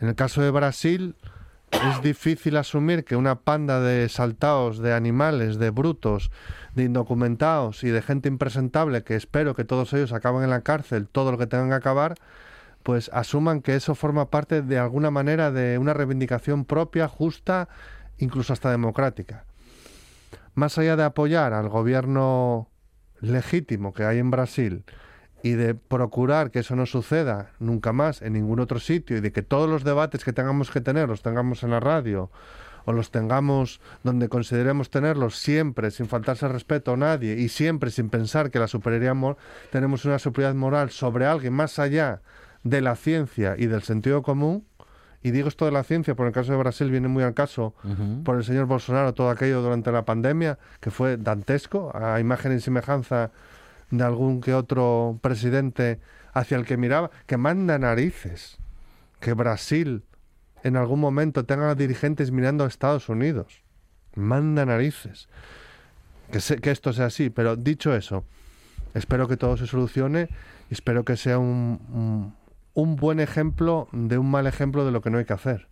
En 0.00 0.08
el 0.08 0.14
caso 0.14 0.42
de 0.42 0.50
Brasil, 0.50 1.16
es 1.70 2.02
difícil 2.02 2.56
asumir 2.56 3.04
que 3.04 3.16
una 3.16 3.40
panda 3.40 3.80
de 3.80 4.08
saltaos, 4.08 4.78
de 4.78 4.94
animales, 4.94 5.58
de 5.58 5.70
brutos, 5.70 6.30
de 6.74 6.84
indocumentados 6.84 7.84
y 7.84 7.88
de 7.88 8.02
gente 8.02 8.28
impresentable, 8.28 9.02
que 9.02 9.16
espero 9.16 9.54
que 9.54 9.64
todos 9.64 9.92
ellos 9.92 10.12
acaben 10.12 10.42
en 10.44 10.50
la 10.50 10.60
cárcel, 10.60 11.08
todo 11.08 11.32
lo 11.32 11.38
que 11.38 11.46
tengan 11.46 11.68
que 11.68 11.74
acabar, 11.74 12.14
pues 12.82 13.10
asuman 13.12 13.60
que 13.60 13.74
eso 13.74 13.94
forma 13.94 14.30
parte 14.30 14.62
de 14.62 14.78
alguna 14.78 15.10
manera 15.10 15.50
de 15.50 15.78
una 15.78 15.94
reivindicación 15.94 16.64
propia, 16.64 17.08
justa, 17.08 17.68
incluso 18.18 18.52
hasta 18.52 18.70
democrática. 18.70 19.44
Más 20.54 20.78
allá 20.78 20.96
de 20.96 21.04
apoyar 21.04 21.52
al 21.52 21.68
gobierno 21.68 22.68
legítimo 23.28 23.92
que 23.92 24.04
hay 24.04 24.18
en 24.18 24.30
Brasil 24.30 24.84
y 25.42 25.52
de 25.52 25.74
procurar 25.74 26.50
que 26.50 26.60
eso 26.60 26.74
no 26.76 26.86
suceda 26.86 27.50
nunca 27.58 27.92
más 27.92 28.22
en 28.22 28.32
ningún 28.32 28.60
otro 28.60 28.78
sitio 28.80 29.16
y 29.18 29.20
de 29.20 29.30
que 29.32 29.42
todos 29.42 29.68
los 29.68 29.84
debates 29.84 30.24
que 30.24 30.32
tengamos 30.32 30.70
que 30.70 30.80
tener 30.80 31.08
los 31.08 31.22
tengamos 31.22 31.62
en 31.62 31.70
la 31.70 31.80
radio 31.80 32.30
o 32.86 32.92
los 32.92 33.10
tengamos 33.10 33.80
donde 34.02 34.28
consideremos 34.28 34.90
tenerlos 34.90 35.36
siempre 35.38 35.90
sin 35.90 36.06
faltarse 36.06 36.48
respeto 36.48 36.92
a 36.92 36.96
nadie 36.96 37.34
y 37.34 37.48
siempre 37.48 37.90
sin 37.90 38.10
pensar 38.10 38.50
que 38.50 38.58
la 38.58 38.68
superioridad 38.68 39.14
mo- 39.14 39.36
tenemos 39.70 40.04
una 40.04 40.18
superioridad 40.18 40.58
moral 40.58 40.90
sobre 40.90 41.26
alguien 41.26 41.52
más 41.54 41.78
allá 41.78 42.22
de 42.62 42.80
la 42.80 42.96
ciencia 42.96 43.54
y 43.58 43.66
del 43.66 43.82
sentido 43.82 44.22
común 44.22 44.66
y 45.24 45.30
digo 45.32 45.48
esto 45.48 45.64
de 45.64 45.72
la 45.72 45.82
ciencia, 45.82 46.14
por 46.14 46.26
el 46.28 46.32
caso 46.32 46.52
de 46.52 46.58
Brasil 46.58 46.88
viene 46.90 47.08
muy 47.08 47.24
al 47.24 47.34
caso 47.34 47.74
por 48.24 48.36
el 48.36 48.44
señor 48.44 48.66
Bolsonaro 48.66 49.12
todo 49.14 49.30
aquello 49.30 49.60
durante 49.62 49.90
la 49.90 50.04
pandemia, 50.04 50.58
que 50.80 50.90
fue 50.92 51.16
dantesco, 51.16 51.90
a 51.96 52.20
imagen 52.20 52.54
y 52.56 52.60
semejanza 52.60 53.30
de 53.90 54.04
algún 54.04 54.40
que 54.40 54.54
otro 54.54 55.18
presidente 55.22 55.98
hacia 56.32 56.56
el 56.56 56.64
que 56.64 56.76
miraba, 56.76 57.10
que 57.26 57.36
manda 57.36 57.78
narices 57.78 58.58
que 59.20 59.32
Brasil 59.32 60.02
en 60.62 60.76
algún 60.76 61.00
momento 61.00 61.44
tenga 61.44 61.74
dirigentes 61.74 62.30
mirando 62.30 62.64
a 62.64 62.68
Estados 62.68 63.08
Unidos. 63.08 63.62
Manda 64.16 64.64
narices. 64.66 65.28
Que, 66.30 66.40
se- 66.40 66.58
que 66.58 66.70
esto 66.70 66.92
sea 66.92 67.06
así, 67.06 67.30
pero 67.30 67.54
dicho 67.56 67.94
eso, 67.94 68.24
espero 68.94 69.28
que 69.28 69.36
todo 69.36 69.56
se 69.56 69.66
solucione 69.66 70.28
y 70.70 70.74
espero 70.74 71.04
que 71.04 71.16
sea 71.16 71.38
un, 71.38 71.80
un, 71.92 72.34
un 72.74 72.96
buen 72.96 73.20
ejemplo 73.20 73.88
de 73.92 74.18
un 74.18 74.30
mal 74.30 74.46
ejemplo 74.46 74.84
de 74.84 74.90
lo 74.92 75.00
que 75.00 75.10
no 75.10 75.18
hay 75.18 75.24
que 75.24 75.32
hacer. 75.32 75.66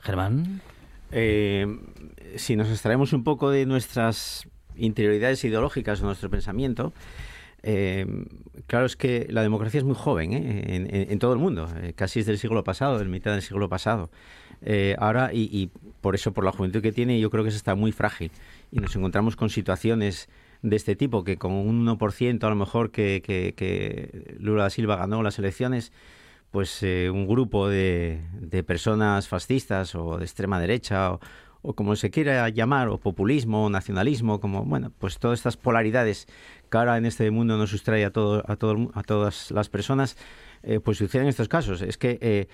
Germán. 0.00 0.60
Eh, 1.12 1.66
si 2.36 2.56
nos 2.56 2.68
extraemos 2.70 3.12
un 3.12 3.24
poco 3.24 3.50
de 3.50 3.66
nuestras 3.66 4.46
interioridades 4.76 5.44
ideológicas 5.44 6.00
o 6.00 6.06
nuestro 6.06 6.30
pensamiento, 6.30 6.92
eh, 7.62 8.06
claro, 8.66 8.86
es 8.86 8.96
que 8.96 9.26
la 9.28 9.42
democracia 9.42 9.78
es 9.78 9.84
muy 9.84 9.94
joven 9.96 10.32
¿eh? 10.32 10.64
en, 10.76 10.94
en- 10.94 11.10
en 11.12 11.18
todo 11.18 11.32
el 11.34 11.38
mundo, 11.38 11.68
eh, 11.82 11.92
casi 11.94 12.20
es 12.20 12.26
del 12.26 12.38
siglo 12.38 12.64
pasado, 12.64 12.98
del 12.98 13.08
mitad 13.10 13.32
del 13.32 13.42
siglo 13.42 13.68
pasado. 13.68 14.10
Eh, 14.62 14.94
ahora, 14.98 15.30
y, 15.34 15.48
y 15.52 15.70
por 16.00 16.14
eso, 16.14 16.32
por 16.32 16.44
la 16.44 16.52
juventud 16.52 16.80
que 16.80 16.92
tiene, 16.92 17.18
yo 17.20 17.28
creo 17.30 17.44
que 17.44 17.50
se 17.50 17.56
está 17.58 17.74
muy 17.74 17.92
frágil. 17.92 18.30
Y 18.70 18.78
nos 18.80 18.94
encontramos 18.96 19.36
con 19.36 19.50
situaciones 19.50 20.28
de 20.62 20.76
este 20.76 20.96
tipo, 20.96 21.24
que 21.24 21.36
con 21.36 21.52
un 21.52 21.84
1% 21.86 22.44
a 22.44 22.48
lo 22.50 22.56
mejor 22.56 22.90
que, 22.90 23.22
que, 23.24 23.54
que 23.56 24.36
Lula 24.38 24.64
da 24.64 24.70
Silva 24.70 24.96
ganó 24.96 25.22
las 25.22 25.38
elecciones, 25.38 25.92
pues 26.50 26.82
eh, 26.82 27.10
un 27.10 27.26
grupo 27.26 27.68
de, 27.68 28.22
de 28.32 28.62
personas 28.62 29.28
fascistas 29.28 29.94
o 29.94 30.18
de 30.18 30.24
extrema 30.24 30.58
derecha 30.60 31.18
o, 31.62 31.74
como 31.74 31.94
se 31.94 32.10
quiera 32.10 32.48
llamar, 32.48 32.88
o 32.88 32.98
populismo, 32.98 33.66
o 33.66 33.70
nacionalismo, 33.70 34.40
como, 34.40 34.64
bueno, 34.64 34.92
pues 34.98 35.18
todas 35.18 35.38
estas 35.38 35.56
polaridades 35.56 36.26
que 36.70 36.78
ahora 36.78 36.96
en 36.96 37.04
este 37.04 37.30
mundo 37.30 37.58
nos 37.58 37.70
sustrae 37.70 38.04
a, 38.04 38.10
todo, 38.10 38.42
a, 38.46 38.56
todas 38.56 39.50
las 39.50 39.68
personas, 39.68 40.16
eh, 40.62 40.80
pues 40.80 40.96
suceden 40.96 41.28
estos 41.28 41.48
casos. 41.48 41.82
Es 41.82 41.98
que 41.98 42.18
eh, 42.22 42.48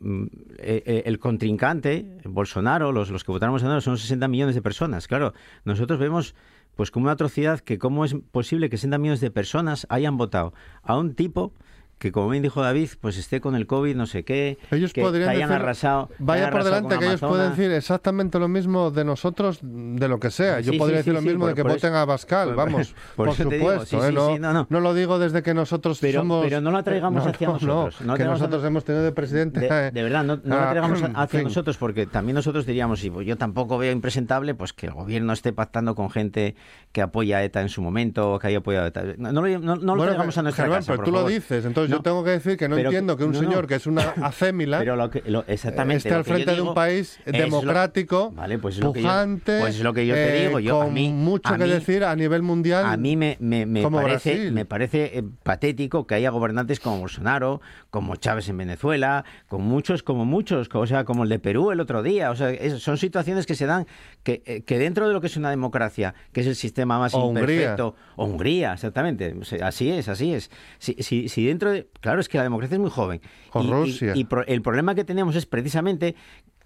mm, 0.00 0.26
el 0.58 1.18
contrincante, 1.20 2.18
Bolsonaro, 2.24 2.90
los, 2.90 3.10
los 3.10 3.22
que 3.22 3.30
votaron 3.30 3.52
Bolsonaro 3.52 3.80
son 3.80 3.98
60 3.98 4.26
millones 4.26 4.56
de 4.56 4.62
personas. 4.62 5.06
Claro, 5.06 5.32
nosotros 5.64 6.00
vemos 6.00 6.34
pues 6.74 6.90
como 6.90 7.04
una 7.04 7.12
atrocidad 7.12 7.60
que 7.60 7.78
cómo 7.78 8.04
es 8.04 8.16
posible 8.32 8.70
que 8.70 8.78
60 8.78 8.98
millones 8.98 9.20
de 9.20 9.30
personas 9.30 9.86
hayan 9.90 10.16
votado 10.16 10.54
a 10.82 10.96
un 10.96 11.14
tipo 11.14 11.52
que 12.00 12.10
como 12.12 12.30
bien 12.30 12.42
dijo 12.42 12.62
David, 12.62 12.88
pues 13.00 13.18
esté 13.18 13.40
con 13.42 13.54
el 13.54 13.66
COVID, 13.66 13.94
no 13.94 14.06
sé 14.06 14.24
qué, 14.24 14.56
Ellos 14.70 14.92
que, 14.94 15.02
podrían 15.02 15.28
que 15.28 15.36
hayan 15.36 15.50
decir, 15.50 15.62
arrasado. 15.62 16.08
vaya 16.18 16.44
hayan 16.44 16.50
por 16.50 16.60
arrasado 16.62 16.74
delante 16.88 16.98
que 16.98 17.06
ellos 17.10 17.20
pueden 17.20 17.50
decir 17.50 17.70
exactamente 17.72 18.38
lo 18.38 18.48
mismo 18.48 18.90
de 18.90 19.04
nosotros, 19.04 19.58
de 19.62 20.08
lo 20.08 20.18
que 20.18 20.30
sea. 20.30 20.60
Yo 20.60 20.72
Sí, 20.72 20.78
podría 20.78 21.02
sí, 21.02 21.10
decir 21.10 21.12
sí, 21.12 21.24
lo 21.26 21.30
mismo 21.30 21.40
por- 21.40 21.48
de 21.50 21.54
que 21.54 21.62
voten 21.62 21.76
eso- 21.92 21.96
a 21.98 22.04
Bascal, 22.06 22.54
vamos, 22.54 22.94
por 23.14 23.36
digo, 23.36 23.50
supuesto. 23.50 24.06
¿eh? 24.08 24.12
no, 24.12 24.32
sí, 24.34 24.38
no, 24.40 24.66
no. 24.68 24.80
lo 24.80 24.94
digo 24.94 25.18
desde 25.18 25.42
que 25.42 25.52
nosotros 25.52 25.98
Pero- 26.00 26.20
somos... 26.22 26.42
pero 26.42 26.62
no 26.62 26.70
la 26.70 26.82
traigamos 26.82 27.26
hacia 27.26 27.46
no, 27.48 27.52
nosotros, 27.52 28.00
no, 28.00 28.06
no 28.06 28.12
la 28.14 28.18
que 28.18 28.24
nosotros 28.24 28.64
a- 28.64 28.66
hemos 28.66 28.84
tenido 28.84 29.04
de 29.04 29.12
presidente... 29.12 29.60
De, 29.60 29.90
de 29.90 30.02
verdad, 30.02 30.24
no, 30.24 30.32
Ah, 30.32 30.40
lo 30.42 30.70
traigamos 30.70 31.02
hacia 31.02 31.26
fin. 31.40 31.44
nosotros 31.44 31.76
porque 31.76 32.06
también 32.06 32.34
nosotros 32.34 32.64
diríamos, 32.64 33.04
y 33.04 33.10
pues 33.10 33.26
yo 33.26 33.36
tampoco 33.36 33.76
veo 33.76 33.92
impresentable 33.92 34.54
pues 34.54 34.72
que 34.72 34.86
el 34.86 34.92
gobierno 34.92 35.34
esté 35.34 35.52
pactando 35.52 35.94
con 35.94 36.08
gente 36.10 36.56
que 36.92 37.02
apoya 37.02 37.36
a 37.36 37.44
ETA 37.44 37.60
en 37.60 37.68
su 37.68 37.82
momento 37.82 38.32
o 38.32 38.38
que 38.38 38.46
haya 38.46 38.58
apoyado 38.58 38.86
a 38.86 38.88
ETA. 38.88 39.02
No, 39.18 39.32
lo- 39.32 39.42
no- 39.58 39.76
no 39.76 39.76
lo 39.76 39.96
Bueno, 39.96 40.04
traigamos 40.06 40.38
a 40.38 40.42
nuestra 40.42 40.64
Germán, 40.64 40.78
casa, 40.80 40.92
pero 40.92 41.04
tú 41.04 41.12
lo 41.12 41.26
dices, 41.26 41.64
entonces 41.66 41.89
yo 41.90 41.96
No, 41.96 42.02
tengo 42.02 42.24
que 42.24 42.30
decir 42.30 42.56
que 42.56 42.68
no 42.68 42.76
pero- 42.76 42.88
entiendo 42.90 43.16
que 43.16 43.24
un 43.24 43.32
no, 43.32 43.38
señor 43.40 43.66
que 43.66 43.74
es 43.74 43.86
una 43.86 44.02
acémila 44.22 44.78
Pero 44.78 44.96
lo 44.96 45.10
que, 45.10 45.22
lo- 45.26 45.44
exactamente. 45.46 46.08
esté 46.08 46.14
al 46.14 46.24
frente 46.24 46.54
de 46.54 46.60
un 46.62 46.74
país 46.74 47.18
democrático, 47.26 48.30
vale, 48.30 48.58
pues 48.58 48.76
es 48.76 48.82
lo 48.84 48.92
que 48.92 49.00
yo- 49.02 49.08
pujante, 49.08 49.60
pues 49.60 49.76
es 49.76 49.82
lo 49.82 49.92
que 49.92 50.06
yo 50.06 50.14
te 50.14 50.38
eh, 50.44 50.46
digo. 50.46 50.60
Yo, 50.60 50.78
con 50.78 50.86
a 50.88 50.90
mí, 50.90 51.12
mucho 51.12 51.52
a 51.52 51.58
que 51.58 51.64
decir 51.64 52.04
a 52.04 52.14
nivel 52.16 52.42
mundial. 52.42 52.86
A 52.86 52.96
mí 52.96 53.16
me, 53.16 53.36
me, 53.40 53.66
me 53.66 53.82
parece, 53.90 54.30
Brasil. 54.34 54.52
me 54.52 54.64
parece 54.64 55.18
eh, 55.18 55.22
patético 55.42 56.06
que 56.06 56.14
haya 56.14 56.30
gobernantes 56.30 56.80
como 56.80 56.98
Bolsonaro, 57.00 57.60
como 57.90 58.16
Chávez 58.16 58.48
en 58.48 58.56
Venezuela, 58.58 59.24
con 59.48 59.62
muchos, 59.62 60.02
como 60.02 60.24
muchos, 60.24 60.68
o 60.72 60.86
sea, 60.86 61.04
como 61.04 61.24
el 61.24 61.28
de 61.28 61.38
Perú 61.38 61.70
el 61.70 61.80
otro 61.80 62.02
día. 62.02 62.30
O 62.30 62.36
sea, 62.36 62.50
es- 62.50 62.82
son 62.82 62.96
situaciones 62.98 63.46
que 63.46 63.54
se 63.54 63.66
dan 63.66 63.86
que, 64.22 64.42
eh, 64.46 64.62
que 64.62 64.78
dentro 64.78 65.06
de 65.08 65.12
lo 65.14 65.20
que 65.20 65.26
es 65.26 65.36
una 65.36 65.50
democracia, 65.50 66.14
que 66.32 66.40
es 66.40 66.46
el 66.46 66.56
sistema 66.56 66.98
más 66.98 67.14
O 67.14 67.24
Hungría. 67.26 67.42
imperfecto, 67.54 67.94
o 68.16 68.24
Hungría, 68.26 68.72
exactamente. 68.74 69.34
Así 69.62 69.90
es, 69.90 70.08
así 70.08 70.32
es. 70.34 70.50
Si, 70.78 70.94
si, 71.00 71.28
si 71.28 71.46
dentro 71.46 71.70
de. 71.72 71.79
Claro, 72.00 72.20
es 72.20 72.28
que 72.28 72.38
la 72.38 72.44
democracia 72.44 72.74
es 72.76 72.80
muy 72.80 72.90
joven. 72.90 73.20
O 73.52 73.62
Y- 73.62 73.70
Rusia. 73.70 74.12
y 74.14 74.24
pro- 74.24 74.46
el 74.46 74.62
problema 74.62 74.94
que 74.94 75.04
tenemos 75.04 75.36
es 75.36 75.46
precisamente 75.46 76.14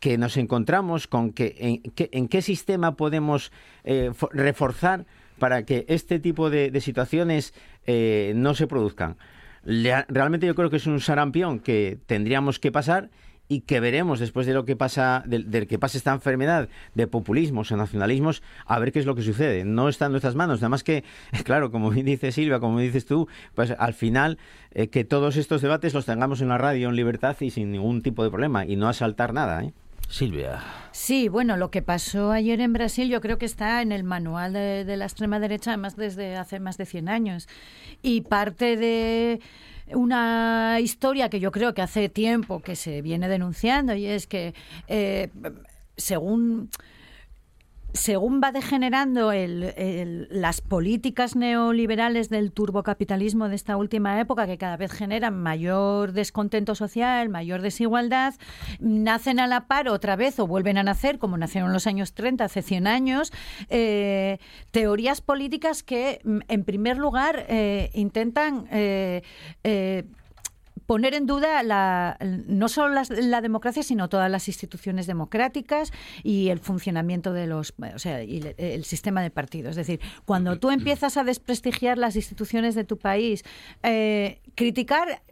que 0.00 0.18
nos 0.18 0.36
encontramos 0.36 1.06
con 1.06 1.32
que 1.32 1.54
en, 1.58 1.82
qué- 1.92 2.10
en 2.12 2.28
qué 2.28 2.42
sistema 2.42 2.96
podemos 2.96 3.52
eh, 3.84 4.10
fo- 4.12 4.28
reforzar 4.32 5.06
para 5.38 5.64
que 5.64 5.84
este 5.88 6.18
tipo 6.20 6.50
de, 6.50 6.70
de 6.70 6.80
situaciones 6.80 7.54
eh, 7.86 8.32
no 8.36 8.54
se 8.54 8.66
produzcan. 8.66 9.16
Le- 9.64 10.04
realmente 10.08 10.46
yo 10.46 10.54
creo 10.54 10.70
que 10.70 10.76
es 10.76 10.86
un 10.86 11.00
sarampión 11.00 11.58
que 11.58 11.98
tendríamos 12.06 12.58
que 12.58 12.70
pasar 12.70 13.10
y 13.49 13.61
que 13.61 13.80
veremos 13.80 14.20
después 14.20 14.47
de 14.47 14.55
lo 14.55 14.64
que 14.64 14.76
pasa, 14.76 15.22
del, 15.26 15.51
del 15.51 15.66
que 15.66 15.78
pase 15.78 15.99
esta 15.99 16.12
enfermedad 16.12 16.68
de 16.95 17.07
populismos 17.07 17.70
o 17.70 17.76
nacionalismos, 17.76 18.42
a 18.66 18.78
ver 18.78 18.92
qué 18.92 18.99
es 18.99 19.07
lo 19.07 19.14
que 19.14 19.22
sucede. 19.22 19.64
No 19.64 19.88
está 19.88 20.07
en 20.07 20.12
nuestras 20.12 20.34
manos, 20.34 20.61
nada 20.61 20.70
más 20.70 20.84
que, 20.84 21.05
claro, 21.45 21.70
como 21.70 21.90
bien 21.90 22.07
dice 22.07 22.32
Silvia, 22.32 22.61
como 22.61 22.80
dices 22.80 23.07
tú, 23.07 23.28
pues 23.55 23.72
al 23.78 23.95
final 23.95 24.38
eh, 24.72 24.88
que 24.88 25.05
todos 25.05 25.36
estos 25.36 25.61
debates 25.62 25.95
los 25.95 26.07
tengamos 26.07 26.40
en 26.40 26.49
la 26.49 26.59
radio 26.59 26.88
en 26.88 26.97
libertad 26.97 27.36
y 27.40 27.51
sin 27.51 27.70
ningún 27.70 28.03
tipo 28.03 28.24
de 28.24 28.30
problema 28.30 28.64
y 28.64 28.76
no 28.76 28.88
asaltar 28.88 29.34
nada. 29.34 29.62
¿eh? 29.62 29.72
Silvia. 30.09 30.62
Sí, 30.92 31.28
bueno, 31.28 31.57
lo 31.57 31.70
que 31.70 31.82
pasó 31.82 32.30
ayer 32.30 32.61
en 32.61 32.72
Brasil 32.72 33.09
yo 33.09 33.20
creo 33.20 33.38
que 33.38 33.47
está 33.47 33.82
en 33.82 33.92
el 33.92 34.05
manual 34.05 34.53
de, 34.53 34.84
de 34.84 34.97
la 34.97 35.05
extrema 35.05 35.40
derecha 35.40 35.70
además 35.70 35.97
desde 35.97 36.36
hace 36.36 36.61
más 36.61 36.78
de 36.78 36.86
100 36.86 37.09
años. 37.09 37.49
Y 38.03 38.22
parte 38.22 38.76
de 38.76 39.40
una 39.93 40.78
historia 40.80 41.28
que 41.28 41.41
yo 41.41 41.51
creo 41.53 41.74
que 41.74 41.82
hace 41.82 42.09
tiempo 42.09 42.61
que 42.61 42.76
se 42.76 43.03
viene 43.03 43.28
denunciando 43.28 43.95
y 43.95 44.07
es 44.07 44.26
que 44.26 44.55
eh, 44.89 45.30
según 45.97 46.70
según 47.95 48.40
va 48.42 48.51
degenerando 48.51 49.30
el- 49.32 50.26
las 50.30 50.61
políticas 50.61 51.36
neoliberales 51.36 52.28
del 52.28 52.51
turbocapitalismo 52.53 53.49
de 53.49 53.55
esta 53.55 53.76
última 53.76 54.20
época, 54.20 54.47
que 54.47 54.59
cada 54.59 54.76
vez 54.76 54.90
generan 54.92 55.40
mayor 55.40 56.12
descontento 56.12 56.74
social, 56.74 57.28
mayor 57.28 57.62
desigualdad, 57.62 58.34
nacen 58.80 59.38
a 59.38 59.47
la 59.47 59.66
par 59.68 59.88
otra 59.88 60.16
vez 60.16 60.38
o 60.40 60.47
vuelven 60.47 60.76
a 60.76 60.82
nacer, 60.82 61.18
como 61.18 61.38
nacieron 61.38 61.70
en 61.70 61.74
los 61.74 61.86
años 61.86 62.14
30, 62.14 62.45
hace 62.45 62.62
100 62.62 62.88
años, 62.88 63.32
eh, 63.70 64.38
teorías 64.72 65.20
políticas 65.20 65.84
que, 65.84 66.20
mm, 66.24 66.38
en 66.49 66.64
primer 66.64 66.99
lugar, 66.99 67.47
eh, 67.49 67.90
intentan... 67.95 68.66
eh, 68.72 69.22
poner 70.87 71.14
en 71.14 71.26
duda 71.26 71.62
la, 71.62 72.16
no 72.20 72.68
solo 72.68 72.95
las- 72.95 73.11
la 73.11 73.41
democracia, 73.41 73.82
sino 73.82 74.09
todas 74.09 74.30
las 74.30 74.49
instituciones 74.49 75.07
democráticas 75.07 75.93
y 76.22 76.49
el 76.49 76.59
funcionamiento 76.59 77.32
de 77.32 77.47
los, 77.47 77.74
o 77.95 77.99
sea, 77.99 78.22
y 78.22 78.55
el 78.59 78.85
sistema 78.85 79.22
de 79.22 79.30
partidos. 79.30 79.70
Es 79.72 79.76
decir, 79.87 80.01
cuando 80.24 80.59
tú 80.59 80.70
empiezas 80.70 81.16
a 81.16 81.24
desprestigiar 81.24 81.99
las 81.99 82.16
instituciones 82.16 82.74
de 82.74 82.85
tu 82.85 82.99
país, 82.99 83.45
eh, 83.82 84.41
criticar 84.55 85.22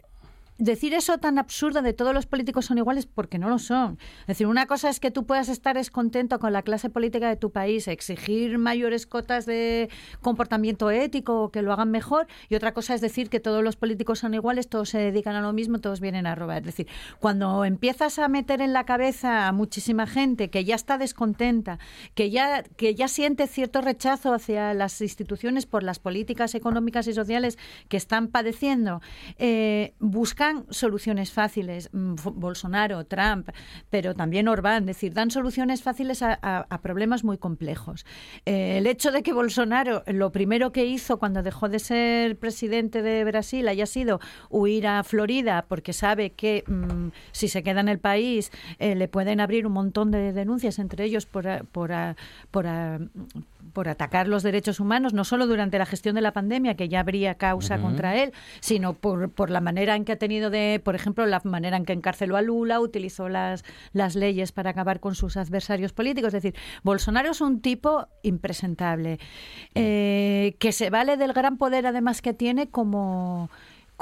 decir 0.58 0.94
eso 0.94 1.18
tan 1.18 1.38
absurdo 1.38 1.82
de 1.82 1.92
todos 1.92 2.14
los 2.14 2.26
políticos 2.26 2.66
son 2.66 2.78
iguales 2.78 3.06
porque 3.06 3.38
no 3.38 3.48
lo 3.48 3.58
son. 3.58 3.98
Es 4.22 4.26
decir, 4.28 4.46
una 4.46 4.66
cosa 4.66 4.88
es 4.88 5.00
que 5.00 5.10
tú 5.10 5.26
puedas 5.26 5.48
estar 5.48 5.76
descontento 5.76 6.38
con 6.38 6.52
la 6.52 6.62
clase 6.62 6.90
política 6.90 7.28
de 7.28 7.36
tu 7.36 7.50
país, 7.50 7.88
exigir 7.88 8.58
mayores 8.58 9.06
cotas 9.06 9.46
de 9.46 9.88
comportamiento 10.20 10.90
ético 10.90 11.42
o 11.42 11.50
que 11.50 11.62
lo 11.62 11.72
hagan 11.72 11.90
mejor, 11.90 12.26
y 12.48 12.54
otra 12.54 12.72
cosa 12.74 12.94
es 12.94 13.00
decir 13.00 13.28
que 13.28 13.40
todos 13.40 13.62
los 13.64 13.76
políticos 13.76 14.20
son 14.20 14.34
iguales, 14.34 14.68
todos 14.68 14.90
se 14.90 14.98
dedican 14.98 15.34
a 15.34 15.40
lo 15.40 15.52
mismo, 15.52 15.80
todos 15.80 16.00
vienen 16.00 16.26
a 16.26 16.34
robar. 16.34 16.58
Es 16.58 16.66
decir, 16.66 16.88
cuando 17.18 17.64
empiezas 17.64 18.18
a 18.18 18.28
meter 18.28 18.60
en 18.60 18.72
la 18.72 18.84
cabeza 18.84 19.48
a 19.48 19.52
muchísima 19.52 20.06
gente 20.06 20.50
que 20.50 20.64
ya 20.64 20.74
está 20.74 20.98
descontenta, 20.98 21.78
que 22.14 22.30
ya, 22.30 22.62
que 22.62 22.94
ya 22.94 23.08
siente 23.08 23.46
cierto 23.46 23.80
rechazo 23.80 24.34
hacia 24.34 24.74
las 24.74 25.00
instituciones 25.00 25.66
por 25.66 25.82
las 25.82 25.98
políticas 25.98 26.54
económicas 26.54 27.06
y 27.06 27.14
sociales 27.14 27.58
que 27.88 27.96
están 27.96 28.28
padeciendo, 28.28 29.00
eh, 29.38 29.94
buscan 30.52 30.72
soluciones 30.72 31.32
fáciles. 31.32 31.88
Mm, 31.92 32.14
Bolsonaro, 32.34 33.04
Trump, 33.04 33.48
pero 33.90 34.14
también 34.14 34.48
Orbán, 34.48 34.82
es 34.82 34.86
decir, 34.86 35.14
dan 35.14 35.30
soluciones 35.30 35.82
fáciles 35.82 36.22
a, 36.22 36.38
problemas 36.82 37.22
muy 37.22 37.38
complejos. 37.38 38.04
Eh, 38.44 38.78
el 38.78 38.86
hecho 38.86 39.12
de 39.12 39.22
que 39.22 39.32
Bolsonaro 39.32 40.02
lo 40.06 40.32
primero 40.32 40.72
que 40.72 40.84
hizo 40.84 41.18
cuando 41.18 41.42
dejó 41.42 41.68
de 41.68 41.78
ser 41.78 42.36
presidente 42.36 43.02
de 43.02 43.24
Brasil 43.24 43.68
haya 43.68 43.86
sido 43.86 44.20
huir 44.50 44.86
a 44.86 45.04
Florida 45.04 45.64
porque 45.68 45.92
sabe 45.92 46.30
que 46.30 46.64
mm, 46.66 47.08
si 47.30 47.48
se 47.48 47.62
queda 47.62 47.80
en 47.80 47.88
el 47.88 47.98
país 47.98 48.50
eh, 48.78 48.94
le 48.94 49.06
pueden 49.08 49.40
abrir 49.40 49.66
un 49.66 49.72
montón 49.72 50.10
de 50.10 50.32
denuncias, 50.32 50.78
entre 50.78 51.04
ellos 51.04 51.26
por, 51.26 51.46
por, 51.66 51.92
por 53.72 53.88
atacar 53.88 54.28
los 54.28 54.42
derechos 54.42 54.80
humanos, 54.80 55.12
no 55.14 55.24
solo 55.24 55.46
durante 55.46 55.78
la 55.78 55.86
gestión 55.86 56.14
de 56.14 56.20
la 56.20 56.32
pandemia, 56.32 56.76
que 56.76 56.88
ya 56.88 57.00
habría 57.00 57.34
causa 57.36 57.78
contra 57.78 58.16
él, 58.16 58.32
sino 58.60 58.94
por, 58.94 59.30
por 59.30 59.50
la 59.50 59.60
manera 59.60 59.96
en 59.96 60.04
que 60.04 60.12
ha 60.12 60.18
tenido 60.18 60.50
de, 60.50 60.80
por 60.82 60.94
ejemplo, 60.94 61.26
la 61.26 61.40
manera 61.44 61.76
en 61.76 61.84
que 61.84 61.92
encarceló 61.92 62.36
a 62.36 62.42
Lula, 62.42 62.80
utilizó 62.80 63.28
las, 63.28 63.64
las 63.92 64.14
leyes 64.14 64.52
para 64.52 64.70
acabar 64.70 65.00
con 65.00 65.14
sus 65.14 65.36
adversarios 65.36 65.92
políticos. 65.92 66.34
Es 66.34 66.42
decir, 66.42 66.60
Bolsonaro 66.82 67.30
es 67.30 67.40
un 67.40 67.60
tipo 67.60 68.08
impresentable, 68.22 69.18
eh, 69.74 70.56
que 70.58 70.72
se 70.72 70.90
vale 70.90 71.16
del 71.16 71.32
gran 71.32 71.56
poder 71.56 71.86
además 71.86 72.22
que 72.22 72.34
tiene 72.34 72.68
como 72.68 73.50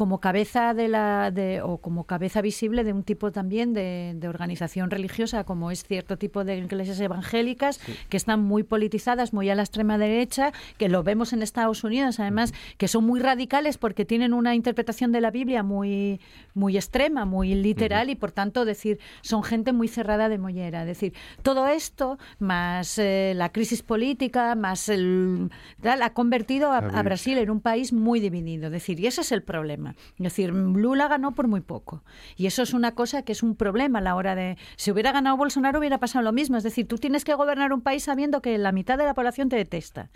como 0.01 0.18
cabeza 0.18 0.72
de 0.72 0.88
la 0.88 1.30
de, 1.30 1.61
o 1.61 1.76
como 1.76 2.05
cabeza 2.05 2.40
visible 2.40 2.84
de 2.84 2.94
un 2.94 3.03
tipo 3.03 3.32
también 3.32 3.74
de, 3.74 4.14
de 4.16 4.28
organización 4.28 4.90
religiosa, 4.90 5.44
como 5.44 5.70
es 5.70 5.84
cierto 5.84 6.16
tipo 6.16 6.42
de 6.42 6.57
iglesias 6.57 6.98
evangélicas 7.01 7.78
que 8.09 8.16
están 8.16 8.40
muy 8.40 8.62
politizadas, 8.62 9.34
muy 9.34 9.51
a 9.51 9.55
la 9.55 9.61
extrema 9.61 9.98
derecha, 9.98 10.53
que 10.78 10.88
lo 10.88 11.03
vemos 11.03 11.34
en 11.34 11.42
Estados 11.42 11.84
Unidos, 11.84 12.18
además, 12.18 12.55
que 12.78 12.88
son 12.88 13.05
muy 13.05 13.20
radicales 13.20 13.76
porque 13.76 14.07
tienen 14.07 14.32
una 14.32 14.55
interpretación 14.55 15.12
de 15.12 15.20
la 15.20 15.30
Biblia 15.30 15.62
muy, 15.62 16.18
muy 16.55 16.78
extrema, 16.78 17.26
muy 17.26 17.55
literal 17.55 18.09
y 18.09 18.14
por 18.14 18.32
tanto 18.32 18.64
decir 18.64 18.98
son 19.20 19.42
gente 19.42 19.74
muy 19.74 19.86
cerrada 19.86 20.30
de 20.30 20.38
mollera. 20.38 20.86
Decir, 20.86 21.12
todo 21.42 21.68
esto 21.68 22.16
más 22.38 22.96
eh, 22.96 23.34
la 23.36 23.53
crisis 23.53 23.82
política, 23.82 24.55
más 24.55 24.88
el 24.88 25.51
tal, 25.82 26.01
ha 26.01 26.14
convertido 26.14 26.72
a, 26.72 26.78
a 26.78 27.03
Brasil 27.03 27.36
en 27.36 27.51
un 27.51 27.61
país 27.61 27.92
muy 27.92 28.18
dividido. 28.18 28.70
Decir, 28.70 28.98
y 28.98 29.07
ese 29.07 29.20
es 29.20 29.30
el 29.30 29.42
problema. 29.42 29.89
Es 30.16 30.24
decir, 30.24 30.51
Lula 30.51 31.09
ganó 31.09 31.32
por 31.32 31.49
muy 31.49 31.61
poco. 31.61 32.03
Y 32.36 32.47
eso 32.47 32.62
es 32.62 32.74
una 32.74 32.93
cosa 32.93 33.22
que 33.22 33.32
es 33.32 33.43
un 33.43 33.55
problema 33.55 33.99
a 33.99 34.03
la 34.03 34.14
hora 34.16 34.34
de. 34.34 34.57
Si 34.76 34.91
hubiera 34.91 35.12
ganado 35.12 35.36
Bolsonaro, 35.36 35.78
hubiera 35.78 35.99
pasado 35.99 36.24
lo 36.24 36.32
mismo. 36.32 36.57
Es 36.57 36.64
decir, 36.64 36.86
tú 36.86 36.99
tienes 36.99 37.24
que 37.24 37.34
gobernar 37.34 37.72
un 37.72 37.80
país 37.80 38.05
sabiendo 38.05 38.43
que 38.43 38.57
la 38.59 38.72
mitad 38.72 38.99
de 38.99 39.05
la 39.05 39.14
población 39.14 39.49
te 39.49 39.57
detesta. 39.57 40.11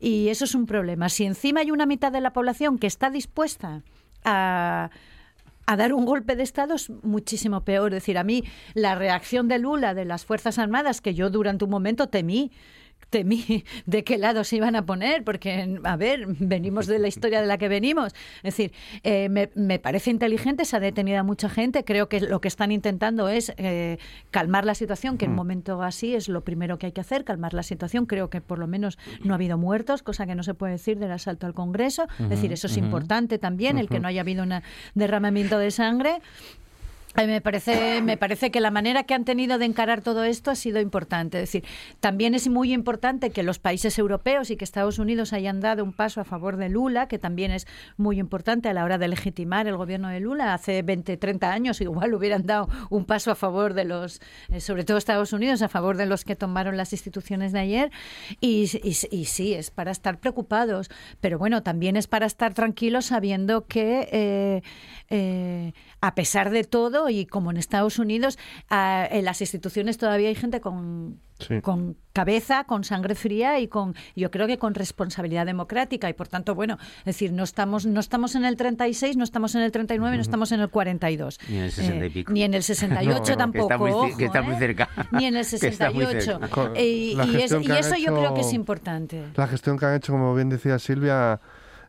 Y 0.00 0.28
eso 0.28 0.44
es 0.44 0.54
un 0.54 0.66
problema. 0.66 1.08
Si 1.08 1.24
encima 1.24 1.60
hay 1.60 1.70
una 1.70 1.86
mitad 1.86 2.12
de 2.12 2.20
la 2.20 2.32
población 2.32 2.78
que 2.78 2.86
está 2.86 3.10
dispuesta 3.10 3.82
a 4.24 4.90
a 5.66 5.76
dar 5.76 5.92
un 5.92 6.04
golpe 6.04 6.36
de 6.36 6.42
Estado 6.42 6.74
es 6.74 6.90
muchísimo 7.02 7.62
peor. 7.62 7.92
Es 7.92 8.02
decir, 8.02 8.18
a 8.18 8.24
mí 8.24 8.44
la 8.74 8.94
reacción 8.94 9.48
de 9.48 9.58
Lula, 9.58 9.94
de 9.94 10.04
las 10.04 10.24
Fuerzas 10.24 10.58
Armadas, 10.58 11.00
que 11.00 11.14
yo 11.14 11.30
durante 11.30 11.64
un 11.64 11.70
momento 11.70 12.08
temí, 12.08 12.52
temí 13.10 13.64
de 13.86 14.04
qué 14.04 14.18
lado 14.18 14.44
se 14.44 14.56
iban 14.56 14.76
a 14.76 14.86
poner, 14.86 15.24
porque, 15.24 15.78
a 15.84 15.96
ver, 15.96 16.26
venimos 16.26 16.86
de 16.86 16.98
la 16.98 17.08
historia 17.08 17.40
de 17.40 17.46
la 17.46 17.58
que 17.58 17.68
venimos. 17.68 18.14
Es 18.38 18.56
decir, 18.56 18.72
eh, 19.02 19.28
me, 19.28 19.50
me 19.54 19.78
parece 19.78 20.10
inteligente, 20.10 20.64
se 20.64 20.76
ha 20.76 20.80
detenido 20.80 21.18
a 21.18 21.22
mucha 21.22 21.48
gente, 21.48 21.84
creo 21.84 22.08
que 22.08 22.20
lo 22.20 22.40
que 22.40 22.48
están 22.48 22.72
intentando 22.72 23.28
es 23.28 23.52
eh, 23.56 23.98
calmar 24.30 24.64
la 24.64 24.74
situación, 24.74 25.18
que 25.18 25.24
en 25.24 25.32
un 25.32 25.36
momento 25.36 25.82
así 25.82 26.14
es 26.14 26.28
lo 26.28 26.42
primero 26.42 26.78
que 26.78 26.86
hay 26.86 26.92
que 26.92 27.00
hacer, 27.00 27.24
calmar 27.24 27.54
la 27.54 27.62
situación. 27.62 28.06
Creo 28.06 28.30
que 28.30 28.40
por 28.40 28.58
lo 28.58 28.66
menos 28.66 28.98
no 29.22 29.34
ha 29.34 29.36
habido 29.36 29.58
muertos, 29.58 30.02
cosa 30.02 30.26
que 30.26 30.34
no 30.34 30.42
se 30.42 30.54
puede 30.54 30.72
decir 30.72 30.98
del 30.98 31.12
asalto 31.12 31.46
al 31.46 31.54
Congreso. 31.54 32.06
es 32.18 32.28
decir, 32.28 32.52
eso 32.52 32.66
es 32.66 32.76
importante 32.76 33.38
también, 33.38 33.78
el 33.78 33.88
que 33.88 34.00
no 34.00 34.08
haya 34.08 34.20
habido 34.20 34.42
un 34.42 34.54
derramamiento 34.94 35.58
de 35.58 35.70
sangre. 35.70 36.20
Me 37.16 37.40
parece, 37.40 38.02
me 38.02 38.16
parece 38.16 38.50
que 38.50 38.60
la 38.60 38.72
manera 38.72 39.04
que 39.04 39.14
han 39.14 39.24
tenido 39.24 39.56
de 39.58 39.66
encarar 39.66 40.00
todo 40.00 40.24
esto 40.24 40.50
ha 40.50 40.56
sido 40.56 40.80
importante. 40.80 41.38
Es 41.40 41.52
decir, 41.52 41.64
también 42.00 42.34
es 42.34 42.48
muy 42.48 42.72
importante 42.72 43.30
que 43.30 43.44
los 43.44 43.60
países 43.60 43.96
europeos 44.00 44.50
y 44.50 44.56
que 44.56 44.64
Estados 44.64 44.98
Unidos 44.98 45.32
hayan 45.32 45.60
dado 45.60 45.84
un 45.84 45.92
paso 45.92 46.20
a 46.20 46.24
favor 46.24 46.56
de 46.56 46.68
Lula, 46.68 47.06
que 47.06 47.20
también 47.20 47.52
es 47.52 47.68
muy 47.96 48.18
importante 48.18 48.68
a 48.68 48.72
la 48.72 48.82
hora 48.84 48.98
de 48.98 49.06
legitimar 49.06 49.68
el 49.68 49.76
gobierno 49.76 50.08
de 50.08 50.18
Lula. 50.18 50.54
Hace 50.54 50.82
20, 50.82 51.16
30 51.16 51.52
años 51.52 51.80
igual 51.80 52.12
hubieran 52.14 52.46
dado 52.46 52.68
un 52.90 53.04
paso 53.04 53.30
a 53.30 53.36
favor 53.36 53.74
de 53.74 53.84
los, 53.84 54.20
eh, 54.48 54.58
sobre 54.60 54.82
todo 54.82 54.96
Estados 54.96 55.32
Unidos, 55.32 55.62
a 55.62 55.68
favor 55.68 55.96
de 55.96 56.06
los 56.06 56.24
que 56.24 56.34
tomaron 56.34 56.76
las 56.76 56.92
instituciones 56.92 57.52
de 57.52 57.60
ayer. 57.60 57.90
Y, 58.40 58.68
y- 58.82 58.96
y 59.16 59.24
sí, 59.26 59.54
es 59.54 59.70
para 59.70 59.92
estar 59.92 60.18
preocupados, 60.18 60.90
pero 61.20 61.38
bueno, 61.38 61.62
también 61.62 61.94
es 61.94 62.08
para 62.08 62.26
estar 62.26 62.54
tranquilos 62.54 63.04
sabiendo 63.06 63.66
que 63.68 64.08
eh, 64.10 64.62
eh, 65.10 65.72
a 66.00 66.14
pesar 66.16 66.50
de 66.50 66.64
todo, 66.64 67.03
y 67.10 67.26
como 67.26 67.50
en 67.50 67.56
Estados 67.56 67.98
Unidos, 67.98 68.38
ah, 68.70 69.06
en 69.10 69.24
las 69.24 69.40
instituciones 69.40 69.98
todavía 69.98 70.28
hay 70.28 70.34
gente 70.34 70.60
con, 70.60 71.20
Sí. 71.40 71.60
con 71.62 71.96
cabeza, 72.12 72.62
con 72.62 72.84
sangre 72.84 73.16
fría 73.16 73.58
y 73.58 73.66
con, 73.66 73.94
yo 74.14 74.30
creo 74.30 74.46
que 74.46 74.56
con 74.56 74.72
responsabilidad 74.74 75.44
democrática. 75.46 76.08
Y 76.08 76.12
por 76.12 76.28
tanto, 76.28 76.54
bueno, 76.54 76.78
es 77.00 77.04
decir, 77.06 77.32
no 77.32 77.42
estamos, 77.42 77.86
no 77.86 77.98
estamos 77.98 78.36
en 78.36 78.44
el 78.44 78.56
36, 78.56 79.16
no 79.16 79.24
estamos 79.24 79.54
en 79.56 79.62
el 79.62 79.72
39, 79.72 80.16
no 80.16 80.22
estamos 80.22 80.52
en 80.52 80.60
el 80.60 80.68
42. 80.70 81.40
Ni 81.48 81.56
en 81.58 81.64
el 81.64 81.72
60 81.72 82.04
y 82.04 82.06
Eh, 82.06 82.10
pico. 82.10 82.32
ni 82.32 82.42
en 82.44 82.54
el 82.54 82.62
68 82.62 83.18
No, 83.18 83.24
que 83.24 83.36
tampoco. 83.36 83.64
está 83.64 83.78
muy 83.78 83.90
ojo, 83.90 84.16
que 84.16 84.24
está 84.26 84.42
muy 84.42 84.54
¿eh? 84.54 84.58
cerca. 84.58 84.88
Ni 85.10 85.24
en 85.26 85.36
el 85.36 85.44
Que 85.60 85.66
está 85.68 85.90
muy 85.90 86.04
68. 86.04 86.38
cerca. 86.40 86.48
Con 86.48 86.76
Eh, 86.76 86.86
y, 86.86 87.12
y 87.14 87.42
es- 87.42 87.52
y 87.52 87.66
que 87.66 87.78
eso 87.80 87.96
yo 87.96 88.14
creo 88.16 88.32
que 88.34 88.40
es 88.42 88.46
hecho- 88.46 88.56
importante. 88.56 89.24
La 89.34 89.48
gestión 89.48 89.76
que 89.76 89.86
han 89.86 89.94
hecho, 89.96 90.12
como 90.12 90.34
bien 90.36 90.48
decía 90.50 90.78
Silvia, 90.78 91.40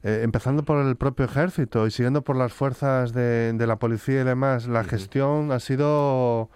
eh, 0.06 0.22
empezando 0.24 0.64
por 0.64 0.86
el 0.86 0.96
propio 0.96 1.26
ejército 1.26 1.88
y 1.88 1.92
siguiendo 1.92 2.24
por 2.24 2.36
las 2.36 2.54
fuerzas 2.54 3.12
de, 3.12 3.54
de 3.54 3.68
la 3.68 3.78
policía 3.80 4.22
y 4.22 4.24
demás, 4.24 4.68
la 4.68 4.84
gestión 4.84 5.52
ha 5.52 5.60
sido 5.60 6.52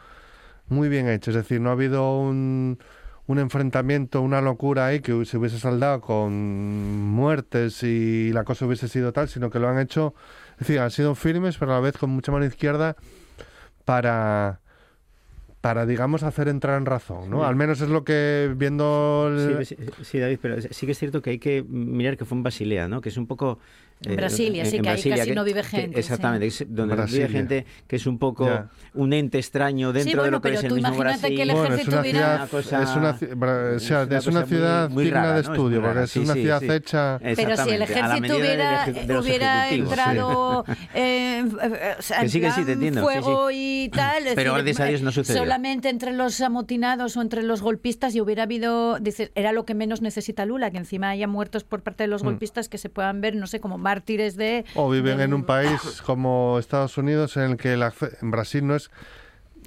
muy 0.68 0.88
bien 0.88 1.10
hecha. 1.10 1.32
Es 1.32 1.36
decir, 1.36 1.60
no 1.60 1.70
ha 1.70 1.72
habido 1.72 2.20
un, 2.20 2.78
un 3.26 3.40
enfrentamiento, 3.40 4.22
una 4.22 4.40
locura 4.40 4.86
ahí 4.86 5.00
que 5.00 5.26
se 5.26 5.38
hubiese 5.40 5.58
saldado 5.58 6.00
con 6.00 6.32
muertes 7.10 7.82
y 7.82 8.32
la 8.34 8.44
cosa 8.44 8.68
hubiese 8.68 8.88
sido 8.88 9.14
tal, 9.14 9.30
sino 9.30 9.50
que 9.50 9.58
lo 9.58 9.68
han 9.68 9.80
hecho, 9.80 10.14
es 10.54 10.60
decir, 10.68 10.80
han 10.80 10.92
sido 10.92 11.16
firmes, 11.16 11.58
pero 11.58 11.72
a 11.72 11.76
la 11.76 11.82
vez 11.82 11.98
con 11.98 12.12
mucha 12.12 12.32
mano 12.32 12.46
izquierda 12.46 12.98
para 13.84 14.60
para 15.62 15.86
digamos 15.86 16.24
hacer 16.24 16.48
entrar 16.48 16.78
en 16.78 16.86
razón, 16.86 17.30
¿no? 17.30 17.40
Sí. 17.42 17.46
Al 17.46 17.56
menos 17.56 17.82
es 17.82 17.90
lo 17.90 18.04
que 18.04 18.54
viendo 18.56 19.28
el- 19.30 19.66
Sí, 19.66 19.76
sí, 19.76 19.86
sí, 20.04 20.20
David, 20.20 20.40
pero 20.42 20.62
sí 20.62 20.86
que 20.86 20.92
es 20.94 20.98
cierto 21.00 21.22
que 21.22 21.32
hay 21.32 21.40
que 21.40 21.64
mirar 21.68 22.16
que 22.18 22.26
fue 22.26 22.38
en 22.38 22.44
Basilea, 22.44 22.88
¿no? 22.88 23.02
Que 23.02 23.10
es 23.10 23.18
un 23.18 23.28
poco... 23.28 23.60
En 24.06 24.16
Brasilia, 24.16 24.64
sí, 24.64 24.80
que 24.80 24.88
ahí 24.90 25.04
casi 25.10 25.32
no 25.32 25.44
vive 25.44 25.62
gente, 25.62 25.96
sí. 25.96 26.00
exactamente, 26.00 26.46
que 26.46 26.48
es 26.48 26.66
donde 26.70 26.96
Brasilia. 26.96 27.28
vive 27.28 27.38
gente 27.40 27.66
que 27.86 27.96
es 27.98 28.08
un 28.08 28.18
poco 28.18 28.46
Ya. 28.48 28.70
un 28.94 29.12
ente 29.12 29.40
extraño 29.40 29.92
dentro 29.92 30.04
Sí, 30.04 30.10
de 30.12 30.16
bueno, 30.22 30.32
lo 30.38 30.42
que 30.42 30.48
pero 30.50 30.58
es 30.60 30.64
el 30.64 30.70
tú 30.70 30.76
mismo 30.76 30.88
imagínate 30.90 31.20
Brasil. 31.20 31.36
que 31.36 31.42
el 31.44 31.52
Bueno, 31.52 31.64
es 31.66 31.72
ejército 31.74 31.92
una 31.92 32.02
hubiera- 32.02 32.20
ciudad, 32.20 32.36
Una 32.40 32.48
cosa- 32.48 32.84
es 32.84 32.96
una, 32.96 33.10
o 33.76 33.80
sea, 33.80 34.02
es 34.04 34.10
una 34.10 34.18
cosa 34.20 34.40
muy- 34.40 34.48
ciudad 34.48 34.90
muy 34.90 35.04
digna 35.04 35.20
rara, 35.22 35.28
de 35.30 35.34
¿no? 35.34 35.40
Es 35.40 35.50
estudio, 35.50 35.78
porque 35.82 35.94
rara, 35.94 36.04
es 36.06 36.12
sí, 36.12 36.20
una 36.20 36.34
sí, 36.34 36.40
ciudad 36.42 36.60
sí. 36.62 36.72
hecha... 36.72 37.20
Pero 37.20 37.58
si 37.58 37.70
el 37.72 37.82
ejército 37.82 38.38
hubiera, 38.38 38.86
de 38.86 39.14
los 39.14 39.26
hubiera 39.26 39.68
sí. 39.70 39.76
entrado 39.76 40.66
eh, 40.94 41.44
eh, 41.62 41.96
o 42.00 42.02
sea, 42.02 42.18
Que 42.20 42.24
en 42.26 42.30
sí, 42.32 42.40
que 42.40 42.52
sí, 42.52 42.56
te 42.62 42.64
plan 42.64 42.74
entiendo, 42.74 43.02
sí, 43.02 43.06
fuego 43.22 43.50
y 43.52 43.90
tal, 43.94 44.24
Pero 44.34 44.54
gracias 44.54 44.80
a 44.80 44.86
Dios 44.86 45.02
no 45.02 45.12
sucedió. 45.12 45.42
solamente 45.42 45.90
entre 45.90 46.14
los 46.14 46.40
amotinados 46.42 47.18
o 47.18 47.22
entre 47.22 47.44
los 47.44 47.62
golpistas 47.62 48.16
y 48.16 48.22
hubiera 48.22 48.44
habido, 48.44 48.98
era 49.36 49.52
lo 49.52 49.66
que 49.66 49.74
menos 49.74 50.02
necesita 50.02 50.46
Lula, 50.46 50.72
que 50.72 50.78
encima 50.78 51.10
haya 51.10 51.28
muertos 51.28 51.64
por 51.66 51.82
parte 51.84 52.04
de 52.04 52.08
los 52.08 52.24
golpistas 52.24 52.70
que 52.70 52.78
se 52.78 52.90
puedan 52.90 53.20
ver, 53.22 53.36
no 53.36 53.46
sé, 53.48 53.60
como 53.60 53.78
mártires 53.90 54.36
de... 54.36 54.66
O 54.76 54.90
viven 54.90 55.20
en 55.20 55.34
un 55.34 55.44
país 55.44 56.02
como 56.06 56.58
Estados 56.60 56.98
Unidos 56.98 57.38
en 57.38 57.44
el 57.52 57.58
que 57.58 57.74
el 57.74 57.82
acce- 57.82 58.16
en 58.22 58.30
Brasil 58.30 58.66
no 58.66 58.76
es 58.76 58.92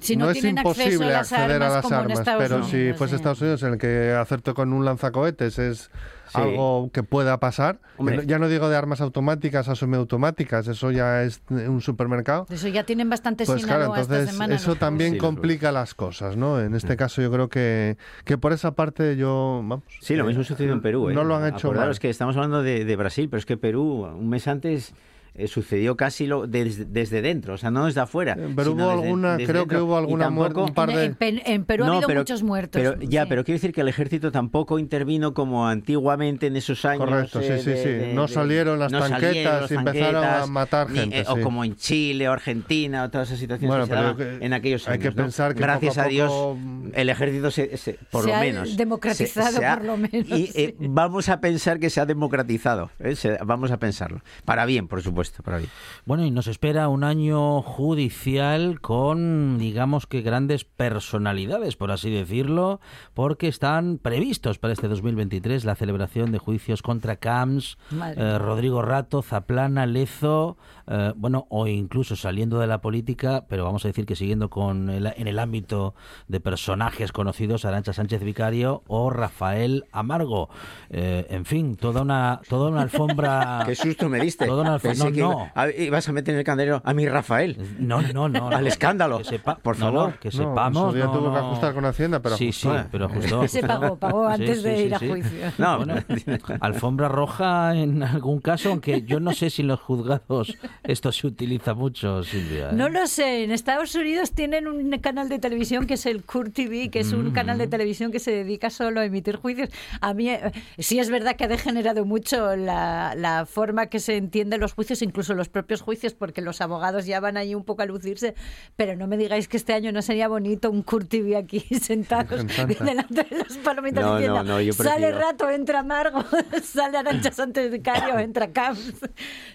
Si 0.03 0.15
no 0.17 0.25
no 0.25 0.31
es 0.31 0.39
tienen 0.39 0.59
acceso 0.59 0.79
a 0.81 0.83
imposible 0.83 1.11
las 1.11 1.31
acceder 1.33 1.51
a 1.51 1.55
armas 1.67 1.73
las 1.73 1.81
como 1.83 1.95
en 1.95 2.01
armas, 2.11 2.35
pero 2.37 2.63
si 2.63 2.75
Unidos, 2.75 2.97
fuese 2.97 3.09
sí. 3.11 3.15
Estados 3.15 3.41
Unidos 3.41 3.63
en 3.63 3.73
el 3.73 3.77
que 3.77 4.11
hacerte 4.13 4.53
con 4.53 4.73
un 4.73 4.85
lanzacohetes 4.85 5.59
es 5.59 5.91
Sí. 6.25 6.39
algo 6.39 6.89
que 6.91 7.03
pueda 7.03 7.39
pasar, 7.39 7.79
Hombre. 7.97 8.17
no- 8.17 8.23
ya 8.23 8.39
no 8.39 8.47
digo 8.47 8.67
de 8.69 8.75
armas 8.75 9.01
automáticas 9.01 9.67
o 9.67 9.75
semiautomáticas, 9.75 10.67
eso 10.67 10.89
ya 10.89 11.21
es 11.23 11.41
un 11.49 11.79
supermercado. 11.81 12.47
Eso 12.49 12.67
ya 12.69 12.83
tienen 12.85 13.09
bastante 13.09 13.45
Pues 13.45 13.63
claro, 13.63 13.81
Sinaloa 13.83 13.99
esta 14.01 14.13
entonces 14.15 14.33
semana. 14.35 14.55
eso 14.55 14.69
los 14.71 14.79
también 14.79 15.11
Sí, 15.13 15.17
complica 15.19 15.71
las 15.71 15.93
cosas, 15.93 16.35
¿no? 16.35 16.59
En 16.59 16.73
este 16.75 16.95
caso 16.97 17.21
yo 17.21 17.31
creo 17.31 17.49
que, 17.49 17.97
que 18.25 18.37
por 18.39 18.51
esa 18.53 18.71
parte 18.71 19.15
yo, 19.15 19.57
vamos... 19.63 19.83
Sí, 20.01 20.15
lo 20.15 20.23
eh, 20.23 20.27
mismo 20.27 20.43
sucedió 20.43 20.73
en 20.73 20.81
Perú. 20.81 21.09
¿eh? 21.09 21.13
No 21.13 21.23
lo 21.23 21.35
han 21.35 21.45
hecho 21.45 21.67
Acordaros 21.67 21.97
mal. 21.97 21.99
que 21.99 22.09
estamos 22.09 22.35
hablando 22.35 22.63
de, 22.63 22.83
de 22.85 22.95
Brasil, 22.95 23.27
pero 23.29 23.39
es 23.39 23.45
que 23.45 23.57
Perú, 23.57 24.05
un 24.05 24.29
mes 24.29 24.47
antes, 24.47 24.93
eh, 25.35 25.47
sucedió 25.47 25.97
casi 25.97 26.27
lo 26.27 26.45
desde, 26.47 26.85
desde 26.85 27.21
dentro, 27.21 27.55
o 27.55 27.57
sea, 27.57 27.71
no 27.71 27.85
desde 27.85 28.01
afuera. 28.01 28.35
Pero 28.35 28.71
sino 28.71 28.83
hubo 28.85 28.91
desde- 28.91 29.03
alguna, 29.03 29.37
desde 29.37 29.51
creo 29.51 29.67
que 29.67 29.77
hubo 29.77 29.97
alguna 29.97 30.29
muerte, 30.29 30.53
tampoco- 30.55 30.69
un 30.69 30.75
par 30.75 30.89
En, 30.91 30.95
de... 30.95 31.05
en 31.05 31.15
Pe- 31.15 31.53
en 31.53 31.65
Perú 31.65 31.83
ha 31.85 31.87
habido 31.87 32.07
pero- 32.07 32.21
muchos 32.21 32.43
muertos. 32.43 32.81
Pero, 32.81 32.99
ya, 33.01 33.23
sí. 33.23 33.29
pero 33.29 33.43
quiero 33.43 33.55
decir 33.55 33.73
que 33.73 33.81
el 33.81 33.87
ejército 33.87 34.31
tampoco 34.31 34.77
intervino 34.79 35.33
como 35.33 35.67
antiguamente 35.67 36.47
en 36.47 36.55
esos 36.55 36.85
años. 36.85 37.05
Correcto, 37.09 37.39
sí, 37.41 37.47
eh, 37.47 37.59
sí, 37.59 37.69
de- 37.71 37.83
sí. 37.83 37.89
de- 37.89 38.13
No 38.13 38.27
salieron 38.27 38.77
las 38.79 38.91
tanquetas 38.91 39.71
y 39.71 39.73
empezaron 39.75 40.23
a 40.23 40.45
matar 40.45 40.89
ni- 40.89 40.99
gente, 40.99 41.19
eh, 41.21 41.25
O 41.27 41.41
como 41.41 41.63
en 41.63 41.75
Chile 41.75 42.29
o 42.29 42.31
Argentina 42.31 43.03
o 43.03 43.09
todas 43.09 43.27
esas 43.29 43.39
situaciones 43.39 43.69
Bueno, 43.69 43.85
que 43.85 43.89
se 43.89 43.95
pero 43.95 44.03
daban 44.13 44.39
que- 44.39 44.45
en 44.45 44.53
aquellos 44.53 44.87
hay 44.87 44.93
años. 44.93 45.03
que 45.03 45.09
¿no? 45.09 45.15
pensar 45.23 45.53
que 45.55 45.61
Gracias 45.61 45.95
poco 45.95 46.05
a 46.05 46.09
Dios 46.09 46.31
poco- 46.31 46.57
el 46.93 47.09
ejército 47.09 47.49
se, 47.49 47.75
se- 47.77 47.97
por 48.11 48.23
Se 48.23 48.29
lo 48.29 48.35
ha 48.35 48.39
menos 48.39 48.77
democratizado, 48.77 49.59
ha- 49.65 49.77
por 49.77 49.85
lo 49.85 49.97
menos, 49.97 50.27
Y 50.29 50.51
eh, 50.53 50.75
vamos 50.79 51.29
a 51.29 51.39
pensar 51.41 51.79
que 51.79 51.89
se 51.89 51.99
ha 52.01 52.05
democratizado. 52.05 52.91
¿eh? 52.99 53.15
Vamos 53.45 53.71
a 53.71 53.77
pensarlo. 53.77 54.21
Para 54.45 54.65
bien, 54.65 54.87
por 54.87 55.01
supuesto, 55.01 55.22
para. 55.31 55.61
Bueno, 56.05 56.25
y 56.25 56.31
nos 56.31 56.47
espera 56.47 56.89
un 56.89 57.03
año 57.03 57.61
judicial 57.61 58.81
con, 58.81 59.57
digamos 59.59 60.07
que 60.07 60.21
grandes 60.21 60.63
personalidades, 60.65 61.75
por 61.75 61.91
así 61.91 62.09
decirlo, 62.09 62.79
porque 63.13 63.47
están 63.47 63.97
previstos 63.97 64.57
para 64.59 64.73
este 64.73 64.87
2023 64.87 65.63
la 65.65 65.75
celebración 65.75 66.31
de 66.31 66.39
juicios 66.39 66.81
contra 66.81 67.15
Camps, 67.17 67.77
eh. 68.17 68.37
Rodrigo 68.39 68.81
Rato, 68.81 69.21
Zaplana, 69.21 69.85
Lezo, 69.85 70.57
eh, 70.87 71.13
bueno, 71.15 71.45
o 71.49 71.67
incluso 71.67 72.15
saliendo 72.15 72.59
de 72.59 72.67
la 72.67 72.81
política, 72.81 73.45
pero 73.47 73.63
vamos 73.63 73.85
a 73.85 73.89
decir 73.89 74.05
que 74.05 74.15
siguiendo 74.15 74.49
con 74.49 74.89
el- 74.89 75.13
en 75.15 75.27
el 75.27 75.39
ámbito 75.39 75.93
de 76.27 76.39
personajes 76.39 77.11
conocidos, 77.11 77.65
Arancha 77.65 77.93
Sánchez 77.93 78.23
Vicario 78.23 78.83
o 78.87 79.09
Rafael 79.09 79.85
Amargo. 79.91 80.49
Eh, 80.89 81.27
en 81.29 81.45
fin, 81.45 81.75
toda 81.75 82.01
una, 82.01 82.41
toda 82.49 82.69
una 82.69 82.81
alfombra... 82.81 83.63
Qué 83.65 83.75
susto 83.75 84.09
me 84.09 84.19
diste. 84.19 84.45
Toda 84.45 84.61
una 84.63 84.73
alfombra- 84.75 84.89
Pensé 84.89 85.03
no, 85.09 85.12
que 85.13 85.21
no. 85.21 85.49
vas 85.91 86.09
a 86.09 86.11
meter 86.11 86.33
en 86.33 86.39
el 86.39 86.45
candelero 86.45 86.81
a 86.83 86.93
mi 86.93 87.07
Rafael. 87.07 87.57
No, 87.79 88.01
no, 88.01 88.29
no. 88.29 88.49
Al 88.49 88.61
no. 88.63 88.67
escándalo. 88.67 89.17
Que 89.19 89.23
sepa- 89.25 89.57
Por 89.59 89.77
no, 89.79 89.85
favor. 89.85 90.09
no, 90.11 90.19
que 90.19 90.29
No, 90.29 90.37
sepamos. 90.37 90.95
no, 90.95 91.11
tuvo 91.11 91.33
que 91.33 91.39
no. 91.39 91.47
ajustar 91.47 91.73
con 91.73 91.85
Hacienda, 91.85 92.19
pero 92.21 92.37
Sí, 92.37 92.45
ajustó. 92.49 92.77
sí, 92.77 92.83
pero 92.91 93.05
ajustó. 93.11 93.47
Se 93.47 93.61
pagó, 93.61 93.95
pagó 93.97 94.27
antes 94.27 94.57
sí, 94.57 94.63
de 94.63 94.75
sí, 94.77 94.83
ir 94.83 94.95
a 94.95 94.99
juicio. 94.99 95.51
No, 95.57 95.77
Bueno, 95.77 95.95
alfombra 96.59 97.07
roja 97.09 97.75
en 97.75 98.03
algún 98.03 98.39
caso, 98.39 98.69
aunque 98.69 99.03
yo 99.03 99.19
no 99.19 99.33
sé 99.33 99.49
si 99.49 99.61
en 99.61 99.67
los 99.69 99.79
juzgados 99.79 100.57
esto 100.83 101.11
se 101.11 101.27
utiliza 101.27 101.73
mucho, 101.73 102.23
Silvia. 102.23 102.69
¿eh? 102.69 102.73
No 102.73 102.89
lo 102.89 103.05
sé. 103.07 103.43
En 103.43 103.51
Estados 103.51 103.93
Unidos 103.95 104.31
tienen 104.31 104.67
un 104.67 104.89
canal 104.99 105.29
de 105.29 105.39
televisión 105.39 105.85
que 105.85 105.95
es 105.95 106.05
el 106.05 106.23
Court 106.23 106.53
TV, 106.53 106.89
que 106.89 106.99
es 106.99 107.13
un 107.13 107.27
Mm. 107.29 107.33
canal 107.33 107.57
de 107.57 107.67
televisión 107.67 108.11
que 108.11 108.19
se 108.19 108.31
dedica 108.31 108.69
solo 108.69 108.99
a 108.99 109.05
emitir 109.05 109.35
juicios. 109.37 109.69
A 110.01 110.13
mí 110.13 110.29
eh, 110.29 110.51
sí 110.79 110.99
es 110.99 111.09
verdad 111.09 111.35
que 111.35 111.45
ha 111.45 111.47
degenerado 111.47 112.05
mucho 112.05 112.55
la, 112.55 113.13
la 113.15 113.45
forma 113.45 113.85
que 113.87 113.99
se 113.99 114.17
entienden 114.17 114.59
los 114.59 114.73
juicios, 114.73 115.01
incluso 115.03 115.33
los 115.33 115.49
propios 115.49 115.81
juicios, 115.81 116.13
porque 116.13 116.41
los 116.41 116.61
abogados 116.61 117.05
ya 117.05 117.19
van 117.19 117.37
ahí 117.37 117.53
un 117.55 117.63
poco 117.63 117.81
a 117.81 117.85
lucirse. 117.85 118.33
Pero 118.75 118.95
no 118.95 119.07
me 119.07 119.17
digáis 119.17 119.47
que 119.47 119.57
este 119.57 119.73
año 119.73 119.91
no 119.91 120.01
sería 120.01 120.27
bonito 120.27 120.69
un 120.71 120.81
Court 120.83 121.07
TV 121.09 121.35
aquí 121.37 121.59
sentados 121.81 122.45
delante 122.79 123.23
de 123.29 123.37
las 123.37 123.57
palomitas 123.57 124.03
No, 124.03 124.15
diciendo 124.15 124.43
no, 124.43 124.53
no, 124.53 124.61
yo 124.61 124.73
sale 124.73 125.11
rato, 125.11 125.49
entra 125.49 125.83
Margo, 125.83 126.23
sale 126.63 126.97
Arancha 126.97 127.31
Sánchez 127.31 127.71
Vicario, 127.71 128.17
entra 128.19 128.51
Camps. 128.51 128.93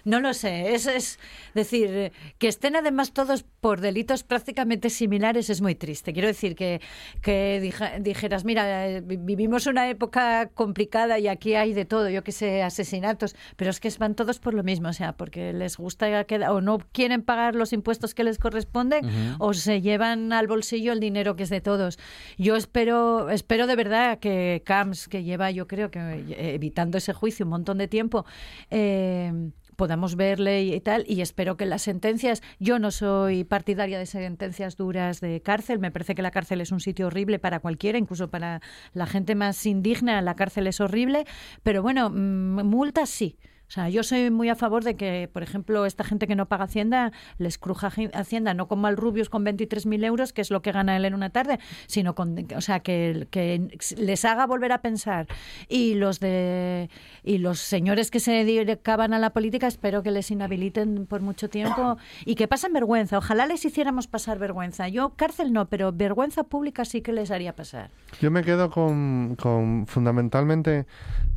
No 0.05 0.19
lo 0.19 0.33
sé. 0.33 0.73
Es, 0.75 0.87
es 0.87 1.19
decir, 1.53 2.11
que 2.37 2.47
estén 2.47 2.75
además 2.75 3.11
todos 3.13 3.43
por 3.61 3.81
delitos 3.81 4.23
prácticamente 4.23 4.89
similares 4.89 5.49
es 5.49 5.61
muy 5.61 5.75
triste. 5.75 6.13
Quiero 6.13 6.27
decir 6.27 6.55
que, 6.55 6.81
que 7.21 7.59
dija- 7.61 7.99
dijeras, 7.99 8.45
mira, 8.45 8.87
eh, 8.87 9.01
vi- 9.01 9.17
vivimos 9.17 9.65
una 9.67 9.89
época 9.89 10.49
complicada 10.53 11.19
y 11.19 11.27
aquí 11.27 11.55
hay 11.55 11.73
de 11.73 11.85
todo, 11.85 12.09
yo 12.09 12.23
que 12.23 12.31
sé, 12.31 12.63
asesinatos, 12.63 13.35
pero 13.55 13.69
es 13.71 13.79
que 13.79 13.89
van 13.99 14.15
todos 14.15 14.39
por 14.39 14.53
lo 14.53 14.63
mismo, 14.63 14.89
o 14.89 14.93
sea, 14.93 15.13
porque 15.13 15.38
les 15.53 15.77
gusta 15.77 16.25
o 16.49 16.61
no 16.61 16.79
quieren 16.91 17.21
pagar 17.21 17.55
los 17.55 17.73
impuestos 17.73 18.13
que 18.13 18.23
les 18.23 18.37
corresponden 18.37 19.05
o 19.39 19.53
se 19.53 19.81
llevan 19.81 20.33
al 20.33 20.47
bolsillo 20.47 20.93
el 20.93 20.99
dinero 20.99 21.35
que 21.35 21.43
es 21.43 21.49
de 21.49 21.61
todos. 21.61 21.97
Yo 22.37 22.55
espero, 22.55 23.29
espero 23.29 23.67
de 23.67 23.75
verdad 23.75 24.19
que 24.19 24.61
Camps, 24.65 25.07
que 25.07 25.23
lleva, 25.23 25.51
yo 25.51 25.67
creo 25.67 25.91
que 25.91 25.99
eh, 25.99 26.53
evitando 26.55 26.97
ese 26.97 27.13
juicio 27.13 27.45
un 27.45 27.51
montón 27.51 27.77
de 27.77 27.87
tiempo, 27.87 28.25
eh, 28.69 29.51
podamos 29.79 30.17
verle 30.17 30.63
y 30.63 30.79
tal, 30.81 31.05
y 31.07 31.21
espero 31.21 31.55
que 31.55 31.65
las 31.65 31.81
sentencias, 31.83 32.43
yo 32.59 32.79
no 32.79 32.91
soy 32.91 33.45
partidaria 33.45 33.97
de 33.97 34.05
sentencias 34.05 34.75
duras 34.75 35.21
de 35.21 35.41
cárcel, 35.41 35.79
me 35.79 35.89
parece 35.89 36.15
que 36.15 36.21
la 36.21 36.31
cárcel 36.31 36.59
es 36.59 36.73
un 36.73 36.81
sitio 36.81 37.07
horrible 37.07 37.39
para 37.39 37.61
cualquiera, 37.61 37.97
incluso 37.97 38.29
para 38.29 38.61
la 38.91 39.05
gente 39.05 39.35
más 39.35 39.65
indigna, 39.65 40.21
la 40.21 40.35
cárcel 40.35 40.67
es 40.67 40.81
horrible, 40.81 41.25
pero 41.63 41.81
bueno, 41.81 42.09
mm, 42.09 42.65
multas 42.65 43.09
sí. 43.09 43.37
O 43.69 43.71
sea, 43.71 43.87
yo 43.87 44.01
soy 44.01 44.31
muy 44.31 44.49
a 44.49 44.55
favor 44.55 44.83
de 44.83 44.95
que, 44.95 45.29
por 45.31 45.43
ejemplo, 45.43 45.85
esta 45.85 46.03
gente 46.03 46.25
que 46.25 46.35
no 46.35 46.47
paga 46.47 46.63
Hacienda, 46.65 47.11
les 47.37 47.59
cruja 47.59 47.91
Haci- 47.91 48.09
Hacienda, 48.15 48.55
no 48.55 48.67
como 48.67 48.87
al 48.87 48.97
Rubius 48.97 49.29
con 49.29 49.45
23.000 49.45 50.03
euros, 50.05 50.33
que 50.33 50.41
es 50.41 50.49
lo 50.49 50.63
que 50.63 50.71
gana 50.71 50.97
él 50.97 51.05
en 51.05 51.13
una 51.13 51.29
tarde, 51.29 51.59
sino 51.85 52.15
con, 52.15 52.35
o 52.55 52.61
sea, 52.61 52.79
que, 52.79 53.27
que 53.29 53.67
les 53.97 54.25
haga 54.25 54.47
volver 54.47 54.71
a 54.71 54.81
pensar. 54.81 55.27
Y 55.67 55.93
los 55.93 56.19
de 56.19 56.89
y 57.23 57.37
los 57.37 57.59
señores 57.59 58.09
que 58.09 58.19
se 58.19 58.43
dedicaban 58.43 59.13
a 59.13 59.19
la 59.19 59.29
política, 59.29 59.67
espero 59.67 60.01
que 60.01 60.09
les 60.09 60.31
inhabiliten 60.31 61.05
por 61.05 61.21
mucho 61.21 61.47
tiempo 61.47 61.97
y 62.25 62.33
que 62.33 62.47
pasen 62.47 62.73
vergüenza. 62.73 63.19
Ojalá 63.19 63.45
les 63.45 63.63
hiciéramos 63.65 64.07
pasar 64.07 64.39
vergüenza. 64.39 64.87
Yo, 64.87 65.09
cárcel 65.15 65.53
no, 65.53 65.67
pero 65.69 65.91
vergüenza 65.93 66.43
pública 66.43 66.85
sí 66.85 67.01
que 67.01 67.13
les 67.13 67.29
haría 67.29 67.55
pasar. 67.55 67.91
Yo 68.19 68.31
me 68.31 68.43
quedo 68.43 68.71
con, 68.71 69.35
con 69.39 69.85
fundamentalmente, 69.85 70.87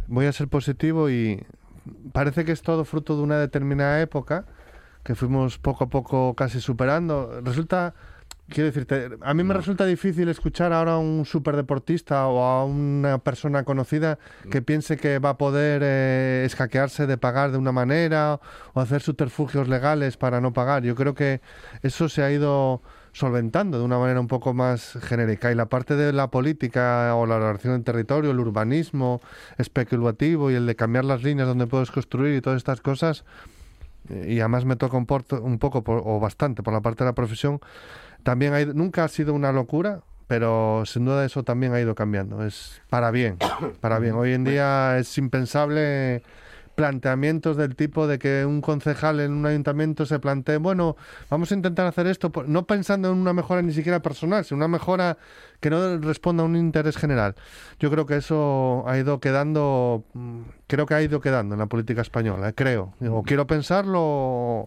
voy 0.08 0.24
a 0.24 0.32
ser 0.32 0.48
positivo 0.48 1.10
y 1.10 1.42
parece 2.12 2.44
que 2.44 2.52
es 2.52 2.62
todo 2.62 2.84
fruto 2.84 3.16
de 3.16 3.22
una 3.22 3.38
determinada 3.38 4.00
época 4.00 4.46
que 5.02 5.14
fuimos 5.14 5.58
poco 5.58 5.84
a 5.84 5.88
poco 5.88 6.34
casi 6.34 6.60
superando. 6.60 7.40
Resulta, 7.42 7.94
quiero 8.48 8.66
decirte, 8.66 9.10
a 9.20 9.34
mí 9.34 9.42
me 9.42 9.54
resulta 9.54 9.84
difícil 9.84 10.28
escuchar 10.28 10.72
ahora 10.72 10.92
a 10.92 10.98
un 10.98 11.24
superdeportista 11.24 12.26
o 12.28 12.42
a 12.42 12.64
una 12.64 13.18
persona 13.18 13.64
conocida 13.64 14.18
que 14.50 14.62
piense 14.62 14.96
que 14.96 15.18
va 15.18 15.30
a 15.30 15.38
poder 15.38 15.82
eh, 15.84 16.44
escaquearse 16.46 17.06
de 17.06 17.18
pagar 17.18 17.50
de 17.50 17.58
una 17.58 17.72
manera 17.72 18.40
o 18.74 18.80
hacer 18.80 19.02
subterfugios 19.02 19.68
legales 19.68 20.16
para 20.16 20.40
no 20.40 20.52
pagar. 20.52 20.82
Yo 20.84 20.94
creo 20.94 21.14
que 21.14 21.40
eso 21.82 22.08
se 22.08 22.22
ha 22.22 22.30
ido 22.30 22.82
solventando 23.12 23.78
de 23.78 23.84
una 23.84 23.98
manera 23.98 24.20
un 24.20 24.28
poco 24.28 24.54
más 24.54 24.98
genérica. 25.02 25.52
Y 25.52 25.54
la 25.54 25.66
parte 25.66 25.96
de 25.96 26.12
la 26.12 26.28
política 26.28 27.14
o 27.14 27.26
la 27.26 27.38
relación 27.38 27.74
del 27.74 27.84
territorio, 27.84 28.30
el 28.30 28.40
urbanismo 28.40 29.20
especulativo 29.58 30.50
y 30.50 30.54
el 30.54 30.66
de 30.66 30.76
cambiar 30.76 31.04
las 31.04 31.22
líneas 31.22 31.48
donde 31.48 31.66
puedes 31.66 31.90
construir 31.90 32.36
y 32.36 32.40
todas 32.40 32.56
estas 32.56 32.80
cosas, 32.80 33.24
eh, 34.08 34.26
y 34.30 34.40
además 34.40 34.64
me 34.64 34.76
toca 34.76 34.96
un, 34.96 35.06
un 35.42 35.58
poco 35.58 35.82
o 35.86 36.20
bastante 36.20 36.62
por 36.62 36.72
la 36.72 36.80
parte 36.80 37.04
de 37.04 37.10
la 37.10 37.14
profesión, 37.14 37.60
también 38.22 38.72
nunca 38.74 39.04
ha 39.04 39.08
sido 39.08 39.34
una 39.34 39.52
locura, 39.52 40.02
pero 40.26 40.84
sin 40.86 41.04
duda 41.04 41.24
eso 41.24 41.42
también 41.42 41.74
ha 41.74 41.80
ido 41.80 41.94
cambiando. 41.94 42.44
Es 42.44 42.80
para 42.88 43.10
bien, 43.10 43.36
para 43.80 43.98
bien. 43.98 44.14
Hoy 44.14 44.32
en 44.32 44.44
día 44.44 44.98
es 44.98 45.18
impensable 45.18 46.22
planteamientos 46.82 47.56
del 47.56 47.76
tipo 47.76 48.08
de 48.08 48.18
que 48.18 48.44
un 48.44 48.60
concejal 48.60 49.20
en 49.20 49.30
un 49.30 49.46
ayuntamiento 49.46 50.04
se 50.04 50.18
plantee, 50.18 50.56
bueno, 50.56 50.96
vamos 51.30 51.52
a 51.52 51.54
intentar 51.54 51.86
hacer 51.86 52.08
esto, 52.08 52.32
no 52.48 52.66
pensando 52.66 53.12
en 53.12 53.18
una 53.18 53.32
mejora 53.32 53.62
ni 53.62 53.72
siquiera 53.72 54.02
personal, 54.02 54.44
sino 54.44 54.56
una 54.56 54.66
mejora 54.66 55.16
que 55.60 55.70
no 55.70 55.98
responda 55.98 56.42
a 56.42 56.46
un 56.46 56.56
interés 56.56 56.96
general. 56.96 57.36
Yo 57.78 57.88
creo 57.88 58.04
que 58.04 58.16
eso 58.16 58.82
ha 58.88 58.98
ido 58.98 59.20
quedando, 59.20 60.02
mm, 60.14 60.40
creo 60.66 60.84
que 60.84 60.94
ha 60.94 61.02
ido 61.02 61.20
quedando 61.20 61.54
en 61.54 61.60
la 61.60 61.66
política 61.66 62.02
española, 62.02 62.48
eh, 62.48 62.52
creo. 62.52 62.94
O 63.08 63.22
quiero 63.22 63.46
pensarlo 63.46 64.66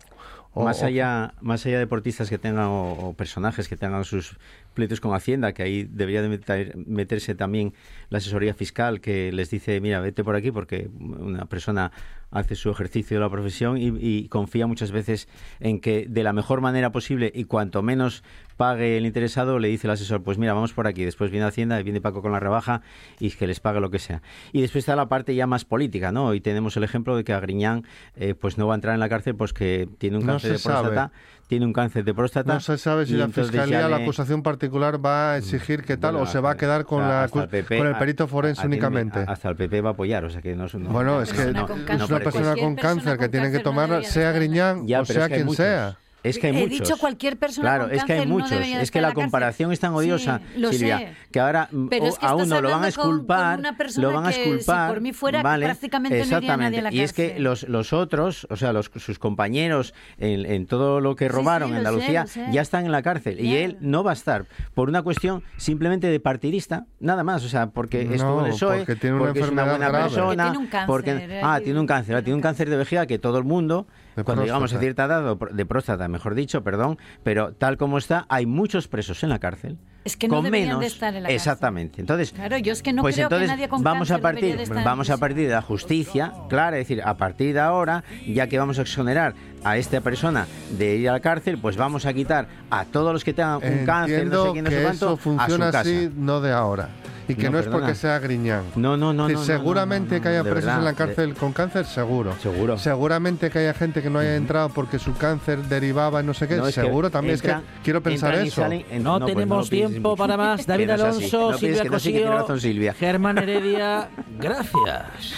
o... 0.55 0.63
más 0.63 0.81
allá 0.81 1.35
más 1.41 1.63
allá 1.65 1.75
de 1.75 1.81
deportistas 1.81 2.29
que 2.29 2.39
tengan 2.39 2.65
o, 2.65 2.93
o 2.93 3.13
personajes 3.13 3.67
que 3.69 3.77
tengan 3.77 4.03
sus 4.03 4.37
pleitos 4.73 4.99
con 4.99 5.13
Hacienda, 5.13 5.53
que 5.53 5.61
ahí 5.63 5.83
debería 5.83 6.21
de 6.21 6.29
meter- 6.29 6.75
meterse 6.87 7.35
también 7.35 7.73
la 8.09 8.17
asesoría 8.17 8.53
fiscal 8.53 8.99
que 8.99 9.31
les 9.31 9.49
dice, 9.51 9.79
mira, 9.79 9.99
vete 9.99 10.23
por 10.23 10.35
aquí 10.35 10.51
porque 10.51 10.89
una 10.99 11.45
persona 11.45 11.91
hace 12.35 12.55
su 12.55 12.69
ejercicio 12.69 13.17
de 13.17 13.21
la 13.21 13.29
profesión 13.29 13.77
y, 13.77 13.87
y 13.99 14.27
confía 14.27 14.67
muchas 14.67 14.91
veces 14.91 15.27
en 15.59 15.79
que 15.79 16.05
de 16.07 16.23
la 16.23 16.33
mejor 16.33 16.61
manera 16.61 16.91
posible 16.91 17.31
y 17.33 17.45
cuanto 17.45 17.81
menos 17.81 18.23
pague 18.57 18.97
el 18.97 19.05
interesado, 19.05 19.59
le 19.59 19.67
dice 19.67 19.87
el 19.87 19.91
asesor, 19.91 20.23
pues 20.23 20.37
mira, 20.37 20.53
vamos 20.53 20.71
por 20.73 20.87
aquí. 20.87 21.03
Después 21.03 21.29
viene 21.31 21.45
Hacienda, 21.45 21.81
viene 21.81 21.99
Paco 22.01 22.21
con 22.21 22.31
la 22.31 22.39
rebaja 22.39 22.81
y 23.19 23.31
que 23.31 23.47
les 23.47 23.59
pague 23.59 23.79
lo 23.81 23.89
que 23.91 23.99
sea. 23.99 24.21
Y 24.53 24.61
después 24.61 24.83
está 24.83 24.95
la 24.95 25.09
parte 25.09 25.35
ya 25.35 25.45
más 25.47 25.65
política, 25.65 26.11
¿no? 26.11 26.33
Y 26.33 26.39
tenemos 26.41 26.77
el 26.77 26.83
ejemplo 26.83 27.17
de 27.17 27.23
que 27.25 27.33
a 27.33 27.39
Griñán 27.39 27.83
eh, 28.15 28.33
pues 28.33 28.57
no 28.57 28.67
va 28.67 28.73
a 28.73 28.75
entrar 28.75 28.93
en 28.93 28.99
la 29.01 29.09
cárcel 29.09 29.35
pues 29.35 29.51
que 29.53 29.89
tiene 29.97 30.17
un 30.17 30.25
No 30.25 30.33
cáncer 30.33 30.51
de 30.51 30.59
próstata. 30.59 30.95
sabe. 30.95 31.11
Tiene 31.47 31.65
un 31.67 31.73
cáncer 31.73 32.03
de 32.03 32.13
próstata. 32.15 32.53
No 32.55 32.59
se 32.59 32.75
sabe 32.79 33.05
si 33.05 33.13
la 33.13 33.27
fiscalía, 33.27 33.87
la 33.87 33.97
acusación 33.97 34.41
particular 34.41 35.05
va 35.05 35.33
a 35.33 35.37
exigir 35.37 35.83
que 35.83 35.95
tal 35.95 36.13
Bueno, 36.13 36.23
o 36.27 36.31
se 36.31 36.39
va 36.39 36.51
a 36.51 36.57
quedar 36.57 36.85
con, 36.85 37.03
o 37.03 37.07
sea, 37.07 37.27
la, 37.31 37.43
el 37.43 37.49
PP 37.49 37.77
con 37.77 37.85
el 37.87 37.95
perito 37.97 38.27
forense 38.27 38.63
a- 38.63 38.65
únicamente. 38.65 39.19
a- 39.19 39.23
Hasta 39.31 39.49
el 39.49 39.55
PP 39.55 39.81
va 39.81 39.89
a 39.89 39.93
apoyar, 39.93 40.25
o 40.25 40.29
sea 40.31 40.41
que 40.41 40.55
no 40.55 40.65
es 40.65 40.73
un- 40.73 40.85
Bueno, 40.91 41.21
es 41.21 41.31
que 41.31 41.51
no- 41.51 41.67
es 41.67 42.09
una 42.09 42.19
persona 42.31 42.55
con 42.55 42.75
cáncer 42.75 43.17
que 43.17 43.29
tiene 43.29 43.51
que 43.51 43.59
de 43.59 44.03
sea 44.03 44.31
Griñán 44.31 44.87
Ya, 44.87 45.01
o 45.01 45.05
sea 45.05 45.27
quien 45.27 45.45
muchos. 45.45 45.57
sea. 45.57 45.97
Es 46.25 46.39
que 46.39 46.47
hay 46.47 46.55
He 46.55 46.59
muchos. 46.67 46.79
dicho 46.79 46.97
cualquier 46.97 47.37
persona 47.37 47.69
Claro, 47.69 47.83
con 47.85 47.93
es 47.95 48.03
que 48.03 48.13
hay 48.13 48.25
no 48.25 48.33
muchos. 48.33 48.51
es 48.51 48.91
que 48.91 49.01
la 49.01 49.13
comparación 49.13 49.71
es 49.71 49.79
tan 49.79 49.91
Sí, 49.91 49.97
odiosa, 49.97 50.41
lo 50.57 50.71
Silvia, 50.71 50.97
sé. 50.99 51.09
que 51.31 51.39
ahora 51.39 51.69
mm, 51.71 51.87
Pero 51.87 52.05
o- 52.05 52.07
es 52.09 52.17
que 52.17 52.25
a 52.25 52.35
uno 52.35 52.61
lo 52.61 52.69
van 52.69 52.83
a 52.83 52.87
hablando 52.87 52.95
con- 52.95 53.03
con 53.05 53.11
exculpar, 53.15 53.59
una 53.59 53.77
persona 53.77 54.07
lo 54.07 54.13
van 54.13 54.25
a 54.25 54.27
que, 54.29 54.33
si 54.33 54.39
exculpar. 54.41 54.89
por 54.89 55.01
mí 55.01 55.13
fuera, 55.13 55.41
vale, 55.43 55.65
prácticamente 55.65 56.17
no 56.19 56.25
iría 56.25 56.57
nadie 56.57 56.79
a 56.79 56.81
la 56.81 56.89
exactamente. 56.89 56.95
Y 56.97 57.01
es 57.01 57.13
que 57.13 57.39
los, 57.39 57.63
los 57.69 57.93
otros, 57.93 58.47
o 58.49 58.55
sea, 58.55 58.73
los, 58.73 58.91
sus 58.95 59.19
compañeros 59.19 59.93
en, 60.17 60.45
en 60.45 60.65
todo 60.67 60.99
lo 61.01 61.15
que 61.15 61.27
robaron 61.27 61.69
sí, 61.69 61.73
en 61.73 61.77
Andalucía 61.79 62.25
sé. 62.27 62.45
ya 62.51 62.61
están 62.61 62.85
en 62.85 62.91
la 62.91 63.01
cárcel 63.01 63.39
y 63.39 63.55
él 63.57 63.77
no 63.79 64.03
va 64.03 64.11
a 64.11 64.13
estar 64.15 64.45
por 64.73 64.89
una 64.89 65.01
cuestión 65.03 65.43
simplemente 65.57 66.07
de 66.07 66.19
partidista, 66.19 66.85
nada 66.99 67.23
más, 67.23 67.43
o 67.43 67.49
sea, 67.49 67.67
porque 67.67 68.01
estuvo 68.01 68.39
en 68.39 68.45
el 68.45 68.51
No, 68.51 68.55
PSOE, 68.55 68.77
porque 68.79 68.95
tiene 68.95 69.15
una 69.15 69.25
porque 69.25 69.39
es 69.41 69.49
una 69.49 69.63
buena 69.65 69.87
grave. 69.89 70.03
persona, 70.05 70.25
Porque 70.25 70.41
tiene 70.43 70.57
un 70.57 70.67
cáncer, 70.67 70.87
porque- 70.87 71.11
eh, 71.37 71.41
ah, 71.43 71.59
tiene 71.63 71.79
un 71.79 71.87
cáncer, 71.87 72.23
tiene 72.23 72.35
un 72.35 72.41
cáncer 72.41 72.69
de 72.69 72.77
vejiga 72.77 73.05
que 73.05 73.19
todo 73.19 73.37
el 73.37 73.43
mundo 73.43 73.87
cuando 74.23 74.43
llegamos 74.43 74.73
a 74.73 74.79
cierta 74.79 75.05
edad 75.05 75.27
o 75.29 75.35
de 75.35 75.65
próstata, 75.65 76.07
mejor 76.07 76.35
dicho, 76.35 76.63
perdón, 76.63 76.97
pero 77.23 77.53
tal 77.53 77.77
como 77.77 77.97
está, 77.97 78.25
hay 78.29 78.45
muchos 78.45 78.87
presos 78.87 79.23
en 79.23 79.29
la 79.29 79.39
cárcel. 79.39 79.77
Es 80.05 80.15
que 80.15 80.27
no 80.27 80.35
con 80.35 80.43
deberían 80.45 80.69
menos, 80.69 80.81
de 80.81 80.87
estar 80.87 81.15
en 81.15 81.23
la 81.23 81.29
cárcel. 81.29 81.35
Exactamente. 81.35 81.99
Entonces, 81.99 82.31
Claro, 82.31 82.57
yo 82.59 82.73
es 82.73 82.83
que 82.83 82.93
no 82.93 83.01
pues 83.01 83.15
creo 83.15 83.27
que 83.27 83.47
nadie 83.47 83.67
con 83.67 83.83
vamos 83.83 84.11
a 84.11 84.19
partir, 84.19 84.55
de 84.55 84.63
estar 84.63 84.77
en 84.77 84.83
vamos 84.83 85.09
a 85.09 85.17
partir 85.17 85.47
de 85.47 85.53
la 85.53 85.63
justicia, 85.63 86.31
claro, 86.47 86.75
es 86.75 86.87
decir, 86.87 87.01
a 87.03 87.17
partir 87.17 87.53
de 87.53 87.59
ahora, 87.59 88.03
ya 88.27 88.47
que 88.47 88.59
vamos 88.59 88.77
a 88.77 88.83
exonerar 88.83 89.33
a 89.65 89.77
esta 89.77 89.99
persona 89.99 90.47
de 90.77 90.95
ir 90.95 91.09
a 91.09 91.13
la 91.13 91.19
cárcel, 91.19 91.57
pues 91.57 91.75
vamos 91.75 92.05
a 92.05 92.13
quitar 92.13 92.47
a 92.69 92.85
todos 92.85 93.11
los 93.11 93.23
que 93.25 93.33
tengan 93.33 93.55
un 93.55 93.85
cáncer, 93.85 94.25
no 94.27 94.43
sé 94.43 94.47
Entiendo 94.49 94.51
quién, 94.53 94.63
no 94.63 94.69
sé 94.69 94.75
que 94.77 94.83
cuánto, 94.83 95.05
eso 95.07 95.17
funciona 95.17 95.65
a 95.65 95.67
su 95.69 95.73
casa. 95.73 95.79
así, 95.81 96.09
no 96.15 96.39
de 96.39 96.53
ahora. 96.53 96.89
Y 97.27 97.33
que 97.33 97.45
No, 97.45 97.53
no, 97.53 97.57
es 97.57 97.63
perdona. 97.65 97.81
porque 97.85 97.95
sea 97.95 98.19
Griñán. 98.19 98.61
No, 98.75 98.95
no, 98.97 99.11
no, 99.11 99.27
seguramente 99.43 100.11
no, 100.11 100.17
no, 100.17 100.21
que 100.21 100.29
haya 100.29 100.43
presos 100.43 100.55
verdad, 100.65 100.77
en 100.77 100.83
la 100.85 100.91
de- 100.91 100.95
cárcel 100.95 101.33
con 101.33 101.53
cáncer, 101.53 101.85
seguro. 101.87 102.35
Seguro. 102.39 102.77
Seguramente 102.77 103.49
que 103.49 103.57
haya 103.57 103.73
gente 103.73 104.03
que 104.03 104.11
no 104.11 104.19
haya 104.19 104.35
entrado 104.35 104.69
porque 104.69 104.99
su 104.99 105.15
cáncer 105.17 105.63
derivaba 105.63 106.19
en 106.19 106.27
no 106.27 106.35
sé 106.35 106.47
qué. 106.47 106.57
No, 106.57 106.67
es 106.67 106.75
que 106.75 106.81
seguro 106.81 107.09
también. 107.09 107.33
es 107.33 107.41
que 107.41 107.55
quiero 107.83 108.03
pensar 108.03 108.35
eso. 108.35 108.61
salen- 108.61 108.85
en- 108.91 109.01
No, 109.01 109.19
pues 109.19 109.33
tenemos 109.33 109.67
tiempo 109.71 110.09
mucho. 110.11 110.15
para 110.17 110.37
más. 110.37 110.67
David. 110.67 110.91
Alonso, 110.91 111.51
Cosío, 111.89 112.59
Silvia. 112.59 112.93
Germán 112.93 113.39
Heredia, 113.39 114.07
gracias. 114.39 115.33